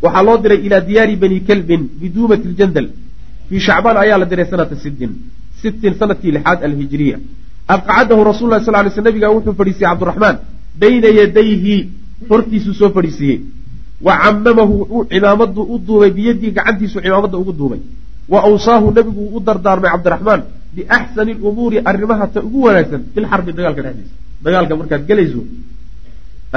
waxaa 0.03 0.23
loo 0.27 0.37
diray 0.43 0.59
ilaa 0.67 0.81
diyaari 0.89 1.15
bani 1.23 1.37
kalbin 1.49 1.81
biduumati 2.01 2.47
ljandal 2.53 2.87
fii 3.49 3.59
shacbaan 3.67 3.97
ayaa 4.03 4.17
la 4.21 4.25
diray 4.31 4.47
sanata 4.51 4.75
sittin 4.83 5.11
sittin 5.61 5.93
sannadkii 5.99 6.31
lixaad 6.37 6.59
alhijiriya 6.67 7.17
aqcadahu 7.75 8.21
rasul 8.31 8.47
lah 8.51 8.59
sal 8.65 8.75
lay 8.85 8.91
sl 8.97 9.03
nabiga 9.09 9.27
wuxuu 9.35 9.53
fadhiisiyey 9.59 9.89
cabdiraxmaan. 9.91 10.35
bayna 10.81 11.09
yadayhi 11.19 11.75
hortiisuu 12.29 12.73
soo 12.79 12.89
fadhiisiiyey 12.97 13.37
wa 14.05 14.13
camamahu 14.23 14.75
cimaamadu 15.11 15.61
u 15.73 15.75
duubay 15.87 16.11
biyadii 16.17 16.51
gacantiisu 16.57 16.97
cimaamada 17.05 17.37
ugu 17.41 17.53
duubay. 17.59 17.81
Wa 18.31 18.39
awsaahu 18.47 18.87
nabigu 18.97 19.23
u 19.35 19.39
dardaarmay 19.47 19.89
cabdiraxmaan 19.93 20.41
biaxsani 20.75 21.33
lumuuri 21.43 21.77
arrimaha 21.89 22.25
ta 22.33 22.39
ugu 22.47 22.59
wanaagsan 22.65 23.01
filxarbi 23.13 23.51
dagaalka 23.57 23.81
dhexdiisa. 23.85 24.13
Dagaalka 24.43 24.73
markaad 24.79 25.03
gelayso 25.09 25.41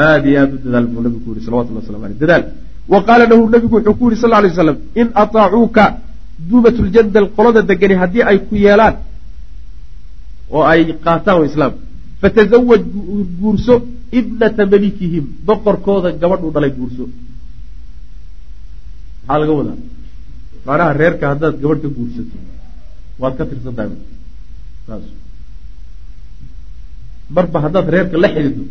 aada 0.04 0.26
iyo 0.30 0.38
aada 0.42 0.54
u 0.56 0.58
dadaal 0.64 0.86
buu 0.92 1.00
nabigu 1.06 1.20
ku 1.24 1.30
yihi 1.34 1.44
salawatullah 1.46 1.82
waslamu 1.82 2.04
aleyh 2.06 2.18
dadaal. 2.24 2.44
Wa 2.92 2.98
qaala 3.06 3.24
lahu 3.30 3.42
nabigu 3.54 3.74
wuxuu 3.76 3.94
ku 4.00 4.04
yihi 4.10 4.20
sal 4.22 4.30
lay 4.44 4.50
slam 4.58 4.76
in 5.00 5.08
ataacuuka 5.22 5.84
duubatljandal 6.48 7.26
qolada 7.36 7.60
degani 7.70 7.94
haddii 8.02 8.22
ay 8.30 8.38
ku 8.48 8.54
yeelaan 8.64 8.94
oo 10.56 10.64
ay 10.72 10.80
qaataan 11.04 11.44
islaam 11.50 11.72
fatazawaj 12.22 12.82
guurso 13.40 13.74
ibnata 14.18 14.62
malikihim 14.72 15.24
boqorkooda 15.48 16.08
gabadhuu 16.22 16.50
dhalay 16.54 16.72
guurso 16.78 17.04
maxaa 19.28 19.38
laga 19.42 19.52
wadaa 19.60 19.76
macnaha 20.66 20.92
reerka 21.00 21.24
haddaad 21.32 21.54
gabadh 21.62 21.80
ka 21.84 21.88
guursato 21.96 22.36
waad 23.22 23.34
ka 23.38 23.44
tirsan 23.50 23.74
tahay 23.78 23.96
saas 24.86 25.04
marba 27.36 27.58
haddaad 27.64 27.86
reerka 27.94 28.16
la 28.24 28.28
xidhido 28.34 28.62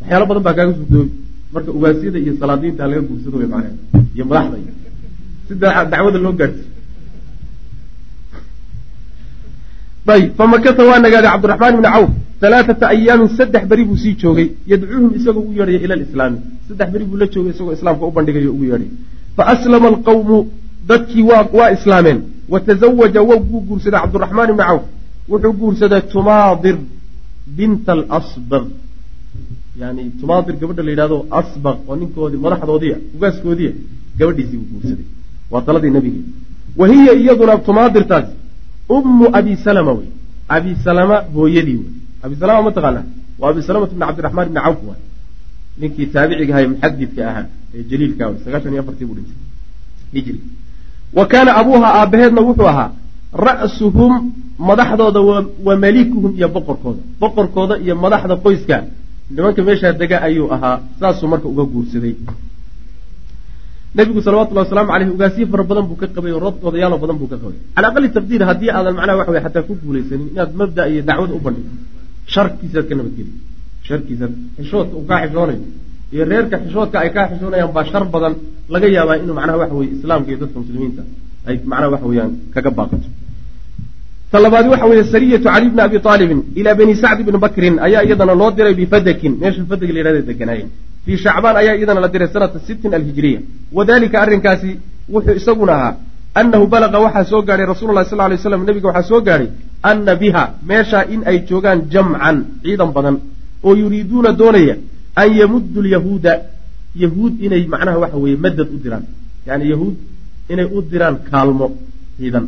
waxyaalo 0.00 0.24
badan 0.30 0.42
baa 0.46 0.54
kaaga 0.58 0.72
sugdoobi 0.80 1.12
marka 1.54 1.70
ugaasyada 1.78 2.18
iyo 2.24 2.32
salaadiinta 2.40 2.82
laga 2.90 3.02
guursado 3.08 3.36
way 3.40 3.48
macnaha 3.54 3.72
iyo 4.16 4.24
madaxda 4.30 4.56
iyo 4.64 4.72
si 5.46 5.52
dacwada 5.62 6.18
loo 6.24 6.34
gaadhsiyo 6.40 6.70
ayb 10.14 10.26
famakasa 10.38 10.82
waa 10.90 11.00
nagaaday 11.04 11.30
cabdiraxmaan 11.34 11.74
ibni 11.76 11.88
cawf 11.94 12.10
alaaata 12.46 12.86
ayaamin 12.94 13.28
saddex 13.38 13.64
beri 13.70 13.84
buu 13.88 13.98
sii 14.04 14.14
joogay 14.22 14.48
yadcuuhum 14.70 15.10
isagoo 15.18 15.42
ugu 15.46 15.52
yeedhaya 15.58 15.80
ila 15.86 15.94
lislaami 16.02 16.38
saddex 16.68 16.88
beri 16.94 17.04
buu 17.10 17.18
la 17.22 17.26
joogay 17.34 17.52
isagoo 17.54 17.74
islaamka 17.78 18.04
u 18.10 18.12
bandhigayo 18.16 18.50
ugu 18.54 18.64
yeedhay 18.70 18.90
faaslama 19.36 19.88
alqawmu 19.92 20.38
dadkii 20.90 21.22
waa 21.22 21.70
islaameen 21.76 22.18
watazawaja 22.52 23.22
wa 23.22 23.36
wuu 23.36 23.60
guursaday 23.68 24.00
cabdiraxmaan 24.00 24.50
ibni 24.50 24.64
cawf 24.64 24.82
wuxuu 25.28 25.52
guursaday 25.60 26.00
tumaadir 26.14 26.76
binta 27.56 27.92
alasbaq 27.92 28.64
yani 29.80 30.10
tumaadir 30.20 30.54
gabadha 30.60 30.82
la 30.82 30.90
yidhahdo 30.90 31.18
asbaq 31.40 31.76
oo 31.88 31.96
ninkoodii 31.96 32.40
madaxdoodiia 32.46 32.96
ugaaskoodiia 33.16 33.72
gabadhiisii 34.18 34.56
buu 34.56 34.70
guursaday 34.72 35.06
waa 35.50 35.62
taladii 35.66 35.90
nabigi 35.96 36.22
wa 36.76 36.88
hiya 36.88 37.12
iyaduna 37.22 37.56
tumaadirtaasi 37.68 38.32
ummu 38.96 39.26
abi 39.38 39.56
salama 39.56 39.92
wey 39.92 40.08
abi 40.48 40.76
salama 40.84 41.16
hooyadii 41.34 41.78
wey 41.82 41.90
abi 42.22 42.34
salama 42.36 42.62
ma 42.62 42.72
taqaanaa 42.76 43.04
waa 43.38 43.50
abi 43.50 43.62
salamata 43.62 43.94
bni 43.94 44.06
cabdiraxmaan 44.06 44.46
ibni 44.48 44.60
cawf 44.66 44.78
waay 44.88 45.00
ninkii 45.80 46.06
taabiciga 46.14 46.52
ahay 46.54 46.66
muxadidka 46.72 47.22
ahaa 47.30 47.46
ee 47.76 47.82
jaliilka 47.90 48.24
sagaashan 48.44 48.72
iyo 48.74 48.82
afartii 48.84 49.06
buu 49.08 49.16
dhintay. 49.18 49.38
Hijri. 50.14 50.38
Wa 51.16 51.24
kaana 51.32 51.50
abuuha 51.60 51.88
aabbaheedna 52.00 52.40
wuxuu 52.48 52.68
ahaa 52.72 52.88
ra'suhum 53.46 54.12
madaxdooda 54.68 55.20
wa 55.66 55.74
malikuhum 55.84 56.32
iyo 56.38 56.48
boqorkooda. 56.56 57.00
Boqorkooda 57.22 57.74
iyo 57.84 57.94
madaxda 58.04 58.34
qoyska. 58.44 58.76
Nimanka 59.34 59.60
meeshaa 59.68 59.92
dega 60.00 60.16
ayuu 60.26 60.48
ahaa 60.54 60.76
saasuu 61.00 61.28
marka 61.32 61.46
uga 61.52 61.64
guursaday. 61.72 62.14
Nabigu 63.96 64.20
salawatullahi 64.26 64.66
wasalaamu 64.66 64.92
aleyh 64.96 65.08
ugaasyo 65.14 65.46
fara 65.52 65.64
badan 65.70 65.84
buu 65.88 65.96
ka 66.00 66.06
qabay 66.16 66.32
oo 66.36 66.50
odayaalo 66.68 66.96
badan 67.02 67.16
buu 67.20 67.28
ka 67.32 67.36
qabay. 67.42 67.58
Cala 67.76 67.86
aqali 67.92 68.08
taqdiir 68.16 68.42
haddii 68.48 68.70
aadan 68.76 68.94
macnaha 68.98 69.16
waxa 69.20 69.32
wey 69.34 69.42
xataa 69.46 69.62
ku 69.68 69.72
guulaysanin 69.84 70.28
inaad 70.32 70.50
mabda 70.60 70.82
iyo 70.92 71.00
dacwada 71.08 71.32
u 71.36 71.40
bandhigto 71.46 71.74
sharkiisaad 72.34 72.84
ka 72.88 72.94
nabadgeli 72.98 73.32
sharkiisaad 73.92 74.32
xishoodka 74.58 74.94
uu 74.98 75.06
kaa 75.10 75.20
xishoonayo 75.24 75.62
iyo 76.14 76.24
reerka 76.32 76.56
xishoodka 76.64 76.96
ay 77.04 77.10
kaa 77.16 77.26
xishoonayaan 77.32 77.72
baa 77.76 77.84
shar 77.92 78.04
badan 78.14 78.34
laga 78.74 78.86
yaabaa 78.96 79.16
inuu 79.24 79.34
macnaha 79.38 79.58
waxa 79.62 79.74
weye 79.80 79.90
islaamka 79.98 80.28
iyo 80.30 80.38
dadka 80.44 80.58
muslimiinta 80.62 81.02
ay 81.48 81.56
macnaha 81.70 81.90
waxa 81.94 82.06
weeyaan 82.10 82.32
kaga 82.54 82.70
baaqato. 82.78 83.08
Ta 84.32 84.40
waxa 84.40 84.86
weeye 84.86 85.04
sariyatu 85.04 85.44
cali 85.44 85.68
bni 85.68 85.80
abi 85.80 85.96
aalibin 86.04 86.40
ilaa 86.60 86.74
bani 86.74 86.94
sacdi 86.96 87.22
bni 87.22 87.38
bakrin 87.38 87.74
ayaa 87.86 88.02
iyadana 88.06 88.34
loo 88.34 88.50
diray 88.50 88.74
bifadakin 88.74 89.32
meesha 89.40 89.64
fadag 89.70 89.90
la 89.94 90.00
yhahda 90.00 90.22
deganaayeen 90.30 90.70
fii 91.04 91.16
shacbaan 91.24 91.56
ayaa 91.62 91.74
iyadana 91.76 92.00
la 92.00 92.08
diray 92.08 92.28
sanata 92.34 92.58
sittin 92.66 92.94
alhijiriya 92.98 93.40
wadalika 93.72 94.16
arrinkaasi 94.24 94.70
wuxuu 95.14 95.36
isaguna 95.40 95.72
ahaa 95.78 95.94
annahu 96.40 96.66
balaqa 96.66 96.98
waxaa 97.06 97.24
soo 97.32 97.42
gaadhay 97.48 97.66
rasuulu 97.72 97.92
lahi 97.98 98.08
sal 98.12 98.22
lay 98.32 98.38
slam 98.38 98.64
nabiga 98.68 98.88
waxaa 98.88 99.08
soo 99.10 99.20
gaadhay 99.20 99.48
anna 99.90 100.14
biha 100.22 100.44
meeshaa 100.70 101.04
in 101.14 101.20
ay 101.30 101.38
joogaan 101.50 101.78
jamcan 101.92 102.36
ciidan 102.64 102.90
badan 102.96 103.16
oo 103.66 103.72
yuriiduuna 103.82 104.30
doonaya 104.40 104.74
an 105.22 105.28
yamuddu 105.40 105.78
lyahuuda 105.86 106.32
yahuud 107.02 107.34
inay 107.46 107.62
macnaha 107.74 107.98
waxa 108.04 108.16
weeye 108.24 108.36
madad 108.44 108.68
u 108.74 108.78
diraan. 108.84 109.04
Yani 109.48 109.64
yahuud 109.72 109.96
inay 110.52 110.66
u 110.76 110.82
diraan 110.90 111.16
kaalmo 111.30 111.66
ciidan 112.16 112.44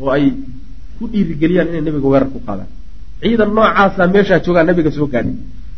oo 0.00 0.10
ay 0.16 0.24
ku 0.98 1.04
dhiirigeliyaan 1.12 1.68
inay 1.70 1.82
nebiga 1.86 2.08
weerar 2.12 2.28
ku 2.34 2.38
qaadaan. 2.46 2.70
Ciidan 3.22 3.50
noocaasaa 3.56 4.06
meeshaa 4.14 4.40
joogaan 4.44 4.66
nabiga 4.70 4.90
soo 4.96 5.06
gaadhay 5.12 5.34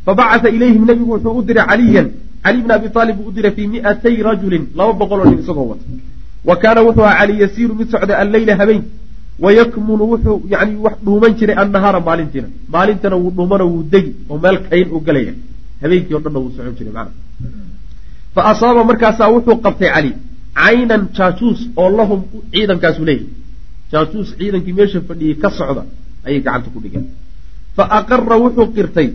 fabacata 0.07 0.49
ilayhim 0.57 0.85
nebigu 0.91 1.11
wuxuu 1.15 1.39
u 1.39 1.43
diray 1.49 1.67
caliyan. 1.71 2.09
Cali 2.45 2.59
bni 2.65 2.73
abi 2.79 2.89
aalib 2.95 3.17
buu 3.19 3.29
u 3.31 3.33
diray 3.37 3.53
fii 3.57 3.67
mi'atay 3.75 4.17
rajulin 4.29 4.65
laba 4.79 4.93
boqoloo 5.01 5.27
nin 5.31 5.39
isagoo 5.43 5.67
wata. 5.73 5.85
Wa 6.49 6.55
kaana 6.63 6.81
wuxuu 6.87 7.05
ahaa 7.09 7.19
cali 7.21 7.35
yasiiru 7.43 7.75
mid 7.81 7.89
socda 7.95 8.15
alleyla 8.23 8.53
habeen 8.61 8.83
wayakmunu 9.41 10.05
wuxuu 10.13 10.43
yani 10.53 10.77
wax 10.85 10.97
dhuuman 11.07 11.35
jiray 11.39 11.57
annahaara 11.63 12.01
maalintiina 12.09 12.49
maalintana 12.75 13.17
wuu 13.23 13.31
dhuumano 13.37 13.65
wuu 13.73 13.83
degi 13.95 14.13
oo 14.31 14.39
meel 14.45 14.59
kayn 14.69 14.89
u 14.97 15.01
galaya 15.07 15.35
habeenkii 15.83 16.15
o 16.19 16.21
dhanna 16.25 16.39
wuu 16.43 16.53
socon 16.57 16.75
jiray 16.79 16.93
macna 16.99 17.13
fa 18.35 18.43
asaaba 18.53 18.85
markaasaa 18.91 19.29
wuxuu 19.35 19.57
qabtay 19.65 19.91
cali 19.95 20.13
caynan 20.61 21.03
jaajuus 21.17 21.61
oo 21.83 21.91
lahum 21.99 22.21
ciidankaasu 22.53 23.05
leeyahy 23.09 23.27
jaajuus 23.93 24.29
ciidankii 24.39 24.75
meesha 24.79 25.01
fadhiyey 25.09 25.37
ka 25.43 25.49
socda 25.59 25.83
ayay 26.27 26.41
gacanta 26.47 26.71
ku 26.75 26.81
dhigeen 26.85 27.07
fa 27.77 27.85
aqara 27.99 28.37
wuxuu 28.45 28.69
qirtay 28.77 29.09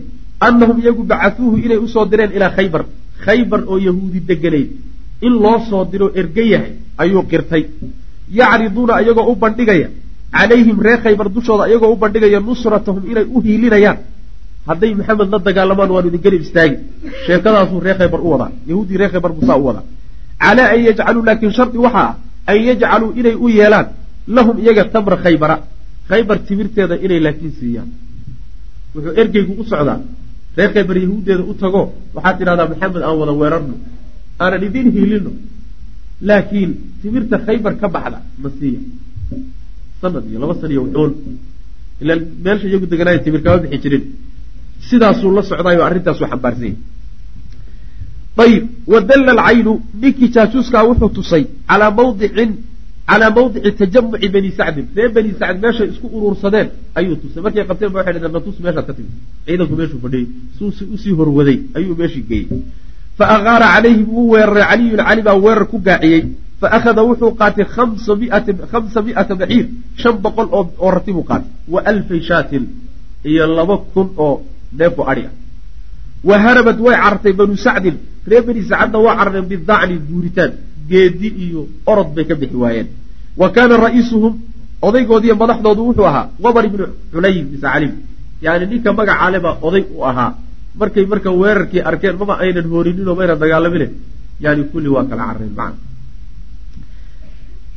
annahum 0.48 0.76
iyagu 0.82 1.02
bacatuuhu 1.12 1.56
inay 1.64 1.78
u 1.86 1.88
soo 1.94 2.04
direen 2.12 2.32
ilaa 2.36 2.52
khaybar 2.58 2.82
khaybar 3.24 3.60
oo 3.72 3.78
yahuudi 3.88 4.20
deganayd 4.30 4.70
in 5.26 5.34
loo 5.44 5.56
soo 5.70 5.84
diro 5.92 6.06
erge 6.20 6.44
yahay 6.52 6.72
ayuu 7.02 7.22
qirtay 7.32 7.62
yacriduuna 8.38 8.94
iyagoo 9.02 9.26
u 9.32 9.34
bandhigaya 9.42 9.88
calayhim 10.36 10.78
reer 10.86 10.98
khaybar 11.04 11.28
dushooda 11.36 11.64
iyagoo 11.70 11.92
u 11.94 11.96
bandhigaya 12.02 12.40
nusratahum 12.48 13.02
inay 13.12 13.24
u 13.36 13.38
hiilinayaan 13.46 13.98
hadday 14.68 14.92
maxamed 14.98 15.28
la 15.32 15.38
dagaalamaan 15.48 15.90
waanu 15.94 16.08
idin 16.10 16.22
garib 16.26 16.42
istaagi 16.46 16.76
sheekadaasuu 17.26 17.80
reer 17.86 17.96
khaybar 18.00 18.20
u 18.26 18.28
wadaa 18.34 18.50
yahuuddii 18.70 18.98
reer 19.00 19.10
khaybar 19.14 19.32
busaa 19.38 19.56
u 19.62 19.64
wadaa 19.68 19.84
calaa 20.42 20.68
an 20.74 20.80
yajcaluu 20.88 21.22
laakiin 21.28 21.52
shardi 21.58 21.78
waxaa 21.86 22.06
ah 22.10 22.14
an 22.52 22.58
yajcaluu 22.68 23.10
inay 23.20 23.34
u 23.44 23.48
yeelaan 23.58 23.86
lahum 24.36 24.56
iyaga 24.64 24.84
tamra 24.94 25.16
khaybara 25.24 25.56
khaybar 26.10 26.36
timirteeda 26.48 26.94
inay 27.04 27.20
laakiin 27.26 27.52
siiyaan 27.60 27.88
wuxuu 28.94 29.12
ergeygu 29.22 29.52
u 29.60 29.64
socdaa 29.72 29.98
reer 30.58 30.70
khaybar 30.74 30.96
yahuuddeeda 31.04 31.42
u 31.50 31.54
tago 31.62 31.82
waxaad 32.16 32.34
tidhahdaa 32.38 32.68
maxamed 32.72 33.02
aan 33.08 33.16
wada 33.20 33.32
weerarno 33.40 33.74
aanan 34.42 34.62
idin 34.68 34.86
hiilino 34.96 35.32
laakiin 36.28 36.70
timirta 37.02 37.36
khaybar 37.46 37.72
ka 37.80 37.88
baxda 37.94 38.18
ma 38.42 38.48
siiya 38.58 38.80
sanad 40.00 40.24
iyo 40.30 40.38
laba 40.42 40.54
san 40.60 40.70
iyo 40.74 40.82
wuxuun 40.86 41.12
ila 42.02 42.12
meelsha 42.44 42.66
iyagu 42.70 42.86
deganaaya 42.92 43.18
timir 43.24 43.40
kama 43.44 43.58
bixi 43.62 43.78
jirin. 43.84 44.04
Sidaasuu 44.88 45.30
la 45.36 45.42
socdaayo 45.50 45.82
arrintaasuu 45.88 46.26
xambaarsanyay 46.32 46.74
ayib 48.44 48.64
wadalla 48.92 49.32
alcaynu 49.36 49.72
ninkii 50.02 50.28
jaajuuskaa 50.34 50.82
wuxuu 50.88 51.10
tusay 51.16 51.44
calaa 51.68 51.90
mawdicin 51.98 52.50
calaa 53.10 53.30
mawdici 53.36 53.70
tajamuci 53.80 54.28
bani 54.34 54.50
sacdin 54.58 54.86
reer 54.96 55.10
bani 55.16 55.30
sacd 55.40 55.56
meeshay 55.64 55.88
isku 55.92 56.06
uruursadeen 56.16 56.68
ayuu 56.98 57.16
tusay. 57.22 57.40
Markay 57.44 57.64
qabteen 57.70 57.90
ba 57.94 57.98
waxay 58.00 58.14
dhaheen 58.14 58.32
natus 58.36 58.56
meeshaad 58.64 58.86
ka 58.88 58.92
timid. 58.96 59.12
Ciidanku 59.46 59.74
meeshuu 59.80 60.00
fadhiyey. 60.04 60.26
Suu 60.58 60.68
u 60.94 60.96
sii 61.02 61.14
horwaday 61.18 61.58
ayuu 61.78 61.94
meeshii 62.00 62.24
geeyey. 62.30 62.46
Fa 63.18 63.24
agaara 63.36 63.66
calayhim 63.74 64.08
wuu 64.14 64.30
weeraray 64.32 64.64
caliyun 64.70 65.00
cali 65.08 65.22
baa 65.28 65.36
weerar 65.44 65.66
ku 65.72 65.78
gaaciyey 65.88 66.22
fa 66.60 66.66
akhada 66.76 67.02
wuxuu 67.08 67.32
qaatay 67.40 67.64
khamsa 68.72 69.00
mi'ata 69.06 69.34
baciir 69.40 69.66
shan 70.00 70.14
boqol 70.24 70.48
oo 70.52 70.90
rati 70.96 71.12
buu 71.16 71.24
qaatay 71.30 71.50
wa 71.72 71.80
alfay 71.92 72.20
shaatin 72.28 72.64
iyo 73.30 73.44
laba 73.58 73.76
kun 73.94 74.08
oo 74.16 74.34
neefo 74.78 75.02
adhi 75.10 75.24
ah 75.28 75.34
wa 76.28 76.36
harabad 76.44 76.76
way 76.86 76.96
carartay 77.02 77.32
banu 77.32 77.56
sacdin 77.56 77.96
reer 78.30 78.42
bani 78.48 78.62
sacadna 78.70 78.98
waa 79.06 79.16
carareen 79.18 79.46
bidacni 79.52 79.96
guuritaan 80.08 80.52
geedi 80.90 81.28
iyo 81.44 81.60
orod 81.86 82.08
bay 82.16 82.24
ka 82.28 82.34
bixi 82.40 82.56
waayeen 82.62 82.88
wa 83.40 83.48
kaana 83.54 83.74
ra'iisuhum 83.86 84.34
odaygoodiiyo 84.88 85.34
madaxdoodu 85.42 85.80
wuxuu 85.88 86.06
ahaa 86.10 86.24
wabar 86.44 86.62
ibnu 86.68 86.84
culaym 87.12 87.46
mise 87.52 87.66
calim 87.72 87.92
yani 88.44 88.64
ninka 88.70 88.90
magacaale 88.92 89.38
baa 89.44 89.56
oday 89.66 89.84
u 89.96 90.04
ahaa 90.10 90.30
markay 90.80 91.04
marka 91.12 91.30
weerarkii 91.42 91.82
arkeen 91.90 92.16
maba 92.20 92.34
aynan 92.44 92.66
hoorininoo 92.72 93.14
mayna 93.18 93.34
dagaalamine 93.42 93.86
yani 94.44 94.62
kulli 94.72 94.88
waa 94.94 95.04
kala 95.10 95.22
carareen 95.28 95.54
macna 95.60 95.89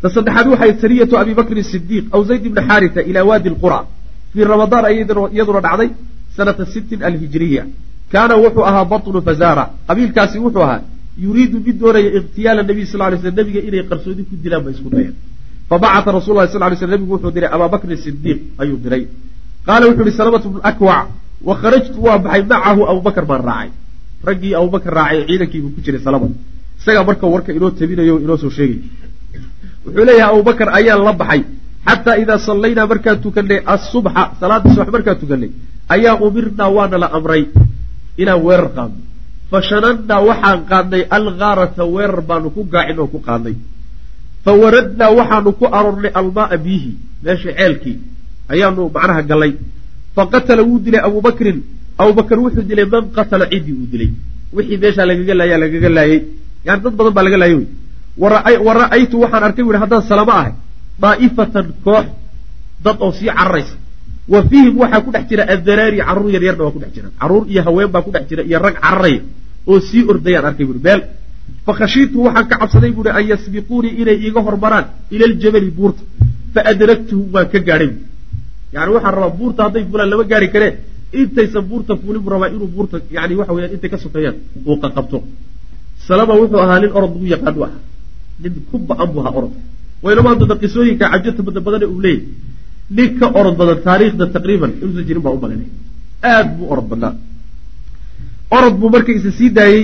ta 0.04 0.10
saddexaad 0.16 0.48
waxay 0.54 0.72
sariyatu 0.84 1.16
abi 1.24 1.34
bakrin 1.40 1.64
sidiiq 1.64 2.06
aw 2.12 2.22
zayd 2.30 2.46
ibni 2.46 2.62
xaarita 2.70 3.02
ilaa 3.10 3.26
waadi 3.30 3.50
lqura 3.56 3.80
fii 4.34 4.46
ramadaan 4.54 4.86
iyaduna 4.92 5.62
dhacday 5.66 5.90
sanata 6.36 6.66
sittin 6.74 7.00
alhijiriya 7.08 7.64
kaana 8.12 8.36
wuxuu 8.44 8.66
ahaa 8.70 8.86
batnu 8.94 9.22
fazara 9.28 9.64
qabiilkaasi 9.88 10.38
wuxuu 10.46 10.64
ahaa 10.68 10.82
yuriidu 11.26 11.58
mid 11.66 11.78
doonaya 11.82 12.10
ikhtiyaala 12.20 12.64
nabiy 12.70 12.86
sal 12.92 13.00
lay 13.12 13.20
sl 13.24 13.32
nabiga 13.40 13.60
inay 13.68 13.84
qarsoodi 13.92 14.24
ku 14.28 14.36
dilaan 14.44 14.64
ba 14.66 14.70
isku 14.76 14.90
dayeen 14.96 15.16
fabacata 15.70 16.12
rasul 16.20 16.36
lah 16.36 16.48
sal 16.52 16.62
lay 16.62 16.78
sl 16.84 16.92
nabigu 16.96 17.12
wuxuu 17.16 17.32
diray 17.36 17.50
abaa 17.56 17.80
sidiiq 18.06 18.40
ayuu 18.62 18.78
diray. 18.84 19.08
Qaala 19.66 19.88
wuxuu 19.90 20.06
yihi 20.06 20.18
salamatu 20.18 20.50
bnu 20.50 20.60
akwac 20.72 21.08
wa 21.48 21.54
kharajtu 21.62 22.00
waa 22.06 22.18
baxay 22.24 22.44
macahu 22.52 22.82
abubakar 22.92 23.26
baan 23.26 23.42
raacay. 23.50 23.72
Raggii 24.28 24.56
abubakar 24.60 24.94
raacay 25.00 25.26
ciidankiibuu 25.28 25.72
ku 25.76 25.80
jiray 25.86 26.02
salama 26.08 26.28
isagaa 26.80 27.04
marka 27.10 27.26
warka 27.28 27.52
inoo 27.54 27.72
tabinayo 27.72 28.20
inoo 28.20 28.38
soo 28.38 28.50
sheegay 28.50 28.80
wuxuu 29.86 30.06
leeyahay 30.08 30.32
abubakar 30.34 30.68
ayaan 30.80 31.02
la 31.08 31.14
baxay. 31.22 31.42
Xataa 31.88 32.16
idaa 32.24 32.40
sallaynaa 32.48 32.88
markaan 32.92 33.18
tukanay 33.24 33.60
asubxa 33.74 34.24
salaada 34.40 34.68
subax 34.76 34.90
markaan 34.96 35.18
tukanay 35.22 35.50
ayaa 35.96 36.16
umirnaa 36.26 36.70
waana 36.78 36.98
la 37.04 37.08
amray 37.18 37.44
inaan 38.22 38.40
weerar 38.46 38.70
qaadno. 38.78 39.00
Fa 39.52 39.58
shanannaa 39.70 40.22
waxaan 40.30 40.60
qaadnay 40.72 41.04
algaarata 41.18 41.84
weerar 41.94 42.22
baanu 42.30 42.48
ku 42.56 42.62
gaacin 42.74 43.00
oo 43.04 43.08
ku 43.14 43.20
qaadnay. 43.28 43.56
Fa 44.44 44.52
waradnaa 44.62 45.12
waxaanu 45.20 45.50
ku 45.60 45.66
aroornay 45.78 46.12
almaaa 46.20 46.58
biihi 46.66 46.92
meesha 47.24 47.52
ceelkii 47.58 47.98
ayaanu 48.54 48.82
macnaha 48.96 49.22
gallay. 49.30 49.52
Fa 50.16 50.22
qatala 50.34 50.62
wuu 50.68 50.80
dilay 50.86 51.02
abubakrin 51.08 51.58
abubakar 52.02 52.38
wuxuu 52.44 52.64
dilay 52.70 52.86
man 52.94 53.04
qatala 53.18 53.46
ciddii? 53.52 53.76
Uu 53.82 53.88
dilay. 53.92 54.10
Wixii 54.56 54.78
meeshaa 54.84 55.06
lagaga 55.10 55.34
laaya 55.40 55.58
lagaga 55.64 55.90
laayey 55.98 56.20
yani 56.68 56.80
dad 56.84 56.94
badan 56.98 57.14
baa 57.18 57.24
laga 57.28 57.38
laayay 57.42 57.58
wey 57.60 57.68
wa 58.18 58.74
ra'aytu 58.80 59.16
waxaan 59.24 59.44
arkay 59.48 59.64
bu 59.66 59.72
haddaan 59.84 60.04
salamo 60.10 60.32
ahay 60.32 60.54
daa'ifatan 61.04 61.66
koox 61.86 62.06
dad 62.84 62.98
oo 63.02 63.12
sii 63.12 63.30
cararaysa 63.38 63.76
wa 64.34 64.40
fiihim 64.50 64.76
waxaa 64.82 65.02
ku 65.06 65.10
dhex 65.12 65.26
jira 65.30 65.44
addaraari 65.54 65.98
carruur 66.08 66.30
yaryarna 66.36 66.64
waa 66.66 66.72
ku 66.76 66.80
dhex 66.80 66.92
jira. 66.96 67.10
Carruur 67.20 67.44
iyo 67.52 67.62
haween 67.68 67.90
baa 67.94 68.02
ku 68.06 68.12
dhex 68.12 68.24
jira 68.30 68.44
iyo 68.44 68.60
rag 68.60 68.76
cararaya 68.84 69.22
oo 69.68 69.80
sii 69.80 70.04
ordayaan 70.12 70.46
arkay. 70.46 70.66
Buui 70.66 70.80
beel. 70.80 71.02
Fa 71.66 71.72
khashiitu 71.80 72.18
waxaan 72.26 72.48
ka 72.50 72.56
cabsaday 72.62 72.92
buuhi 72.96 73.10
an 73.10 73.24
yasbiquunii 73.32 73.94
inay 74.02 74.18
iiga 74.26 74.42
hormaraan 74.48 74.86
ila 75.12 75.24
aljabali 75.30 75.70
buurta. 75.78 76.02
Fa 76.54 76.62
adragtuhum 76.72 77.28
waan 77.34 77.48
ka 77.54 77.60
gaadhay 77.68 77.88
bu 77.94 78.00
yani 78.76 78.92
waxaan 78.96 79.14
rabaa 79.18 79.36
buurta 79.40 79.60
hadday 79.66 79.84
fulaan 79.92 80.10
lama 80.12 80.24
gaari 80.32 80.48
kareen. 80.54 80.76
Intaysan 81.20 81.64
buurta 81.70 81.94
fuulin 82.02 82.22
buu 82.24 82.32
rabaa 82.36 82.50
inuu 82.56 82.68
buurta 82.76 82.98
yani 83.12 83.34
waxa 83.40 83.54
weyaan 83.56 83.74
intay 83.76 83.90
ka 83.94 83.98
sokeeyaan 83.98 84.36
uu 84.70 84.78
qaqabto 84.84 85.18
salama 86.08 86.34
wuxuu 86.40 86.60
ahaa 86.64 86.80
nin 86.80 86.92
orod 86.98 87.12
lagu 87.16 87.26
yaqaan 87.36 87.56
u 87.60 87.64
ahaa 87.68 87.80
nin 88.42 88.54
ku 88.72 88.76
ba'an 88.90 89.08
buu 89.14 89.22
ahaa 89.22 89.34
orodka 89.40 89.60
waynama 90.04 90.36
dada 90.42 90.56
qisooyinka 90.62 91.06
cajabta 91.14 91.42
bada 91.48 91.60
badane 91.68 91.86
uu 91.94 92.02
leeyahy 92.06 92.28
nin 92.98 93.10
ka 93.20 93.26
orod 93.40 93.56
badan 93.60 93.78
taariikhda 93.88 94.26
taqriiban 94.36 94.72
inuusan 94.82 95.06
jirin 95.08 95.24
baa 95.26 95.34
u 95.38 95.40
malanay 95.44 95.70
aad 96.32 96.48
buu 96.58 96.66
orod 96.74 96.88
badnaa. 96.92 97.14
Orod 98.58 98.76
buu 98.80 98.90
marka 98.94 99.12
isa 99.12 99.32
sii 99.38 99.50
daayey 99.58 99.84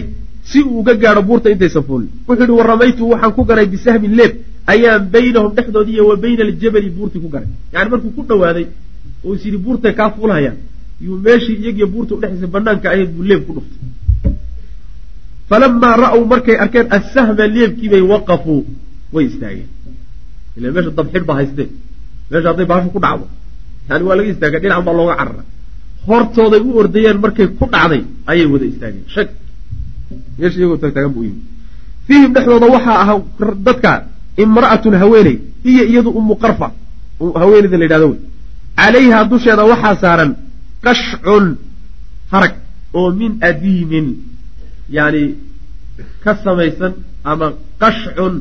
si 0.50 0.60
uu 0.64 0.80
uga 0.80 0.94
gaadho 1.04 1.22
buurta 1.30 1.50
intaysan 1.54 1.84
fuulin. 1.88 2.10
Wuxuu 2.28 2.44
yihi 2.46 2.58
waramaytu 2.60 3.04
waxaan 3.12 3.34
ku 3.38 3.44
garay 3.50 3.66
bisahmin 3.74 4.14
leeb. 4.20 4.34
Ayaan 4.74 5.10
baynahum 5.14 5.52
dhexdoodii 5.58 5.94
iyo 5.98 6.08
wa 6.10 6.16
bayna 6.24 6.44
aljabali 6.48 6.90
buurtii 6.98 7.20
ku 7.24 7.30
garay. 7.34 7.48
Yani 7.74 7.90
markuu 7.92 8.12
ku 8.18 8.22
dhawaaday 8.30 8.66
oo 9.26 9.34
is 9.36 9.44
yidhi 9.46 9.58
buurtay 9.66 9.94
kaa 10.00 10.10
fuulhayaan 10.16 10.58
yuu 11.06 11.18
meeshii 11.26 11.56
iyagiyo 11.64 11.88
buurta 11.94 12.12
udhexaysa 12.16 12.48
banaanka 12.56 12.88
ahayd 12.92 13.10
buu 13.16 13.24
leeb 13.30 13.42
ku 13.48 13.52
dhuftay 13.58 13.80
falamaa 15.50 15.96
ra'w 16.06 16.22
markay 16.32 16.56
arkeen 16.64 16.88
assahma 16.98 17.46
leebkiibay 17.56 18.02
waqafuu 18.12 18.62
way 19.14 19.26
istaageen 19.32 19.70
ila 20.58 20.68
meesha 20.76 20.92
dabxidh 21.00 21.26
baa 21.30 21.38
haystee 21.42 21.68
meesha 22.32 22.48
hadday 22.52 22.68
baashu 22.72 22.90
ku 22.96 23.00
dhacdo 23.06 23.26
yani 23.90 24.04
waa 24.08 24.16
laga 24.20 24.30
istaaga 24.34 24.58
dhinacan 24.64 24.84
baa 24.88 24.96
looga 25.00 25.16
carara 25.20 25.44
hortooday 26.08 26.62
u 26.68 26.72
ordayeen 26.82 27.18
markay 27.26 27.48
ku 27.60 27.66
dhacday 27.74 28.02
ayay 28.32 28.46
wada 28.54 28.66
istaageen 28.72 29.06
shag 29.16 29.30
meesha 30.40 30.58
iyagoo 30.60 30.78
taagtaagan 30.84 31.12
buu 31.16 31.24
yimi 31.28 31.42
fiihim 32.08 32.32
dhexdooda 32.36 32.68
waxaa 32.76 32.98
ahaa 33.04 33.18
dadka 33.68 33.92
imra'atun 34.44 34.94
haweeney 35.02 35.36
iyo 35.72 35.84
iyadu 35.92 36.10
umu 36.20 36.36
qarfa 36.44 36.68
haweeneyda 37.42 37.78
la 37.82 37.86
yidhahdo 37.88 38.08
wey 38.12 38.20
calayhaa 38.80 39.24
dusheeda 39.32 39.64
waxaa 39.72 39.96
saaran 40.04 40.32
qashcun 40.86 41.46
harag 42.34 42.54
oo 43.00 43.10
min 43.20 43.32
adiimin 43.50 44.08
yani 44.98 45.24
ka 46.24 46.32
samaysan 46.46 46.94
ama 47.32 47.48
qashcun 47.82 48.34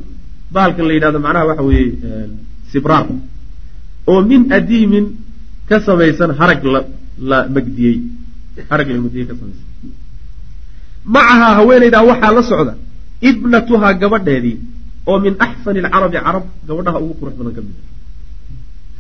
bahalkan 0.55 0.85
la 0.89 0.93
yidhahdo 0.97 1.19
macnaha 1.27 1.45
waxa 1.51 1.63
weeye 1.69 1.93
sibraar 2.73 3.07
oo 4.11 4.21
min 4.31 4.43
adiimin 4.59 5.07
ka 5.69 5.77
samaysan 5.87 6.31
harag 6.41 6.63
la 7.31 7.39
magdiyey. 7.57 7.97
Harag 8.71 8.89
la 8.95 9.01
magdiyey 9.05 9.27
ka 9.31 9.35
samaysan. 9.41 9.67
Macahaa 11.15 11.53
haweeneydaa 11.59 12.03
waxaa 12.11 12.33
la 12.37 12.43
socda 12.51 12.73
ibnatuhaa 13.31 13.93
gabadheedii 14.03 14.57
oo 15.11 15.19
min 15.25 15.35
axsani 15.47 15.79
alcarabi 15.85 16.17
carab 16.27 16.45
gabadhaha 16.69 16.99
ugu 17.05 17.15
qurux 17.21 17.35
badan 17.39 17.53
ka 17.57 17.61
mid 17.67 17.77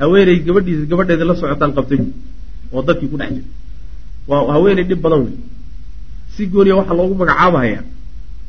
a 0.00 0.04
haweeney 0.04 0.36
gabadhiisa 0.46 0.84
gabadheeda 0.92 1.24
la 1.30 1.34
socotaan 1.40 1.72
qabtay 1.78 1.98
oo 2.74 2.80
dadkii 2.88 3.08
ku 3.12 3.16
dhex 3.20 3.30
jira. 3.36 3.46
Waa 4.30 4.52
haweeney 4.56 4.84
dhib 4.90 5.00
badan 5.04 5.20
wey 5.26 5.34
si 6.38 6.42
gooniya 6.54 6.74
waxaa 6.80 6.96
loogu 7.00 7.14
magacaabahayaa 7.22 7.82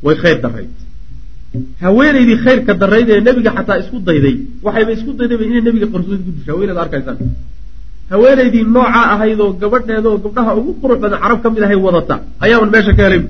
way 0.06 0.16
khayr 0.22 0.38
darayd 0.44 0.70
haweeneydii 1.84 2.36
khayrka 2.44 2.72
darayd 2.82 3.08
ee 3.14 3.20
nebiga 3.28 3.50
xataa 3.58 3.78
isku 3.82 3.96
dayday 4.08 4.34
waxayba 4.66 4.90
isku 4.96 5.10
daydayba 5.18 5.44
inay 5.48 5.62
nebiga 5.68 5.86
qarsoodi 5.94 6.22
ku 6.26 6.30
disho 6.36 6.50
haweeneed 6.54 6.78
arkaysaan. 6.84 7.18
Haweeneydii 8.12 8.64
noocaa 8.74 9.04
ahayd 9.14 9.40
oo 9.44 9.52
gabadheeda 9.62 10.10
gabdhaha 10.24 10.52
ugu 10.60 10.72
qurux 10.82 10.98
badan 11.02 11.18
carab 11.24 11.38
ka 11.42 11.48
mid 11.54 11.62
ahay 11.66 11.78
wadata 11.86 12.14
ayaaban 12.44 12.70
meesha 12.74 12.92
ka 12.98 13.02
helay. 13.06 13.22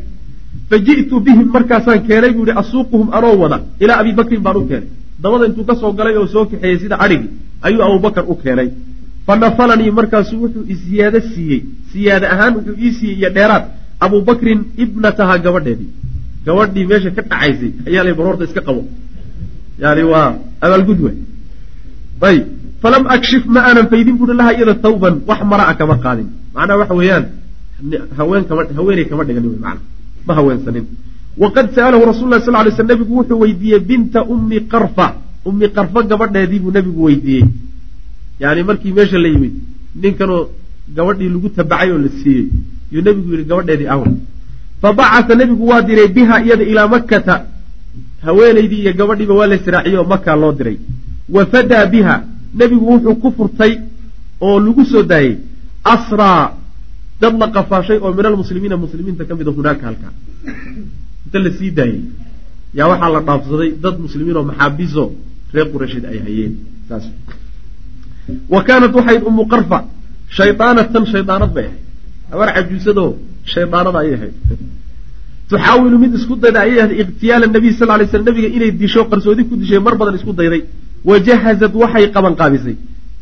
Fa 0.71 0.77
ji'tu 0.87 1.15
bihim 1.27 1.49
markaasaan 1.57 2.01
keenay 2.09 2.33
buu 2.37 2.45
yihi 2.49 2.59
asuuquhum 2.63 3.07
anoo 3.17 3.35
wada. 3.43 3.59
Ilaa 3.83 3.99
abi 4.03 4.13
bakrin 4.19 4.43
baan 4.47 4.57
u 4.57 4.65
keenay. 4.71 4.89
Dabada 5.23 5.45
intuu 5.49 5.65
ka 5.69 5.75
soo 5.81 5.93
galay 5.99 6.15
oo 6.21 6.27
soo 6.35 6.45
kaxeeyey 6.51 6.79
sida 6.83 6.97
adhigi 7.05 7.29
ayuu 7.67 7.83
abubakar 7.87 8.25
u 8.33 8.35
keenay. 8.43 8.69
Fa 9.27 9.33
nafalanii 9.43 9.91
markaasu 9.99 10.35
wuxuu 10.43 10.65
isiyaado 10.75 11.21
siiyey. 11.33 11.61
Siyaade 11.93 12.27
ahaan 12.35 12.53
wuxuu 12.57 12.77
ii 12.85 12.93
siiyey 12.99 13.17
iyo 13.21 13.31
dheeraad 13.37 13.65
abubakrin 14.01 14.61
ibnataha 14.85 15.39
gabadheedii 15.45 15.91
gabadhii 16.47 16.87
meesha 16.91 17.11
ka 17.17 17.23
dhacaysay 17.23 17.73
ayaa 17.89 18.05
la 18.05 18.15
baroorta 18.15 18.45
iska 18.45 18.61
qabo. 18.61 18.83
Yani 19.83 20.03
waa 20.13 20.37
abaalgud 20.61 21.01
we 21.07 21.13
ayb 22.29 22.45
falam 22.83 23.05
akshif 23.17 23.45
ma 23.47 23.61
aanan 23.69 23.87
faydin 23.93 24.17
buui 24.17 24.35
laha 24.41 24.53
iyada 24.57 24.75
tawban 24.75 25.15
wax 25.29 25.41
mara-a 25.45 25.75
kama 25.75 25.97
qaadin. 26.05 26.29
Macnaha 26.55 26.79
waxa 26.81 26.95
weeyaan 26.95 27.25
haweeney 28.17 29.05
kama 29.11 29.25
dhigan 29.25 29.47
wy 29.53 29.59
mana 29.65 29.81
ma 30.27 30.35
haweensanin. 30.35 30.87
Waqad 31.43 31.67
sa'alahu 31.77 32.05
rasul 32.11 32.29
sal 32.41 32.55
lay 32.65 32.73
sl 32.73 32.87
nabigu 32.93 33.13
wuxuu 33.19 33.41
weydiiyey 33.41 33.81
binta 33.81 34.25
ummi 34.25 34.61
qarfa. 34.73 35.07
Ummi 35.45 35.69
qarfa 35.77 36.03
gabadheedii 36.11 36.61
buu 36.61 36.73
nabigu 36.73 37.05
weydiiyey. 37.09 37.45
Yani 38.41 38.63
markii 38.69 38.93
meesha 38.93 39.19
la 39.19 39.29
yimid 39.29 39.55
ninkanoo 39.95 40.49
gabadhii 40.97 41.29
lagu 41.29 41.49
tabacay 41.49 41.91
oo 41.93 41.99
la 41.99 42.09
siiyey 42.09 42.49
yuu 42.93 43.03
nabigu 43.07 43.29
yihi 43.35 43.45
gabadheedii 43.51 43.89
aw 43.95 44.03
fabacata 44.83 45.35
nebigu 45.41 45.65
waa 45.71 45.83
diray 45.89 46.09
biha 46.17 46.37
iyada 46.45 46.65
ilaa 46.73 46.89
makkata. 46.95 47.35
Haweenaydii 48.25 48.81
iyo 48.85 48.93
gabadhiiba 48.99 49.35
waa 49.35 49.47
la 49.51 49.57
israaciye 49.61 49.99
oo 49.99 50.05
makaa 50.13 50.37
loo 50.43 50.53
diray. 50.59 50.77
Wa 51.35 51.47
fadaa 51.53 51.87
biha 51.87 52.15
nebigu 52.59 52.85
wuxuu 52.93 53.15
ku 53.23 53.29
furtay 53.37 53.73
oo 54.41 54.57
lagu 54.61 54.85
soo 54.85 55.03
daayey 55.03 55.39
asraa 55.85 56.57
dad 57.21 57.35
la 57.41 57.47
qafaashay 57.55 57.99
oo 58.05 58.13
min 58.17 58.27
almuslimiina 58.27 58.77
muslimiinta 58.77 59.25
ka 59.29 59.35
mida 59.39 59.51
hunaaka 59.57 59.87
halkaa 59.87 60.13
inta 61.27 61.39
la 61.45 61.51
sii 61.59 61.71
daayey 61.79 62.01
yaa 62.79 62.89
waxaa 62.93 63.11
la 63.15 63.21
dhaafsaday 63.29 63.71
dad 63.85 63.97
muslimiin 64.05 64.37
oo 64.37 64.45
maxaabiso 64.51 65.05
reer 65.55 65.69
quraysheed 65.73 66.05
ay 66.13 66.19
hayeen 66.27 66.53
wa 68.53 68.61
kaanat 68.69 68.93
waxayd 68.99 69.23
umu 69.31 69.45
qarfa 69.53 69.79
shaydaanatan 70.39 71.05
shaydaanad 71.13 71.53
bay 71.57 71.67
ahayd 71.71 71.85
habar 72.33 72.49
cajuusadoo 72.57 73.09
shaydaanada 73.53 73.99
ayay 74.03 74.15
ahayd. 74.19 74.35
Tuxaawilu 75.51 75.97
mid 76.03 76.13
isku 76.19 76.35
dayda 76.45 76.61
ayay 76.67 76.79
ahayd 76.85 76.93
ikhtiyaala 77.03 77.47
nabiy 77.57 77.73
sal 77.81 77.89
lay 78.01 78.07
slam 78.13 78.25
nabiga 78.29 78.49
inay 78.57 78.71
disho 78.83 79.03
qarsoodi 79.13 79.43
ku 79.49 79.55
dishay 79.63 79.81
mar 79.87 79.95
badan 80.01 80.15
isku 80.21 80.33
dayday. 80.41 80.63
Wajahazad 81.11 81.73
waxay 81.83 82.05
qaban 82.17 82.35
qaabisay. 82.41 82.77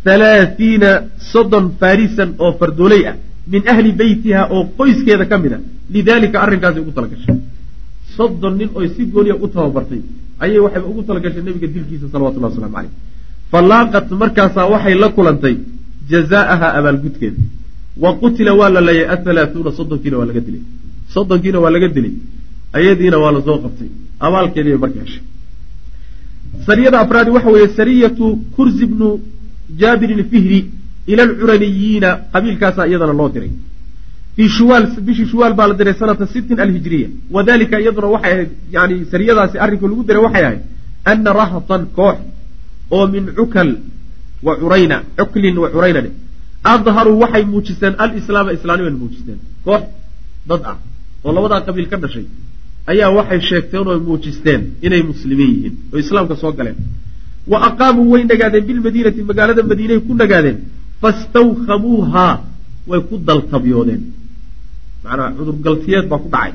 Halaathiina 0.08 0.90
soddon 1.32 1.64
farisan 1.80 2.30
oo 2.44 2.50
fardooley 2.60 3.02
ah 3.10 3.14
min 3.52 3.62
ahli 3.72 3.90
beytiha 4.00 4.42
oo 4.54 4.62
qoyskeeda 4.78 5.24
ka 5.30 5.36
mid 5.42 5.52
a 5.56 5.58
lidalika 5.94 6.36
arrinkaasay 6.44 6.80
ugu 6.84 6.92
talagashay. 6.98 7.36
Soddon 8.16 8.54
nin 8.60 8.68
oy 8.78 8.86
si 8.94 9.02
gooniya 9.14 9.34
u 9.44 9.46
tababartay 9.54 10.00
ayay 10.44 10.58
waxay 10.64 10.82
ugu 10.90 11.00
talagashay 11.08 11.42
nabiga 11.48 11.66
dilkiisa 11.74 12.06
salawatullah 12.12 12.48
waslamu 12.52 12.74
caleyh 12.76 12.92
falaaqat 13.52 14.06
markaasaa 14.22 14.66
waxay 14.74 14.94
la 15.02 15.08
kulantay 15.16 15.54
jazaaha 16.10 16.66
abaalgudkeeda 16.78 17.38
wa 18.02 18.10
qutila 18.20 18.52
waa 18.60 18.70
la 18.76 18.80
leeyay 18.88 19.06
athalaathuuna 19.14 19.70
soddonkiina 19.78 20.16
waa 20.20 20.26
laga 20.30 20.40
dilay. 20.46 20.62
Soddonkiina 21.14 21.58
waa 21.64 21.70
laga 21.74 21.88
dilay. 21.96 22.12
Ayadiina 22.78 23.18
waa 23.22 23.32
la 23.36 23.40
soo 23.46 23.58
qabtay. 23.64 23.88
Abaalkeediibay 24.26 24.80
marka 24.84 25.00
heshay. 25.04 25.22
Sariyada 26.66 26.98
afraadi 27.04 27.30
waxa 27.36 27.50
weeye 27.54 27.68
sariyatu 27.78 28.26
kurzi 28.56 28.86
bnu 28.86 29.08
jaabirin 29.80 30.22
fihri 30.30 30.60
ila 31.06 31.22
alcuraniyiina 31.28 32.08
qabiilkaasaa 32.32 32.86
iyadana 32.90 33.12
loo 33.20 33.28
diray. 33.34 33.50
Fii 34.36 34.48
shuwaal 34.56 34.86
bishii 35.06 35.26
shuwaal 35.32 35.54
baa 35.58 35.66
la 35.70 35.74
diray 35.74 35.94
sanata 36.00 36.26
sittin 36.26 36.60
alhijriya. 36.60 37.08
Wadalika 37.34 37.80
iyaduna 37.80 38.06
waxay 38.14 38.32
ahayd 38.32 38.50
yani 38.76 38.96
sariyadaasi 39.12 39.56
arrinka 39.64 39.86
lagu 39.90 40.02
diray 40.08 40.22
waxay 40.26 40.44
ahayd 40.48 40.60
ana 41.10 41.32
rahatan 41.40 41.82
koox 41.96 42.18
oo 42.90 43.06
min 43.06 43.24
cukal 43.38 43.70
wa 44.46 44.52
curayna 44.60 44.96
cuklin 45.18 45.56
wa 45.58 45.68
curayna 45.74 46.00
adharuu 46.64 47.18
waxay 47.22 47.44
muujisteen 47.52 47.94
alislaama 48.04 48.52
islaaniman 48.58 48.96
muujisteen 49.02 49.38
koox 49.64 49.82
dad 50.48 50.62
ah 50.72 50.76
oo 51.24 51.32
labadaa 51.36 51.60
qabiil 51.66 51.88
ka 51.92 51.96
dhashay 52.04 52.26
ayaa 52.92 53.10
waxay 53.18 53.40
sheegteen 53.50 53.86
oo 53.88 53.98
muujisteen 54.08 54.60
inay 54.86 55.02
muslimiin 55.10 55.52
yihiin 55.54 55.74
oo 55.92 55.98
islaamka 56.04 56.34
soo 56.42 56.52
galeen 56.58 56.78
wa 57.52 57.58
aqaamuu 57.68 58.06
way 58.12 58.22
nagaadeen 58.32 58.64
bilmadiinati 58.68 59.20
magaalada 59.30 59.62
madiinay 59.70 60.00
ku 60.08 60.12
nagaadeen 60.22 60.58
fastawkhamuuhaa 61.02 62.34
way 62.90 63.00
ku 63.08 63.14
daltabyoodeen 63.28 64.02
macnaa 65.04 65.30
cudurgaltiyeed 65.36 66.06
baa 66.12 66.20
ku 66.24 66.28
dhacay 66.34 66.52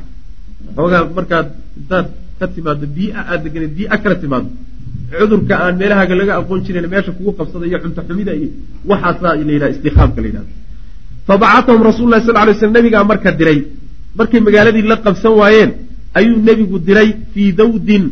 xoogaa 0.76 1.04
markaad 1.18 1.48
intaad 1.80 2.08
ka 2.40 2.46
timaado 2.56 2.86
biia 2.98 3.20
aad 3.32 3.40
deganeed 3.46 3.74
biia 3.78 3.98
kala 4.04 4.16
timaado 4.24 4.50
cudurka 5.20 5.56
aan 5.64 5.74
meelahaaga 5.82 6.16
laga 6.22 6.34
aqoon 6.42 6.60
jirin 6.66 6.86
meesha 6.94 7.12
kugu 7.18 7.32
qabsada 7.40 7.66
iyo 7.70 7.78
cunto 7.84 8.02
xumida 8.08 8.32
iyo 8.40 8.50
waxaasaa 8.92 9.34
la 9.48 9.52
yidhaha 9.56 9.72
istikaamka 9.76 10.20
la 10.24 10.28
yidhahda 10.30 10.52
fabacatahum 11.28 11.82
rasul 11.90 12.08
lahi 12.14 12.22
sal 12.28 12.36
lay 12.48 12.56
slam 12.62 12.72
nabigaa 12.78 13.04
marka 13.12 13.30
diray 13.40 13.60
markay 14.20 14.40
magaaladii 14.48 14.86
la 14.92 14.98
qabsan 15.06 15.34
waayeen 15.42 15.72
ayuu 16.20 16.38
nebigu 16.48 16.78
diray 16.88 17.10
fii 17.34 17.50
dawdin 17.62 18.04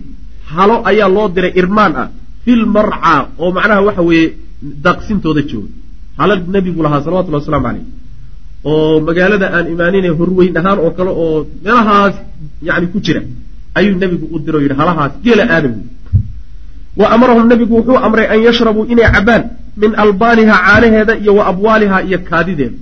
halo 0.54 0.76
ayaa 0.90 1.10
loo 1.18 1.28
diray 1.36 1.52
irmaan 1.62 1.94
ah 2.04 2.08
fil 2.44 2.64
marca 2.76 3.14
oo 3.42 3.50
macnaha 3.58 3.82
waxa 3.88 4.04
weeye 4.10 4.26
daaqsintooda 4.86 5.42
jooga. 5.50 5.70
Hala 6.20 6.34
nebigu 6.56 6.80
lahaa 6.86 7.02
salawatullhi 7.06 7.40
waslamu 7.42 7.66
caleyh 7.68 7.86
oo 8.72 8.96
magaalada 9.08 9.48
aan 9.56 9.66
imaanine 9.74 10.10
horweyn 10.20 10.54
ahaan 10.60 10.78
oo 10.86 10.92
kale 10.98 11.12
oo 11.24 11.38
meelahaas 11.66 12.16
yani 12.68 12.88
ku 12.94 12.98
jira 13.06 13.22
ayuu 13.80 13.96
nebigu 14.04 14.26
u 14.36 14.38
diro 14.46 14.60
yidhi 14.64 14.76
halahaas 14.82 15.14
geela 15.26 15.44
aadam 15.56 15.74
wa 17.00 17.06
amarahum 17.16 17.46
nebigu 17.52 17.74
wuxuu 17.80 17.98
amray 18.08 18.28
an 18.34 18.40
yashrabuu 18.48 18.86
inay 18.94 19.08
cabaan 19.16 19.44
min 19.82 19.92
albaaniha 20.04 20.56
caanaheeda 20.66 21.14
iyo 21.24 21.32
wa 21.40 21.44
abwaaliha 21.52 21.98
iyo 22.08 22.18
kaadideeda. 22.30 22.78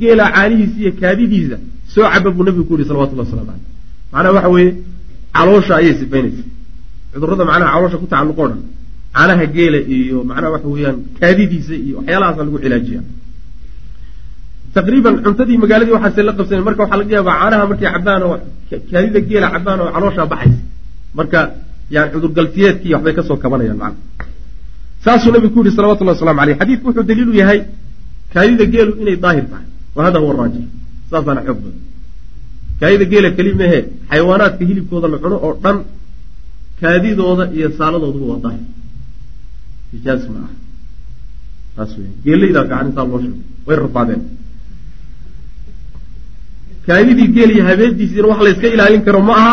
Geela 0.00 0.24
caanihiisa 0.34 0.76
iyo 0.82 0.92
kaadidiisa 1.00 1.56
soo 1.92 2.06
caba 2.12 2.28
buu 2.34 2.44
nebigu 2.46 2.64
ku 2.68 2.72
yihi 2.76 2.86
salawatullah 2.88 3.24
waslamu 3.26 3.46
caleyh 3.50 3.62
macnaha 4.12 4.32
waxa 4.36 4.48
weeye 4.54 4.72
caloosha 5.36 5.74
ayay 5.80 5.94
sifaynaysa 6.00 6.42
cudurrada 7.12 7.44
macnaha 7.50 7.70
caloosha 7.74 7.96
ku 8.02 8.06
tacalluqo 8.12 8.44
dhan 8.50 8.60
caanaha 9.16 9.44
geela 9.56 9.78
iyo 9.96 10.18
macnaha 10.30 10.50
waxa 10.54 10.68
weeyaan 10.74 10.96
kaadidiisa 11.20 11.74
iyo 11.84 11.94
waxyaalahaasa 11.98 12.40
lagu 12.46 12.58
cilaajiya 12.64 13.00
taqriiban 14.76 15.14
cuntadii 15.24 15.58
magaaladii 15.62 15.94
waxaase 15.96 16.22
la 16.28 16.32
qabsana 16.38 16.62
marka 16.68 16.80
waxaa 16.84 16.98
laga 17.00 17.12
yaabaa 17.16 17.36
caanaha 17.40 17.64
markay 17.70 17.88
cabaan 17.96 18.22
oo 18.28 18.36
kaadida 18.92 19.20
geela 19.30 19.46
cabaan 19.54 19.78
oo 19.84 19.90
calooshaa 19.96 20.26
baxaysa. 20.32 20.60
Marka 21.18 21.40
yani 21.94 22.08
cudurgaltiyeedkii 22.14 22.92
waxbay 22.94 23.14
ka 23.18 23.22
soo 23.28 23.36
kabanayaan 23.44 23.78
macna 23.82 23.98
saasuu 25.04 25.30
nabigu 25.34 25.54
ku 25.54 25.60
yihi 25.64 25.76
salawatullahi 25.78 26.16
waslamu 26.16 26.40
aleyh 26.44 26.56
xadiidku 26.60 26.86
wuxuu 26.88 27.04
daliilu 27.10 27.32
yahay 27.42 27.58
kaadida 28.34 28.64
geelu 28.74 28.92
inay 29.02 29.16
daahir 29.24 29.44
tahay. 29.52 29.66
Wa 29.96 30.00
hada 30.06 30.18
huwa 30.22 30.32
raajix. 30.38 30.64
Saasaana 31.10 31.40
xoog 31.46 31.58
badan. 31.64 31.78
Kaadida 32.80 33.04
geela 33.12 33.28
keli 33.36 33.52
mehe 33.60 33.78
xayawaanaadka 34.10 34.62
hilibkooda 34.68 35.08
la 35.12 35.18
cuno 35.22 35.36
oo 35.46 35.52
dhan 35.64 35.76
kaadidooda 36.80 37.44
iyo 37.56 37.68
saaladooduba 37.78 38.26
waa 38.32 38.40
daahir. 38.44 38.64
Ijaas 39.96 40.22
ma 40.32 40.38
aha. 40.44 40.52
Taas 41.76 41.90
weya 41.98 42.10
geelaydaa 42.24 42.64
fiican 42.68 42.86
intaa 42.90 43.06
loo 43.10 43.18
sheego 43.22 43.38
way 43.66 43.76
rafaadeen 43.84 44.22
kaadidii 46.86 47.28
geel 47.36 47.50
iyo 47.56 47.64
habeediisiina 47.70 48.26
wax 48.30 48.40
layska 48.46 48.66
ilaalin 48.74 49.02
karo 49.06 49.20
ma 49.28 49.34
aha 49.40 49.52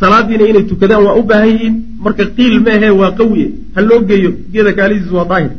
salaadiina 0.00 0.44
inay 0.50 0.64
tukadaan 0.70 1.02
waa 1.06 1.14
u 1.20 1.22
baahan 1.30 1.48
yihiin. 1.52 1.74
Marka 2.04 2.24
qiil 2.36 2.54
ma 2.64 2.70
ahe 2.76 2.90
waa 3.00 3.10
qawiye. 3.18 3.46
Ha 3.74 3.80
loo 3.88 4.00
geeyo 4.08 4.30
geeda 4.52 4.72
kaalidiisu 4.78 5.14
waa 5.18 5.24
daahir. 5.32 5.50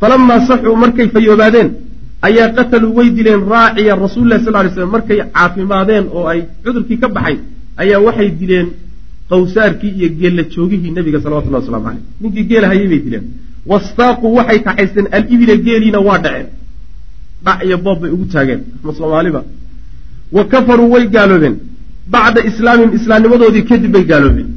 Falamaa 0.00 0.40
saxuu 0.48 0.76
markay 0.84 1.08
fayoobaadeen 1.14 1.68
ayaa 2.28 2.48
qataluu 2.56 2.94
way 2.98 3.08
dileen 3.16 3.42
raaciya 3.52 3.94
rasuulilah 4.04 4.38
sal 4.44 4.52
lay 4.56 4.70
slam 4.74 4.90
markay 4.96 5.18
caafimaadeen 5.36 6.04
oo 6.16 6.24
ay 6.32 6.40
cudurkii 6.64 6.98
ka 7.02 7.08
baxay 7.16 7.36
ayaa 7.82 8.00
waxay 8.06 8.28
dileen 8.40 8.68
qawsaarkii 9.30 9.92
iyo 9.98 10.08
geella 10.20 10.42
joogihii 10.54 10.90
nabiga 10.96 11.18
salawatullahi 11.24 11.62
waslamu 11.64 11.84
caleyh 11.86 12.02
ninkii 12.20 12.44
geela 12.50 12.66
hayay 12.72 12.88
bay 12.92 13.00
dileen. 13.06 13.24
Wastaaquu 13.70 14.26
waxay 14.38 14.58
kaxaysteen 14.66 15.06
alibila 15.16 15.54
geeliina 15.66 16.00
waa 16.08 16.18
dhaceen. 16.24 16.46
Dhac 17.44 17.58
iyo 17.66 17.76
boob 17.84 17.98
bay 18.02 18.10
ugu 18.16 18.24
taageen. 18.34 18.60
Ama 18.82 18.92
soomaaliba 18.98 19.40
wa 20.36 20.44
kafaruu 20.52 20.90
way 20.94 21.04
gaaloobeen 21.14 21.56
bacda 22.14 22.40
islaamihim 22.50 22.90
islaamnimadoodii 22.98 23.64
kadib 23.70 23.90
bay 23.94 24.04
gaaloobeen. 24.10 24.48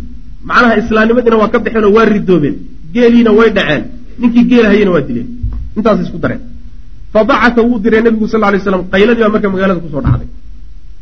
Macnaha 0.50 0.76
islaamnimadiina 0.84 1.38
waa 1.42 1.50
ka 1.54 1.60
baxeen 1.66 1.86
oo 1.88 1.94
waa 1.98 2.06
ridoobeen. 2.14 2.56
Geeliina 2.94 3.32
way 3.40 3.50
dhaceen. 3.58 3.84
Ninkii 4.22 4.46
geela 4.52 4.68
hayana 4.74 4.92
waa 4.96 5.04
dileen. 5.10 5.28
Intaas 5.78 6.00
isku 6.06 6.18
dareen. 6.24 6.42
Fa 7.14 7.20
bacata 7.30 7.62
wuu 7.68 7.80
diray 7.84 8.02
nebigu 8.06 8.28
sal 8.32 8.42
lay 8.54 8.60
slam 8.66 8.82
qayladii 8.94 9.24
baa 9.26 9.34
marka 9.36 9.48
magaalada 9.54 9.80
ku 9.86 9.90
soo 9.94 10.02
dhacday. 10.08 10.30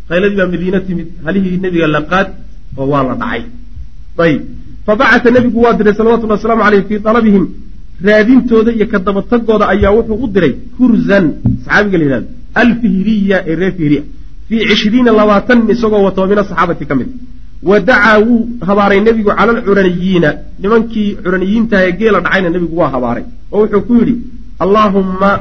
Qayladii 0.09 0.37
baa 0.41 0.49
madiina 0.53 0.79
timid. 0.87 1.07
Halihii 1.25 1.57
nebiga 1.63 1.87
laqaad 1.95 2.27
oo 2.79 2.87
waa 2.91 3.03
la 3.07 3.13
dhacay. 3.21 3.43
Ayib. 4.25 4.41
Fa 4.85 4.93
bacata 5.01 5.27
nebigu 5.35 5.59
waa 5.65 5.73
diray 5.79 5.93
salawatullhi 5.99 6.35
waslamu 6.37 6.63
aleyh 6.67 6.83
fii 6.89 6.99
dalabihim. 7.07 7.45
Raadintooda 8.07 8.71
iyo 8.77 8.85
ka 8.91 8.99
dabatagooda 9.07 9.65
ayaa 9.73 9.91
wuxuu 9.97 10.17
u 10.23 10.27
diray 10.35 10.53
kurzan. 10.77 11.25
Saxaabiga 11.65 11.97
la 11.97 12.05
yihahdo 12.05 12.27
alfihriya 12.61 13.37
ee 13.49 13.55
reer 13.61 13.73
fihriya 13.79 14.03
fii 14.49 14.61
cishriina 14.69 15.11
labaatan 15.19 15.69
isagoo 15.73 16.03
wato 16.07 16.27
min 16.31 16.39
asaxaabati 16.43 16.85
ka 16.89 16.95
mid. 16.95 17.09
Wa 17.69 17.79
dacaa 17.79 18.17
wuu 18.27 18.41
habaaray 18.67 18.99
nebigu 19.07 19.31
cala 19.37 19.51
alcuraniyiina. 19.57 20.29
Nimankii 20.61 21.09
curaniyiintaha 21.23 21.83
ee 21.87 21.93
geela 21.99 22.19
dhacayna 22.25 22.49
nebigu 22.55 22.75
waa 22.81 22.91
habaaray. 22.95 23.25
Oo 23.51 23.61
wuxuu 23.61 23.81
ku 23.87 23.93
yidhi 23.99 24.15
allaahumma 24.59 25.31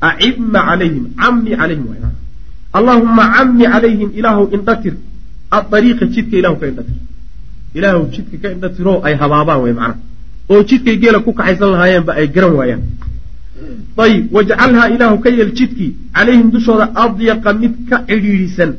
acibma 0.00 0.60
calayhim 0.68 1.04
cammi 1.20 1.56
calayhim 1.60 1.86
allaahumma 2.72 3.24
cammi 3.34 3.64
calayhim 3.64 4.10
ilaahu 4.14 4.48
indhatir 4.56 4.94
aariiqa 5.58 6.06
jidka 6.14 6.36
ilahu 6.40 6.56
ka 6.60 6.66
indhatir 6.70 6.96
ilaahu 7.74 8.02
jidka 8.14 8.36
ka 8.42 8.48
indhatiroo 8.54 9.00
ay 9.06 9.14
habaabaan 9.22 9.60
wey 9.64 9.72
macnaha 9.72 9.98
oo 10.52 10.62
jidkay 10.70 10.96
geela 11.02 11.18
ku 11.26 11.32
kaxaysan 11.38 11.72
lahaayeenba 11.74 12.12
ay 12.20 12.26
garan 12.34 12.52
waayaan 12.58 12.82
ayib 14.04 14.24
wajcalhaa 14.36 14.88
ilaahu 14.94 15.16
ka 15.24 15.30
yeel 15.38 15.52
jidkii 15.58 15.90
calayhim 16.16 16.48
dushooda 16.54 16.86
adyaqa 17.04 17.50
mid 17.62 17.74
ka 17.90 17.96
cidhiidhisan 18.08 18.70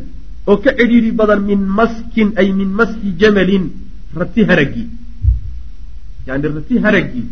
oo 0.50 0.58
ka 0.64 0.72
cidhiidhi 0.80 1.12
badan 1.20 1.42
min 1.50 1.62
maskin 1.80 2.30
ay 2.42 2.48
min 2.60 2.70
maski 2.80 3.10
jamalin 3.22 3.66
rati 4.22 4.42
haragii 4.50 4.88
yani 6.28 6.48
rati 6.58 6.76
haragii 6.86 7.26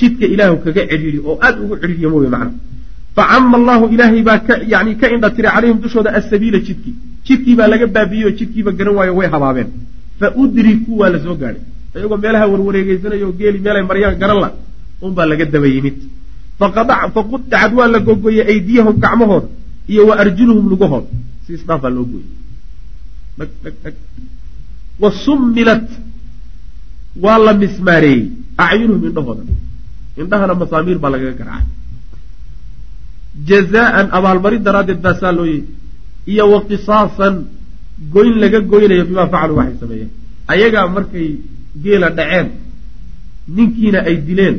jidka 0.00 0.26
ilaahu 0.34 0.56
kaga 0.64 0.82
cidhiidhi 0.90 1.18
oo 1.28 1.34
aada 1.46 1.58
ugu 1.64 1.74
cidhiidhiya 1.82 2.10
mooye 2.14 2.30
macna. 2.34 2.52
Facama 3.16 3.56
allahu 3.60 3.84
ilaahay 3.94 4.22
baa 4.28 4.56
yani 4.74 4.92
ka 5.00 5.06
indha 5.14 5.28
tiray 5.36 5.52
calayhim 5.56 5.78
dushooda 5.84 6.10
asabiila 6.18 6.58
jidkii 6.68 6.94
jidkii 7.26 7.56
baa 7.60 7.68
laga 7.72 7.86
baabiiyey 7.96 8.26
oo 8.28 8.34
jidkiiba 8.38 8.70
garan 8.78 8.94
waayo 8.98 9.12
way 9.18 9.28
habaabeen. 9.34 9.68
Fa 10.20 10.26
udrikuu 10.42 10.96
waa 11.00 11.10
la 11.14 11.18
soo 11.24 11.36
gaadhay. 11.42 11.62
Iyagoo 11.96 12.18
meelaha 12.24 12.46
warwareegeysanayo 12.52 13.28
geeli 13.40 13.58
meelay 13.64 13.84
maryaan 13.90 14.16
garan 14.22 14.38
la 14.44 14.48
unbaa 15.06 15.26
laga 15.32 15.44
daba 15.54 15.68
yimid 15.74 15.96
faqudicad 16.58 17.70
waa 17.78 17.88
la 17.94 17.98
gogoyey 18.06 18.44
aydiyahum 18.52 18.96
gacmahooda 19.04 19.48
iyo 19.92 20.02
wa 20.08 20.14
arjuluhum 20.22 20.64
lugahooda 20.72 21.08
si 21.46 21.52
loo 21.68 22.04
gooyey 22.10 22.30
wa 25.02 25.10
summilat 25.24 25.88
waa 27.24 27.38
la 27.38 27.52
mismaareeyey 27.62 28.30
acyunuhum 28.56 29.04
indhahooda. 29.08 29.42
Indhahana 30.16 30.54
masaamiir 30.54 30.98
baa 30.98 31.10
lagaga 31.14 31.34
garaacay 31.40 31.70
jazaan 33.48 34.06
abaalmarin 34.18 34.62
daraaddeed 34.66 35.00
baa 35.04 35.14
saa 35.20 35.32
loo 35.32 35.46
yeey 35.52 35.64
iyo 36.32 36.44
wa 36.52 36.60
qisaasan 36.68 37.34
goyn 38.14 38.34
laga 38.42 38.60
goynayo 38.72 39.04
bimaa 39.08 39.28
facaluu 39.32 39.56
waxay 39.60 39.76
sameeyeen. 39.82 40.10
Ayagaa 40.52 40.86
markay 40.96 41.28
geela 41.84 42.08
dhaceen 42.18 42.48
ninkiina 43.56 43.98
ay 44.08 44.16
dileen 44.26 44.56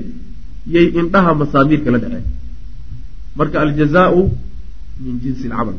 yay 0.68 0.86
indhaha 0.99 1.32
masaamiirka 1.41 1.89
la 1.93 1.99
dhaceen 2.03 2.26
marka 3.39 3.57
aljazaau 3.64 4.22
min 5.03 5.16
jinsi 5.24 5.45
alcamal. 5.47 5.76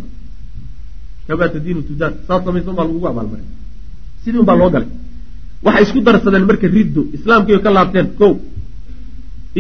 Kamaa 1.27 1.49
tadiinu 1.55 1.81
tudaan. 1.89 2.13
Saas 2.27 2.43
samaysan 2.45 2.75
baa 2.79 2.85
lagugu 2.89 3.07
abaalmaray. 3.13 3.47
Sidii 4.23 4.41
un 4.43 4.47
baa 4.51 4.57
loo 4.61 4.71
galay. 4.75 4.89
Waxay 5.65 5.83
isku 5.87 6.01
darsadeen 6.07 6.45
marka 6.51 6.67
riddo 6.77 7.03
islaamkiiba 7.17 7.61
ka 7.65 7.71
laabteen 7.77 8.09
ko 8.19 8.27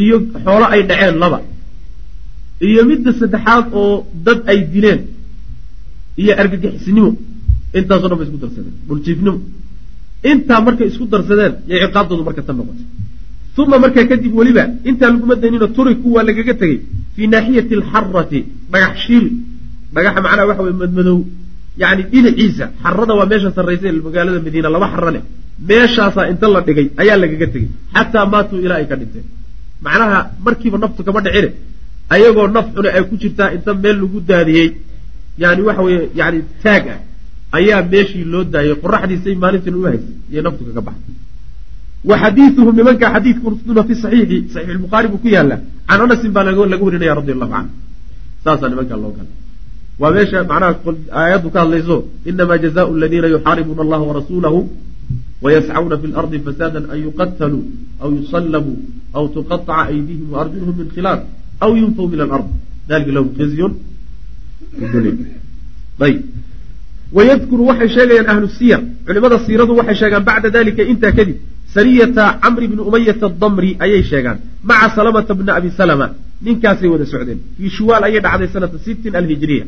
iyo 0.02 0.16
xoolo 0.44 0.66
ay 0.74 0.82
dhaceen 0.88 1.16
laba 1.22 1.38
iyo 2.68 2.80
midda 2.90 3.10
saddexaad 3.20 3.64
oo 3.80 4.06
dad 4.26 4.38
ay 4.50 4.58
dileen 4.72 5.00
iyo 6.22 6.32
argagixisnimo. 6.40 7.10
Intaaso 7.78 8.06
dhan 8.08 8.18
bay 8.18 8.26
isku 8.28 8.38
darsadeen. 8.44 8.74
Dhuljiifnimo 8.88 9.38
intaa 10.30 10.60
markay 10.66 10.86
isku 10.92 11.04
darsadeen 11.12 11.52
yay 11.70 11.78
ciqaabdoodu 11.84 12.22
marka 12.28 12.42
tan 12.46 12.56
noqotay 12.58 12.86
uma 13.62 13.78
markaa 13.84 14.06
kadib 14.10 14.32
weliba 14.38 14.64
intaa 14.88 15.10
laguma 15.14 15.34
daynino 15.42 15.66
turiku 15.76 16.08
waa 16.14 16.24
lagaga 16.28 16.54
tegey 16.60 16.78
fii 17.14 17.26
naaxiyati 17.34 17.74
alxarati 17.78 18.40
dhagax 18.72 18.94
shiil 19.06 19.26
dhagaxa 19.94 20.20
macnaha 20.26 20.46
waxa 20.50 20.62
weye 20.66 20.76
madmadow 20.82 21.18
yani 21.82 22.02
dhinaciisa 22.12 22.64
xarada 22.82 23.12
waa 23.18 23.26
meesha 23.32 23.50
sarraysa 23.56 23.92
magaalada 24.06 24.40
madiina 24.46 24.68
laba 24.74 24.86
xaro 24.94 25.10
leh 25.16 25.22
meeshaasaa 25.68 26.26
inta 26.32 26.46
la 26.54 26.60
dhigay 26.66 26.86
ayaa 27.02 27.16
lagaga 27.22 27.46
tegey 27.54 27.68
xataa 27.94 28.26
maatuu 28.32 28.58
ilaa 28.64 28.78
ay 28.82 28.86
ka 28.90 28.96
dhinteen 29.00 29.26
macnaha 29.86 30.18
markiiba 30.44 30.78
naftu 30.84 31.00
kama 31.06 31.20
dhicine 31.26 31.50
ayagoo 32.14 32.48
naf 32.56 32.66
xune 32.74 32.88
ay 32.96 33.02
ku 33.08 33.14
jirtaa 33.22 33.48
inta 33.56 33.70
meel 33.82 33.96
lagu 34.02 34.18
daadiyey 34.30 34.68
yani 35.42 35.62
waxa 35.68 35.82
weye 35.86 36.00
yani 36.20 36.38
taag 36.64 36.84
ah 36.94 37.00
ayaa 37.58 37.80
meeshii 37.92 38.24
loo 38.32 38.44
daayay 38.54 38.76
qoraxdiisay 38.84 39.34
maalintan 39.42 39.74
u 39.80 39.82
haysay 39.90 40.14
iyo 40.32 40.40
naftu 40.46 40.62
kaga 40.68 40.82
baxday 40.88 41.14
wa 42.08 42.16
xadiiuhum 42.22 42.74
nimanka 42.76 43.06
xadiidkuna 43.14 43.82
fi 43.88 43.94
saxiixi 44.02 44.38
saxiix 44.54 44.78
bukhaari 44.84 45.08
buu 45.12 45.20
ku 45.24 45.28
yaalla 45.36 45.56
can 45.88 46.00
anasin 46.04 46.30
baa 46.36 46.44
laga 46.44 46.84
warinaya 46.86 47.14
radi 47.20 47.32
allahu 47.36 47.52
canhu 47.54 47.72
saasaa 48.44 48.68
nimankaa 48.72 48.98
loo 49.04 49.12
gala 49.16 49.32
waa 50.00 50.12
meesha 50.16 50.38
macnaha 50.50 50.72
aayaddu 51.20 51.48
ka 51.54 51.58
hadlayso 51.64 51.96
inama 52.30 52.54
jazaau 52.64 52.88
aladiina 52.96 53.28
yuxaaribuuna 53.34 53.82
allaha 53.86 54.04
warasuulahu 54.10 54.60
wayascuna 55.44 55.96
fi 56.02 56.06
lardi 56.16 56.38
fasaada 56.46 56.78
an 56.92 56.98
yuqataluu 57.06 57.64
aw 58.02 58.08
yusallabuu 58.18 58.78
aw 59.16 59.24
tuqaطca 59.36 59.74
aydihim 59.92 60.28
waarjuluhum 60.34 60.76
min 60.80 60.88
khilaaf 60.94 61.20
aw 61.64 61.70
yunfaw 61.82 62.06
min 62.12 62.20
alard 62.26 62.46
dalika 62.88 63.12
lahum 63.16 63.30
khizyun 63.38 63.72
ayb 66.06 66.18
wayadkuru 67.12 67.66
waxay 67.70 67.88
sheegayaan 67.96 68.28
ahlu 68.32 68.48
siyar 68.58 68.80
culimada 69.06 69.38
siiradu 69.46 69.76
waxay 69.80 69.96
sheegaan 70.02 70.24
bacda 70.24 70.50
dalika 70.50 70.82
intaa 70.82 71.12
kadib 71.12 71.36
sariyata 71.74 72.24
camri 72.42 72.68
bni 72.68 72.82
umayata 72.88 73.26
adamri 73.26 73.76
ayay 73.84 74.02
sheegaan 74.02 74.38
maca 74.62 74.88
salamata 74.96 75.34
bni 75.34 75.50
abi 75.58 75.70
salama 75.80 76.06
ninkaasay 76.44 76.88
wada 76.94 77.06
socdeen 77.12 77.40
fii 77.56 77.70
shuwaal 77.76 78.04
ayay 78.08 78.20
dhacday 78.26 78.48
sanata 78.54 78.78
sittin 78.86 79.14
alhijriya 79.20 79.64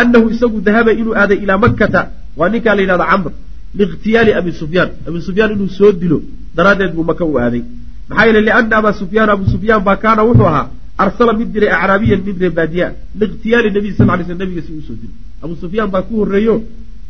annahu 0.00 0.30
isagu 0.34 0.60
dahaba 0.60 0.92
inuu 1.00 1.14
aaday 1.22 1.38
ilaa 1.44 1.58
makkata 1.64 2.00
waa 2.38 2.48
ninkaa 2.54 2.74
la 2.78 2.82
yidhahda 2.84 3.06
camr 3.12 3.32
liikhtiyaali 3.78 4.32
abi 4.40 4.52
sufyaan 4.60 4.90
abi 5.08 5.18
sufyaan 5.28 5.50
inuu 5.56 5.68
soo 5.78 5.92
dilo 5.92 6.18
daraaddeed 6.56 6.92
buu 6.96 7.04
maka 7.10 7.24
u 7.24 7.38
aaday 7.44 7.62
maxaa 8.08 8.26
yeele 8.28 8.40
liana 8.48 8.76
abaa 8.80 8.94
sufyaan 9.02 9.30
abu 9.36 9.44
sufyaan 9.54 9.82
baa 9.88 9.96
kaana 10.04 10.22
wuxuu 10.28 10.48
ahaa 10.52 10.66
arsala 11.04 11.32
mid 11.40 11.48
diray 11.54 11.70
acraabiyan 11.78 12.20
nin 12.26 12.36
ree 12.42 12.52
baadiya 12.58 12.86
liikhtiyaali 13.20 13.68
nabiy 13.76 13.92
sal 13.98 14.06
lay 14.18 14.24
sl 14.28 14.38
nabiga 14.42 14.62
si 14.66 14.72
u 14.80 14.82
soo 14.88 14.96
dilo 15.02 15.14
abu 15.46 15.54
sufyaan 15.62 15.90
baa 15.94 16.02
ku 16.08 16.14
horreeyo 16.20 16.54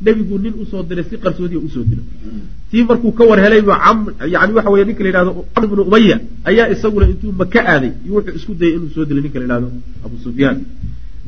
nebigu 0.04 0.36
nin 0.44 0.54
u 0.62 0.64
soo 0.70 0.82
diray 0.88 1.04
si 1.10 1.16
qarsoodiya 1.24 1.60
u 1.66 1.68
soo 1.74 1.84
dilo. 1.90 2.02
Tii 2.70 2.84
markuu 2.88 3.12
ka 3.18 3.24
war 3.30 3.38
helay 3.44 3.62
yani 4.34 4.52
waxa 4.56 4.70
weye 4.72 4.84
ninka 4.88 5.02
la 5.04 5.08
yihahdo 5.10 5.32
camr 5.54 5.66
bnu 5.70 5.82
umaya 5.88 6.16
ayaa 6.50 6.66
isaguna 6.74 7.06
intuu 7.12 7.32
maka 7.40 7.60
aaday 7.72 7.92
iyo 8.04 8.12
wuxuu 8.16 8.36
isku 8.38 8.52
dayay 8.60 8.74
inuu 8.78 8.90
soo 8.94 9.04
dilo 9.08 9.20
ninka 9.24 9.38
la 9.40 9.44
yihahdo 9.46 9.68
abu 10.06 10.16
sufyaan. 10.24 10.56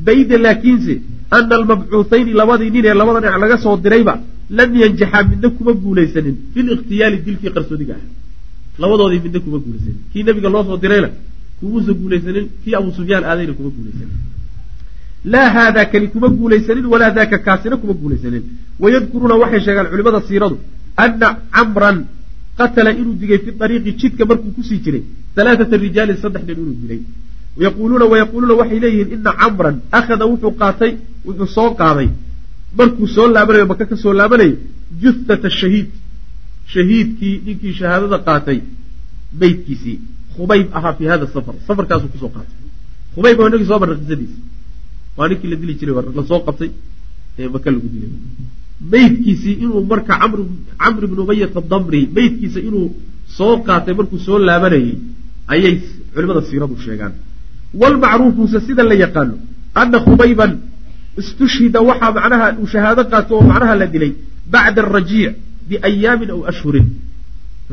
Bayda 0.05 0.35
laakiinse 0.45 0.93
ana 1.35 1.53
almabcuuthayni 1.59 2.31
labadii 2.41 2.69
nin 2.75 2.85
ee 2.89 2.93
labada 3.01 3.19
dhinac 3.23 3.39
laga 3.43 3.57
soo 3.65 3.75
dirayba 3.85 4.13
lam 4.57 4.69
yanjaxaa 4.81 5.23
midna 5.31 5.47
kuma 5.57 5.71
guulaysanin 5.83 6.35
fi 6.53 6.59
likhtiyaali 6.69 7.17
dilkii 7.25 7.51
qarsoodiga 7.55 7.93
ah 7.99 8.03
labadoodii 8.81 9.21
midna 9.25 9.39
kuma 9.45 9.57
guulaysanin. 9.65 9.97
Kii 10.11 10.23
nebiga 10.27 10.49
loo 10.55 10.63
soo 10.69 10.77
dirayna 10.83 11.09
kumuusa 11.59 11.91
guulaysanin 11.99 12.45
kii 12.63 12.73
abu 12.79 12.89
sufyaan 12.97 13.23
aadayna 13.31 13.53
kuma 13.57 13.69
guulaysanin 13.77 14.15
laa 15.25 15.49
haadaa 15.55 15.85
kani 15.85 16.07
kuma 16.07 16.29
guulaysanin 16.29 16.85
walaa 16.85 17.11
daaka 17.11 17.37
kaasina 17.47 17.77
kuma 17.77 17.93
guulaysanin. 17.93 18.43
Wayadkuruuna 18.79 19.35
waxay 19.35 19.61
sheegaan 19.65 19.87
culimada 19.91 20.21
siiradu 20.27 20.57
ana 20.97 21.27
camran 21.55 21.97
qatala 22.59 22.91
inuu 23.01 23.15
digay 23.21 23.39
fi 23.45 23.51
ariiqi 23.65 23.91
jidka 24.01 24.25
markuu 24.25 24.51
ku 24.55 24.63
sii 24.69 24.79
jiray 24.85 25.03
alaaata 25.37 25.77
rijaalin 25.85 26.17
saddex 26.23 26.43
nin 26.47 26.57
inuu 26.63 26.77
dilay. 26.81 27.01
Yaquuluuna 27.65 28.05
wayaquuluuna 28.11 28.55
waxay 28.61 28.79
leeyihiin 28.83 29.13
ina 29.19 29.31
camran 29.41 29.75
akhada 29.99 30.25
wuxuu 30.31 30.53
qaatay 30.61 30.91
wuxuu 31.27 31.47
soo 31.55 31.69
qaaday. 31.81 32.09
Markuu 32.77 33.07
soo 33.15 33.27
laabanayo 33.35 33.65
maka 33.71 33.85
ka 33.85 33.95
soo 34.03 34.13
laabanayo 34.19 34.55
juthata 35.01 35.49
shahiid 35.59 35.89
shahiidkii 36.73 37.35
ninkii 37.45 37.73
shahaadada 37.79 38.17
qaatay 38.27 38.59
meydkiisii 39.41 39.97
khubayb 40.35 40.67
ahaa 40.77 40.93
fi 40.99 41.11
hada 41.11 41.27
safar 41.35 41.55
safarkaasuu 41.67 42.11
ku 42.13 42.17
soo 42.23 42.31
qaatay. 42.35 42.57
Khubayb 43.15 43.39
waa 43.39 43.49
inagii 43.51 43.69
soo 43.71 43.79
qisadiisa 43.79 44.37
waa 45.19 45.27
ninkii 45.29 45.49
la 45.51 45.55
dili 45.61 45.73
jiray 45.79 45.95
la 46.17 46.23
soo 46.29 46.39
qabtay 46.47 46.69
ee 47.39 47.47
maka 47.53 47.69
lagu 47.73 47.87
dilay. 47.93 48.11
Meydkiisii 48.91 49.55
inuu 49.63 49.81
marka 49.91 50.13
camr 50.21 51.03
ibnu 51.07 51.21
umayata 51.25 51.61
damri 51.71 52.01
meydkiisa 52.15 52.59
inuu 52.67 52.87
soo 53.37 53.53
qaatay 53.67 53.93
markuu 53.99 54.19
soo 54.27 54.37
laabanayay 54.47 54.93
ayay 55.53 55.73
culimada 56.13 56.41
siiradu 56.49 56.75
sheegaan. 56.85 57.13
Walmacruufuse 57.81 58.59
sida 58.67 58.83
la 58.89 58.95
yaqaano 59.03 59.35
ana 59.81 59.97
khubayban 60.05 60.51
istushhida 61.21 61.79
waxaa 61.89 62.11
macnaha 62.17 62.47
uu 62.61 62.67
shahaado 62.73 63.03
qaato 63.11 63.31
oo 63.37 63.43
macnaha 63.51 63.75
la 63.81 63.87
dilay 63.93 64.11
bacda 64.53 64.81
arajiic 64.87 65.33
biayaamin 65.69 66.29
aw 66.35 66.39
ashhurin. 66.51 66.87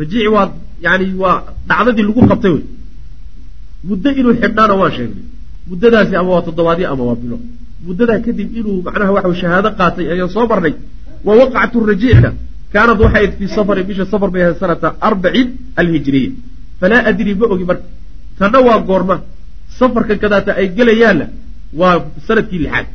Rajiic 0.00 0.28
waa 0.34 0.46
yani 0.84 1.06
waa 1.22 1.36
dhacdadii 1.68 2.04
lagu 2.08 2.22
qabtay 2.30 2.52
wey. 2.56 2.64
Muddo 3.88 4.08
inuu 4.20 4.34
xidhnaana 4.42 4.74
waan 4.80 4.92
sheegnay 4.98 5.24
muddadaasi 5.70 6.14
ama 6.20 6.30
waa 6.34 6.42
toddobaadyo 6.48 6.86
ama 6.92 7.04
waa 7.08 7.18
bilo. 7.22 7.36
Muddadaa 7.86 8.18
kadib 8.26 8.48
inuu 8.58 8.76
macnaha 8.86 9.12
waxa 9.16 9.34
shahaado 9.42 9.70
qaatay 9.80 10.06
ayaan 10.12 10.30
soo 10.36 10.46
marnay 10.50 10.74
wa 11.26 11.32
waqcatu 11.40 11.76
rajiicna 11.90 12.30
kaanad 12.74 12.98
waxay 13.04 13.22
ayd 13.24 13.32
fii 13.38 13.48
safarin 13.56 13.84
bisha 13.88 14.04
safar 14.12 14.30
bay 14.34 14.42
ahayd 14.44 14.58
sanata 14.62 14.88
arbacin 15.08 15.48
alhijriya. 15.80 16.30
Falaa 16.80 17.02
adri 17.10 17.32
ma 17.40 17.46
ogi 17.54 17.64
marka. 17.70 17.84
Tanna 18.38 18.58
waa 18.68 18.78
goorma. 18.88 19.16
Safarkan 19.78 20.18
kadaata 20.22 20.50
ay 20.60 20.66
gelayaanna 20.78 21.26
waa 21.80 21.94
sannadkii 22.26 22.60
lixaad. 22.64 22.86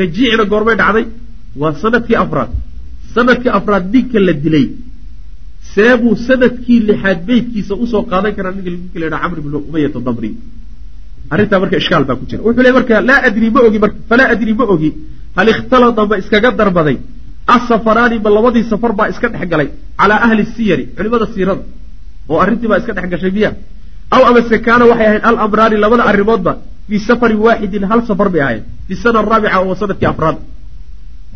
Rajiicna 0.00 0.44
goormay 0.52 0.76
dhacday 0.80 1.04
waa 1.60 1.72
sannadkii 1.82 2.16
afraad. 2.24 2.50
Sanadkii 3.14 3.52
afraad 3.58 3.84
ninka 3.94 4.18
la 4.26 4.32
dilay. 4.44 4.66
Seebuu 5.74 6.14
sannadkii 6.28 6.78
lixaad 6.88 7.18
beydkiisa 7.28 7.74
u 7.82 7.86
soo 7.92 8.02
qaadan 8.10 8.32
karaa 8.36 8.52
ninka 8.56 8.98
la 9.00 9.04
yidhaha 9.06 9.22
camr 9.22 9.38
ibnu 9.42 9.58
umayata 9.68 9.98
damri 10.06 10.30
arrintaa 11.32 11.58
marka 11.62 11.76
ishkaal 11.82 12.04
baa 12.08 12.16
ku 12.20 12.24
jira. 12.28 12.42
Wuxuu 12.46 12.62
le 12.66 12.70
marka 12.76 12.94
laa 13.08 13.20
adri 13.28 13.48
ma 13.54 13.60
ogi 13.68 13.78
marka 13.84 13.96
falaa 14.10 14.28
adri 14.34 14.52
ma 14.60 14.64
ogi. 14.74 14.90
Hal 15.36 15.48
ikhtalada 15.52 16.02
ma 16.10 16.16
iskaga 16.22 16.50
darbaday. 16.60 16.96
Asafaraani 17.54 18.16
ma 18.24 18.30
labadii 18.36 18.64
safar 18.70 18.92
baa 18.98 19.08
iska 19.12 19.28
dhex 19.32 19.48
galay. 19.52 19.68
Calaa 20.00 20.20
ahli 20.26 20.44
siyari 20.54 20.84
culimada 20.96 21.26
siirada 21.34 21.62
oo 22.30 22.38
arrintii 22.44 22.68
baa 22.70 22.78
iska 22.82 22.92
dhex 22.96 23.06
gashay 23.12 23.30
miya. 23.36 23.50
Aw 24.14 24.22
amase 24.30 24.56
kaana 24.66 24.84
waxay 24.90 25.06
ahayd 25.08 25.22
alamraani 25.30 25.76
labada 25.84 26.04
arrimoodba 26.10 26.52
fii 26.88 27.00
safarin 27.08 27.38
waaxidin 27.46 27.84
hal 27.90 28.00
safar 28.08 28.28
bay 28.34 28.40
ahayd 28.46 28.62
fi 28.88 28.94
sana 29.02 29.18
araabica 29.22 29.58
oo 29.64 29.74
sannadkii 29.80 30.06
afraad. 30.12 30.36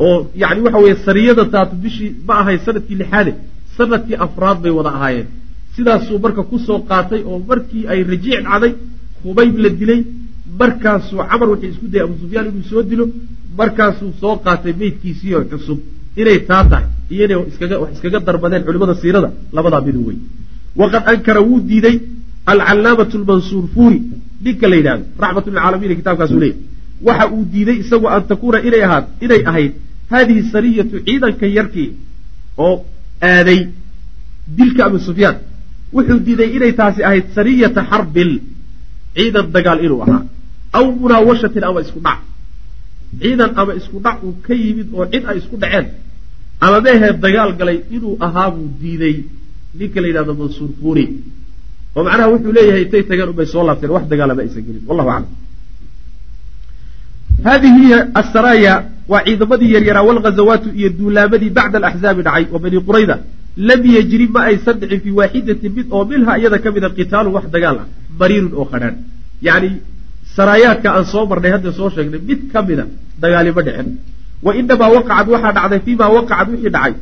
Oo 0.05 0.17
yani 0.41 0.59
waxa 0.65 0.79
weeye 0.83 0.95
sariyada 1.05 1.43
taatu 1.53 1.73
bishii 1.83 2.11
ma 2.27 2.33
ahayd 2.41 2.59
sannadkii 2.65 2.95
lixaade 3.01 3.31
sannadkii 3.77 4.15
afraad 4.25 4.57
bay 4.63 4.71
wada 4.77 4.89
ahaayeen. 4.97 5.27
Sidaasuu 5.75 6.17
marka 6.25 6.43
ku 6.49 6.57
soo 6.67 6.79
qaatay 6.89 7.21
oo 7.29 7.37
markii 7.49 7.83
ay 7.91 7.99
rajiic 8.11 8.41
dhacday 8.47 8.71
khubayb 9.23 9.55
la 9.63 9.69
dilay 9.79 10.01
markaasuu 10.61 11.17
camar 11.29 11.47
waxay 11.53 11.69
isku 11.73 11.85
dayay 11.93 12.05
abu 12.07 12.15
sufyaan 12.23 12.45
inuu 12.51 12.65
soo 12.71 12.81
dilo 12.91 13.05
markaasuu 13.59 14.11
soo 14.21 14.35
qaatay 14.45 14.73
meydkiisiio 14.81 15.39
cusub. 15.51 15.79
Inay 16.21 16.39
taa 16.49 16.63
tahay 16.71 16.85
iyo 17.13 17.23
inay 17.25 17.37
wax 17.81 17.91
iskaga 17.95 18.19
darbadeen 18.27 18.63
culimada 18.67 18.95
siirada 19.01 19.29
labadaa 19.55 19.81
midu 19.87 19.99
wey 20.07 20.17
waqad 20.79 21.03
ankara 21.11 21.41
wuu 21.47 21.59
diiday 21.69 21.95
alcallaamatu 22.51 23.15
lmansuur 23.23 23.65
fuuri 23.73 23.99
ninka 24.45 24.65
la 24.71 24.75
yidhahdo 24.79 25.05
raxmatulcaalamiin 25.23 25.95
kitaabkaasuu 25.99 26.39
leeyahy 26.43 26.61
waxa 27.07 27.25
uu 27.35 27.43
diiday 27.53 27.77
isagu 27.83 28.07
an 28.15 28.21
takuuna 28.31 28.59
inay 28.67 28.83
ahaad 28.87 29.05
inay 29.25 29.41
ahayd 29.49 29.71
haadihi 30.11 30.41
sariyatu 30.53 30.95
ciidanka 31.07 31.45
yarkii 31.57 31.89
oo 32.65 32.75
aaday 33.31 33.59
dilka 34.57 34.81
abu 34.89 34.99
sufyaan. 35.07 35.37
Wuxuu 35.95 36.19
diiday 36.27 36.49
inay 36.57 36.71
taasi 36.79 37.01
ahayd 37.09 37.25
sariyata 37.37 37.81
xarbin 37.91 38.31
ciidan 39.15 39.45
dagaal 39.55 39.79
inuu 39.85 40.01
ahaa. 40.05 40.21
Aw 40.77 40.85
munaawashatin 41.01 41.63
ama 41.69 41.79
isku 41.85 41.99
dhac. 42.05 42.19
Ciidan 43.21 43.51
ama 43.61 43.71
isku 43.79 43.97
dhac 44.05 44.17
uu 44.25 44.33
ka 44.45 44.53
yimid 44.61 44.87
oo 44.97 45.05
cid 45.11 45.23
ay 45.29 45.37
isku 45.41 45.55
dhaceen. 45.61 45.85
Ama 46.65 46.77
meehee 46.85 47.13
dagaal 47.25 47.51
galay 47.59 47.77
inuu 47.95 48.13
ahaa 48.25 48.49
buu 48.55 48.67
diiday. 48.81 49.15
Ninka 49.79 49.99
la 50.01 50.07
yidhahdo 50.09 50.33
mansuur 50.39 50.71
fuuri 50.81 51.05
oo 51.95 52.03
macnaha 52.07 52.27
wuxuu 52.33 52.51
leeyahay 52.57 52.81
intay 52.85 53.03
tageen 53.09 53.29
unbay 53.33 53.45
soo 53.53 53.63
laabteen 53.67 53.91
wax 53.95 54.03
dagaalama 54.11 54.41
aysan 54.45 54.63
gelin. 54.67 54.83
Wallahu 54.89 55.09
aclam. 55.15 55.33
Hadihi 57.47 57.79
hiya 57.85 57.99
asaraaya 58.21 58.73
waa 59.11 59.23
ciidamadii 59.25 59.71
yaryaraa 59.75 60.03
walghazawaatu 60.09 60.67
iyo 60.79 60.89
duulaamadii 60.99 61.49
bacda 61.57 61.77
alaxzaabi 61.81 62.21
dhacay 62.27 62.45
oo 62.53 62.59
bani 62.63 62.77
qurayda 62.87 63.15
lam 63.67 63.81
yajri 63.95 64.25
ma 64.35 64.41
aysan 64.49 64.75
dhicin 64.81 64.99
fii 65.05 65.13
waaxidatin 65.19 65.71
mid 65.77 65.87
oo 65.95 66.03
minha 66.11 66.33
iyada 66.39 66.57
ka 66.63 66.69
mida 66.75 66.89
qitaalun 66.97 67.33
wax 67.37 67.45
dagaal 67.55 67.77
ah 67.83 67.87
mariirun 68.19 68.53
oo 68.59 68.65
khadhaan 68.71 68.95
yacni 69.47 69.69
saraayaadka 70.35 70.87
aan 70.97 71.05
soo 71.13 71.23
marnay 71.31 71.51
hadda 71.55 71.71
soo 71.79 71.89
sheegnay 71.95 72.21
mid 72.29 72.41
ka 72.53 72.59
mida 72.67 72.83
dagaalima 73.23 73.61
dhicin. 73.67 73.87
Wa 74.45 74.51
inamaa 74.59 74.89
waqacad 74.95 75.27
waxaa 75.33 75.53
dhacday 75.57 75.79
fiimaa 75.85 76.09
waqacad 76.17 76.47
wixii 76.53 76.71
dhacay 76.75 76.93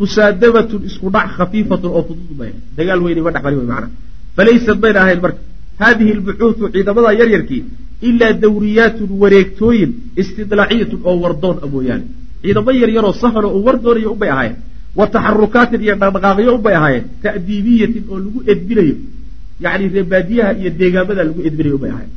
musaadamatun 0.00 0.80
isku 0.88 1.06
dhac 1.14 1.28
khafiifatun 1.36 1.90
oo 1.96 2.02
fudud 2.08 2.32
bay 2.40 2.50
dagaal 2.78 3.00
weyni 3.04 3.20
ma 3.26 3.30
dhex 3.34 3.42
marin 3.44 3.58
way 3.60 3.66
macnaha 3.72 3.88
falaysad 4.36 4.78
mayna 4.84 5.00
ahayn 5.04 5.20
marka 5.24 5.40
haadihi 5.82 6.10
albucuudu 6.16 6.64
ciidamada 6.74 7.10
yaryarkii 7.20 7.62
ilaa 8.08 8.32
dawriyaatun 8.44 9.10
wareegtooyin 9.22 9.90
istidlaaciyatun 10.22 11.00
oo 11.08 11.14
wardoon 11.24 11.56
a 11.64 11.66
mooyaane. 11.74 12.04
Ciidamo 12.42 12.70
yaryaroo 12.82 13.14
sahano 13.22 13.48
oo 13.56 13.60
wardoonaya 13.66 14.08
unbay 14.14 14.30
ahaayeen 14.34 14.56
wa 14.98 15.04
taxarukaatin 15.14 15.80
iyo 15.86 15.94
dhaqdhaqaaqyo 16.00 16.50
unbay 16.58 16.74
ahaayeen 16.80 17.04
ta'diibiyatin 17.24 18.02
oo 18.12 18.16
lagu 18.24 18.38
edbinayo 18.52 18.96
yacni 19.64 19.86
reebaadiyaha 19.96 20.50
iyo 20.60 20.70
deegaamada 20.80 21.22
lagu 21.28 21.40
edbinayo 21.48 21.74
unbay 21.78 21.90
ahaayeen. 21.94 22.14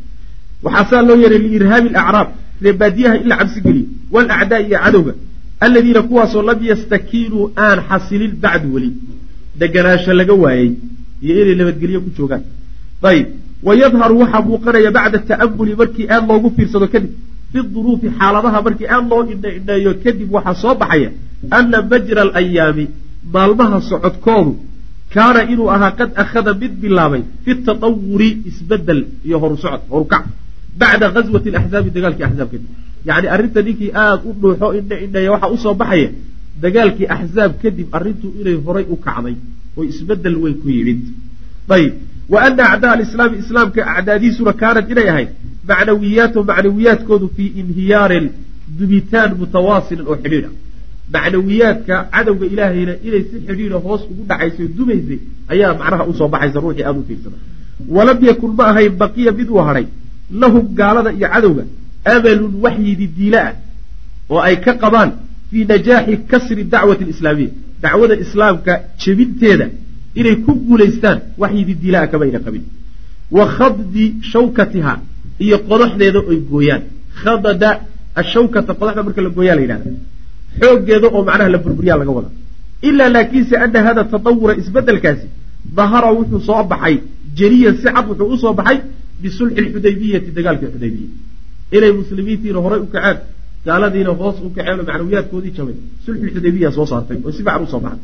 Waxaa 0.65 0.85
saa 0.89 1.01
loo 1.07 1.17
yeeray 1.23 1.39
liirhaabi 1.45 1.87
alacraab 1.93 2.29
reebaadiyaha 2.65 3.15
in 3.21 3.27
la 3.31 3.35
cabsi 3.39 3.59
geliyo 3.65 3.85
waalacdaa 4.13 4.59
iyo 4.67 4.77
cadowga 4.83 5.13
alladiina 5.65 6.01
kuwaasoo 6.09 6.41
lam 6.49 6.59
yastakiinuu 6.71 7.43
aan 7.65 7.79
xasilin 7.89 8.33
bacdu 8.43 8.67
weli 8.75 8.89
deganaansho 9.59 10.11
laga 10.19 10.33
waayey 10.43 10.69
iyo 11.23 11.33
inay 11.41 11.55
nabadgelyo 11.61 11.99
ku 12.05 12.09
joogaan. 12.17 12.43
Ayib 13.09 13.27
wayadharu 13.67 14.15
waxaa 14.21 14.41
muuqanaya 14.47 14.91
bacda 14.97 15.17
ta'amuli 15.29 15.73
markii 15.81 16.05
aad 16.13 16.23
loogu 16.29 16.49
fiirsado 16.55 16.87
kadib 16.93 17.11
fi 17.55 17.61
duruufi 17.75 18.07
xaaladaha 18.19 18.59
markii 18.67 18.87
aad 18.95 19.05
loo 19.11 19.21
indhaindheeyo 19.33 19.91
kadib 20.03 20.29
waxaa 20.35 20.55
soo 20.63 20.73
baxaya 20.81 21.09
ana 21.57 21.77
majra 21.91 22.21
alayaami 22.27 22.85
maalmaha 23.35 23.77
socodkoodu 23.89 24.51
kaana 25.15 25.39
inuu 25.53 25.69
ahaa 25.75 25.91
qad 25.99 26.09
akhada 26.23 26.51
mid 26.61 26.73
bilaabay 26.83 27.21
fi 27.43 27.51
tatawuri 27.67 28.29
isbeddel 28.49 29.01
iyo 29.27 29.37
horu 29.43 29.55
socod 29.63 29.81
horukac 29.93 30.23
bacda 30.79 31.07
ghaswati 31.15 31.47
alaxzaabi 31.53 31.89
dagaalkii 31.95 32.25
axzaab 32.29 32.49
kadib 32.53 32.69
yacni 33.07 33.27
arrinta 33.35 33.59
ninkii 33.67 33.91
aada 34.03 34.21
u 34.29 34.33
dhuuxo 34.41 34.67
indha 34.79 34.95
indheeya 35.05 35.29
waxaa 35.35 35.51
u 35.55 35.57
soo 35.63 35.73
baxaya 35.81 36.09
dagaalkii 36.63 37.07
axzaab 37.15 37.51
kadib 37.63 37.87
arrintu 37.97 38.27
inay 38.41 38.55
horay 38.65 38.85
u 38.93 38.95
kacday 39.05 39.35
oo 39.77 39.83
isbeddel 39.91 40.35
weyn 40.43 40.55
ku 40.61 40.67
yimid 40.77 41.01
ayib 41.75 41.93
wa 42.33 42.39
ana 42.47 42.63
acdaa 42.73 42.91
alislaami 42.97 43.37
islaamka 43.43 43.81
acdaadiisuna 43.95 44.53
kaanat 44.61 44.87
inay 44.93 45.07
ahayd 45.13 45.29
macnawiyaatu 45.69 46.39
macnawiyaadkoodu 46.51 47.27
fii 47.35 47.49
inhiyaarin 47.61 48.25
dubitaan 48.79 49.31
mutawaasilin 49.41 50.05
oo 50.11 50.17
xidhiidha 50.23 50.49
macnawiyaadka 51.15 51.95
cadowga 52.15 52.45
ilaahayna 52.53 52.93
inay 53.07 53.23
si 53.29 53.35
xidhiidha 53.47 53.77
hoos 53.85 54.01
ugu 54.11 54.23
dhacaysay 54.29 54.67
dumaysay 54.77 55.19
ayaa 55.53 55.71
macnaha 55.81 56.03
u 56.11 56.13
soo 56.19 56.27
baxaysa 56.33 56.59
ruuxii 56.65 56.83
aada 56.87 56.99
u 56.99 57.05
fiirsada 57.09 57.37
walam 57.95 58.19
yakun 58.29 58.51
ma 58.59 58.63
ahayn 58.71 58.93
baqiya 59.01 59.31
mid 59.39 59.49
uu 59.55 59.61
hadhay 59.69 59.85
lahum 60.41 60.63
gaalada 60.79 61.11
iyo 61.17 61.27
cadowga 61.35 61.63
amalun 62.15 62.53
waxyidi 62.65 63.07
diila 63.17 63.39
ah 63.49 63.53
oo 64.33 64.39
ay 64.47 64.55
ka 64.65 64.71
qabaan 64.83 65.09
fii 65.49 65.63
najaaxi 65.71 66.13
kasri 66.31 66.63
dacwati 66.73 67.03
alislaamiya. 67.07 67.51
Dacwada 67.83 68.15
islaamka 68.25 68.73
jebinteeda 69.01 69.65
inay 70.19 70.35
ku 70.45 70.51
guulaystaan 70.67 71.17
waxyidi 71.41 71.73
diila-a 71.81 72.07
kamayna 72.11 72.39
qabin 72.45 72.63
wa 73.37 73.43
khaddi 73.57 74.05
shawkatiha 74.31 74.93
iyo 75.45 75.57
qodaxdeeda 75.69 76.19
oy 76.29 76.37
gooyaan. 76.51 76.81
Khadada 77.21 77.69
ashawkata 78.21 78.71
qodaxda 78.79 79.01
marka 79.07 79.21
la 79.25 79.29
gooyaa 79.37 79.55
la 79.57 79.61
yidhahda 79.65 79.89
xooggeeda 80.61 81.07
oo 81.15 81.21
macnaha 81.29 81.49
la 81.53 81.57
burburiyaa 81.63 81.97
laga 82.01 82.11
wada 82.17 82.29
ilaa 82.87 83.09
laakiinse 83.15 83.55
ana 83.65 83.79
hada 83.87 84.03
tatawura 84.13 84.53
isbedelkaasi 84.61 85.27
dahara 85.77 86.09
wuxuu 86.17 86.39
soo 86.47 86.63
baxay 86.71 86.95
jeliyan 87.37 87.75
si 87.81 87.87
cad 87.95 88.05
wuxuu 88.09 88.27
u 88.33 88.37
soo 88.43 88.53
baxay 88.59 88.77
bisulxi 89.21 89.59
lxudaybiyati 89.65 90.29
dagaalkii 90.37 90.69
xudaybiya 90.73 91.09
inay 91.75 91.91
muslimiintiina 91.99 92.59
horay 92.65 92.79
u 92.85 92.87
kaceen 92.93 93.17
gaaladiina 93.67 94.11
hoos 94.19 94.37
u 94.45 94.49
kaceen 94.55 94.79
oo 94.79 94.85
macnawiyaadkoodii 94.89 95.53
jabay 95.57 95.75
sulxulxudaybiya 96.05 96.69
soo 96.77 96.85
saartay 96.91 97.17
oo 97.25 97.31
si 97.35 97.41
fiican 97.43 97.63
u 97.65 97.67
soo 97.73 97.81
baxay 97.85 97.99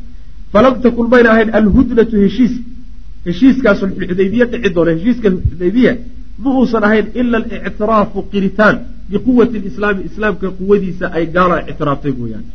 falam 0.52 0.74
takun 0.84 1.06
mayna 1.12 1.28
ahayn 1.34 1.50
alhudnatu 1.58 2.16
heshiis. 2.24 2.54
Heshiiskaa 3.26 3.74
sulxulxudaybiya 3.80 4.44
dhici 4.52 4.68
doona 4.74 4.90
heshiiska 4.96 5.28
xudaybiya 5.50 5.92
ma 6.42 6.50
uusan 6.58 6.84
ahayn 6.88 7.06
ila 7.20 7.36
alictiraafu 7.42 8.18
qiritaan. 8.32 8.76
Biquwati 9.10 9.58
lislaami 9.66 10.02
islaamka 10.08 10.46
quwadiisa 10.58 11.06
ay 11.16 11.24
gaala 11.36 11.56
ictiraaftay 11.70 12.12
mooyaane 12.18 12.50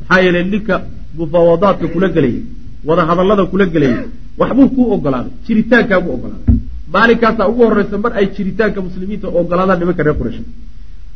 maxaa 0.00 0.20
yeelay 0.24 0.44
ninka 0.52 0.74
mufaawadaadka 1.18 1.86
kula 1.94 2.08
gelayay 2.16 2.42
wada 2.88 3.02
hadallada 3.10 3.44
kula 3.52 3.66
gelayay 3.74 4.04
waxbuu 4.40 4.68
kuu 4.74 4.86
ogolaaday 4.94 5.32
jiritaankaabuu 5.46 6.12
ogolaaday. 6.16 6.56
Maalinkaasaa 6.94 7.46
ugu 7.52 7.62
horreysa 7.68 7.98
mar 8.04 8.12
ay 8.20 8.26
jiritaanka 8.36 8.78
muslimiinta 8.86 9.26
ogolaadaan 9.40 9.78
nimanka 9.80 10.02
reer 10.06 10.16
quraysh. 10.20 10.40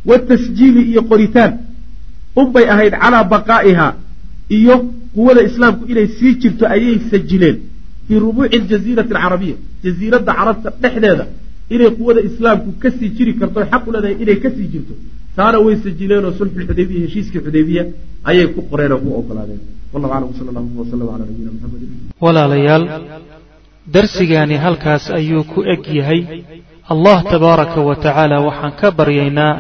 Watasjiili 0.08 0.82
iyo 0.90 1.02
qoritaan. 1.10 1.52
Unbay 2.40 2.66
ahayd 2.74 2.94
calaa 3.02 3.24
baqaa'iha 3.34 3.86
iyo 4.58 4.74
quwada 5.14 5.42
islaamku 5.48 5.82
inay 5.92 6.06
sii 6.18 6.32
jirto 6.42 6.64
ayay 6.74 6.98
sajileen 7.10 7.56
fii 8.06 8.18
rubuuci 8.24 8.56
aljaziirati 8.58 9.12
alcarabiya 9.14 9.56
jaziiradda 9.84 10.32
carabta 10.38 10.68
dhexdeeda 10.82 11.24
inay 11.74 11.90
quwada 11.98 12.20
islaamku 12.28 12.68
ka 12.82 12.88
sii 12.98 13.08
jiri 13.16 13.32
karto 13.40 13.60
xaq 13.72 13.82
u 13.88 13.92
leedahay 13.92 14.16
inay 14.22 14.36
ka 14.44 14.48
sii 14.56 14.68
jirto 14.74 14.94
taana 15.36 15.58
way 15.64 15.74
sajileenoo 15.84 16.32
sulxulxudaybiya 16.38 17.00
heshiiskii 17.06 17.40
xudaybiya 17.46 17.82
ayay 18.30 18.46
ku 18.54 18.60
qoreen 18.70 18.92
oo 18.92 18.98
ku 19.04 19.08
ogolaadeen. 19.20 19.60
Wallahu 19.92 20.12
aclam 20.16 20.32
sala 20.38 20.50
allahu 20.52 20.80
wasalam 20.82 21.06
calaa 21.08 21.18
nabiyina 21.22 21.50
maxamedin 21.54 21.90
walaalayaal 22.24 22.84
darsigaani 23.94 24.56
halkaas 24.64 25.04
ayuu 25.18 25.44
ku 25.52 25.58
eg 25.72 25.82
yahay. 25.98 26.20
Allah 26.92 27.18
tabaaraka 27.32 27.80
wa 27.88 27.94
tacaala 28.04 28.36
waxaan 28.46 28.72
ka 28.80 28.88
baryaynaa 28.98 29.52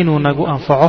inuu 0.00 0.18
nagu 0.26 0.44
anfaco 0.54 0.88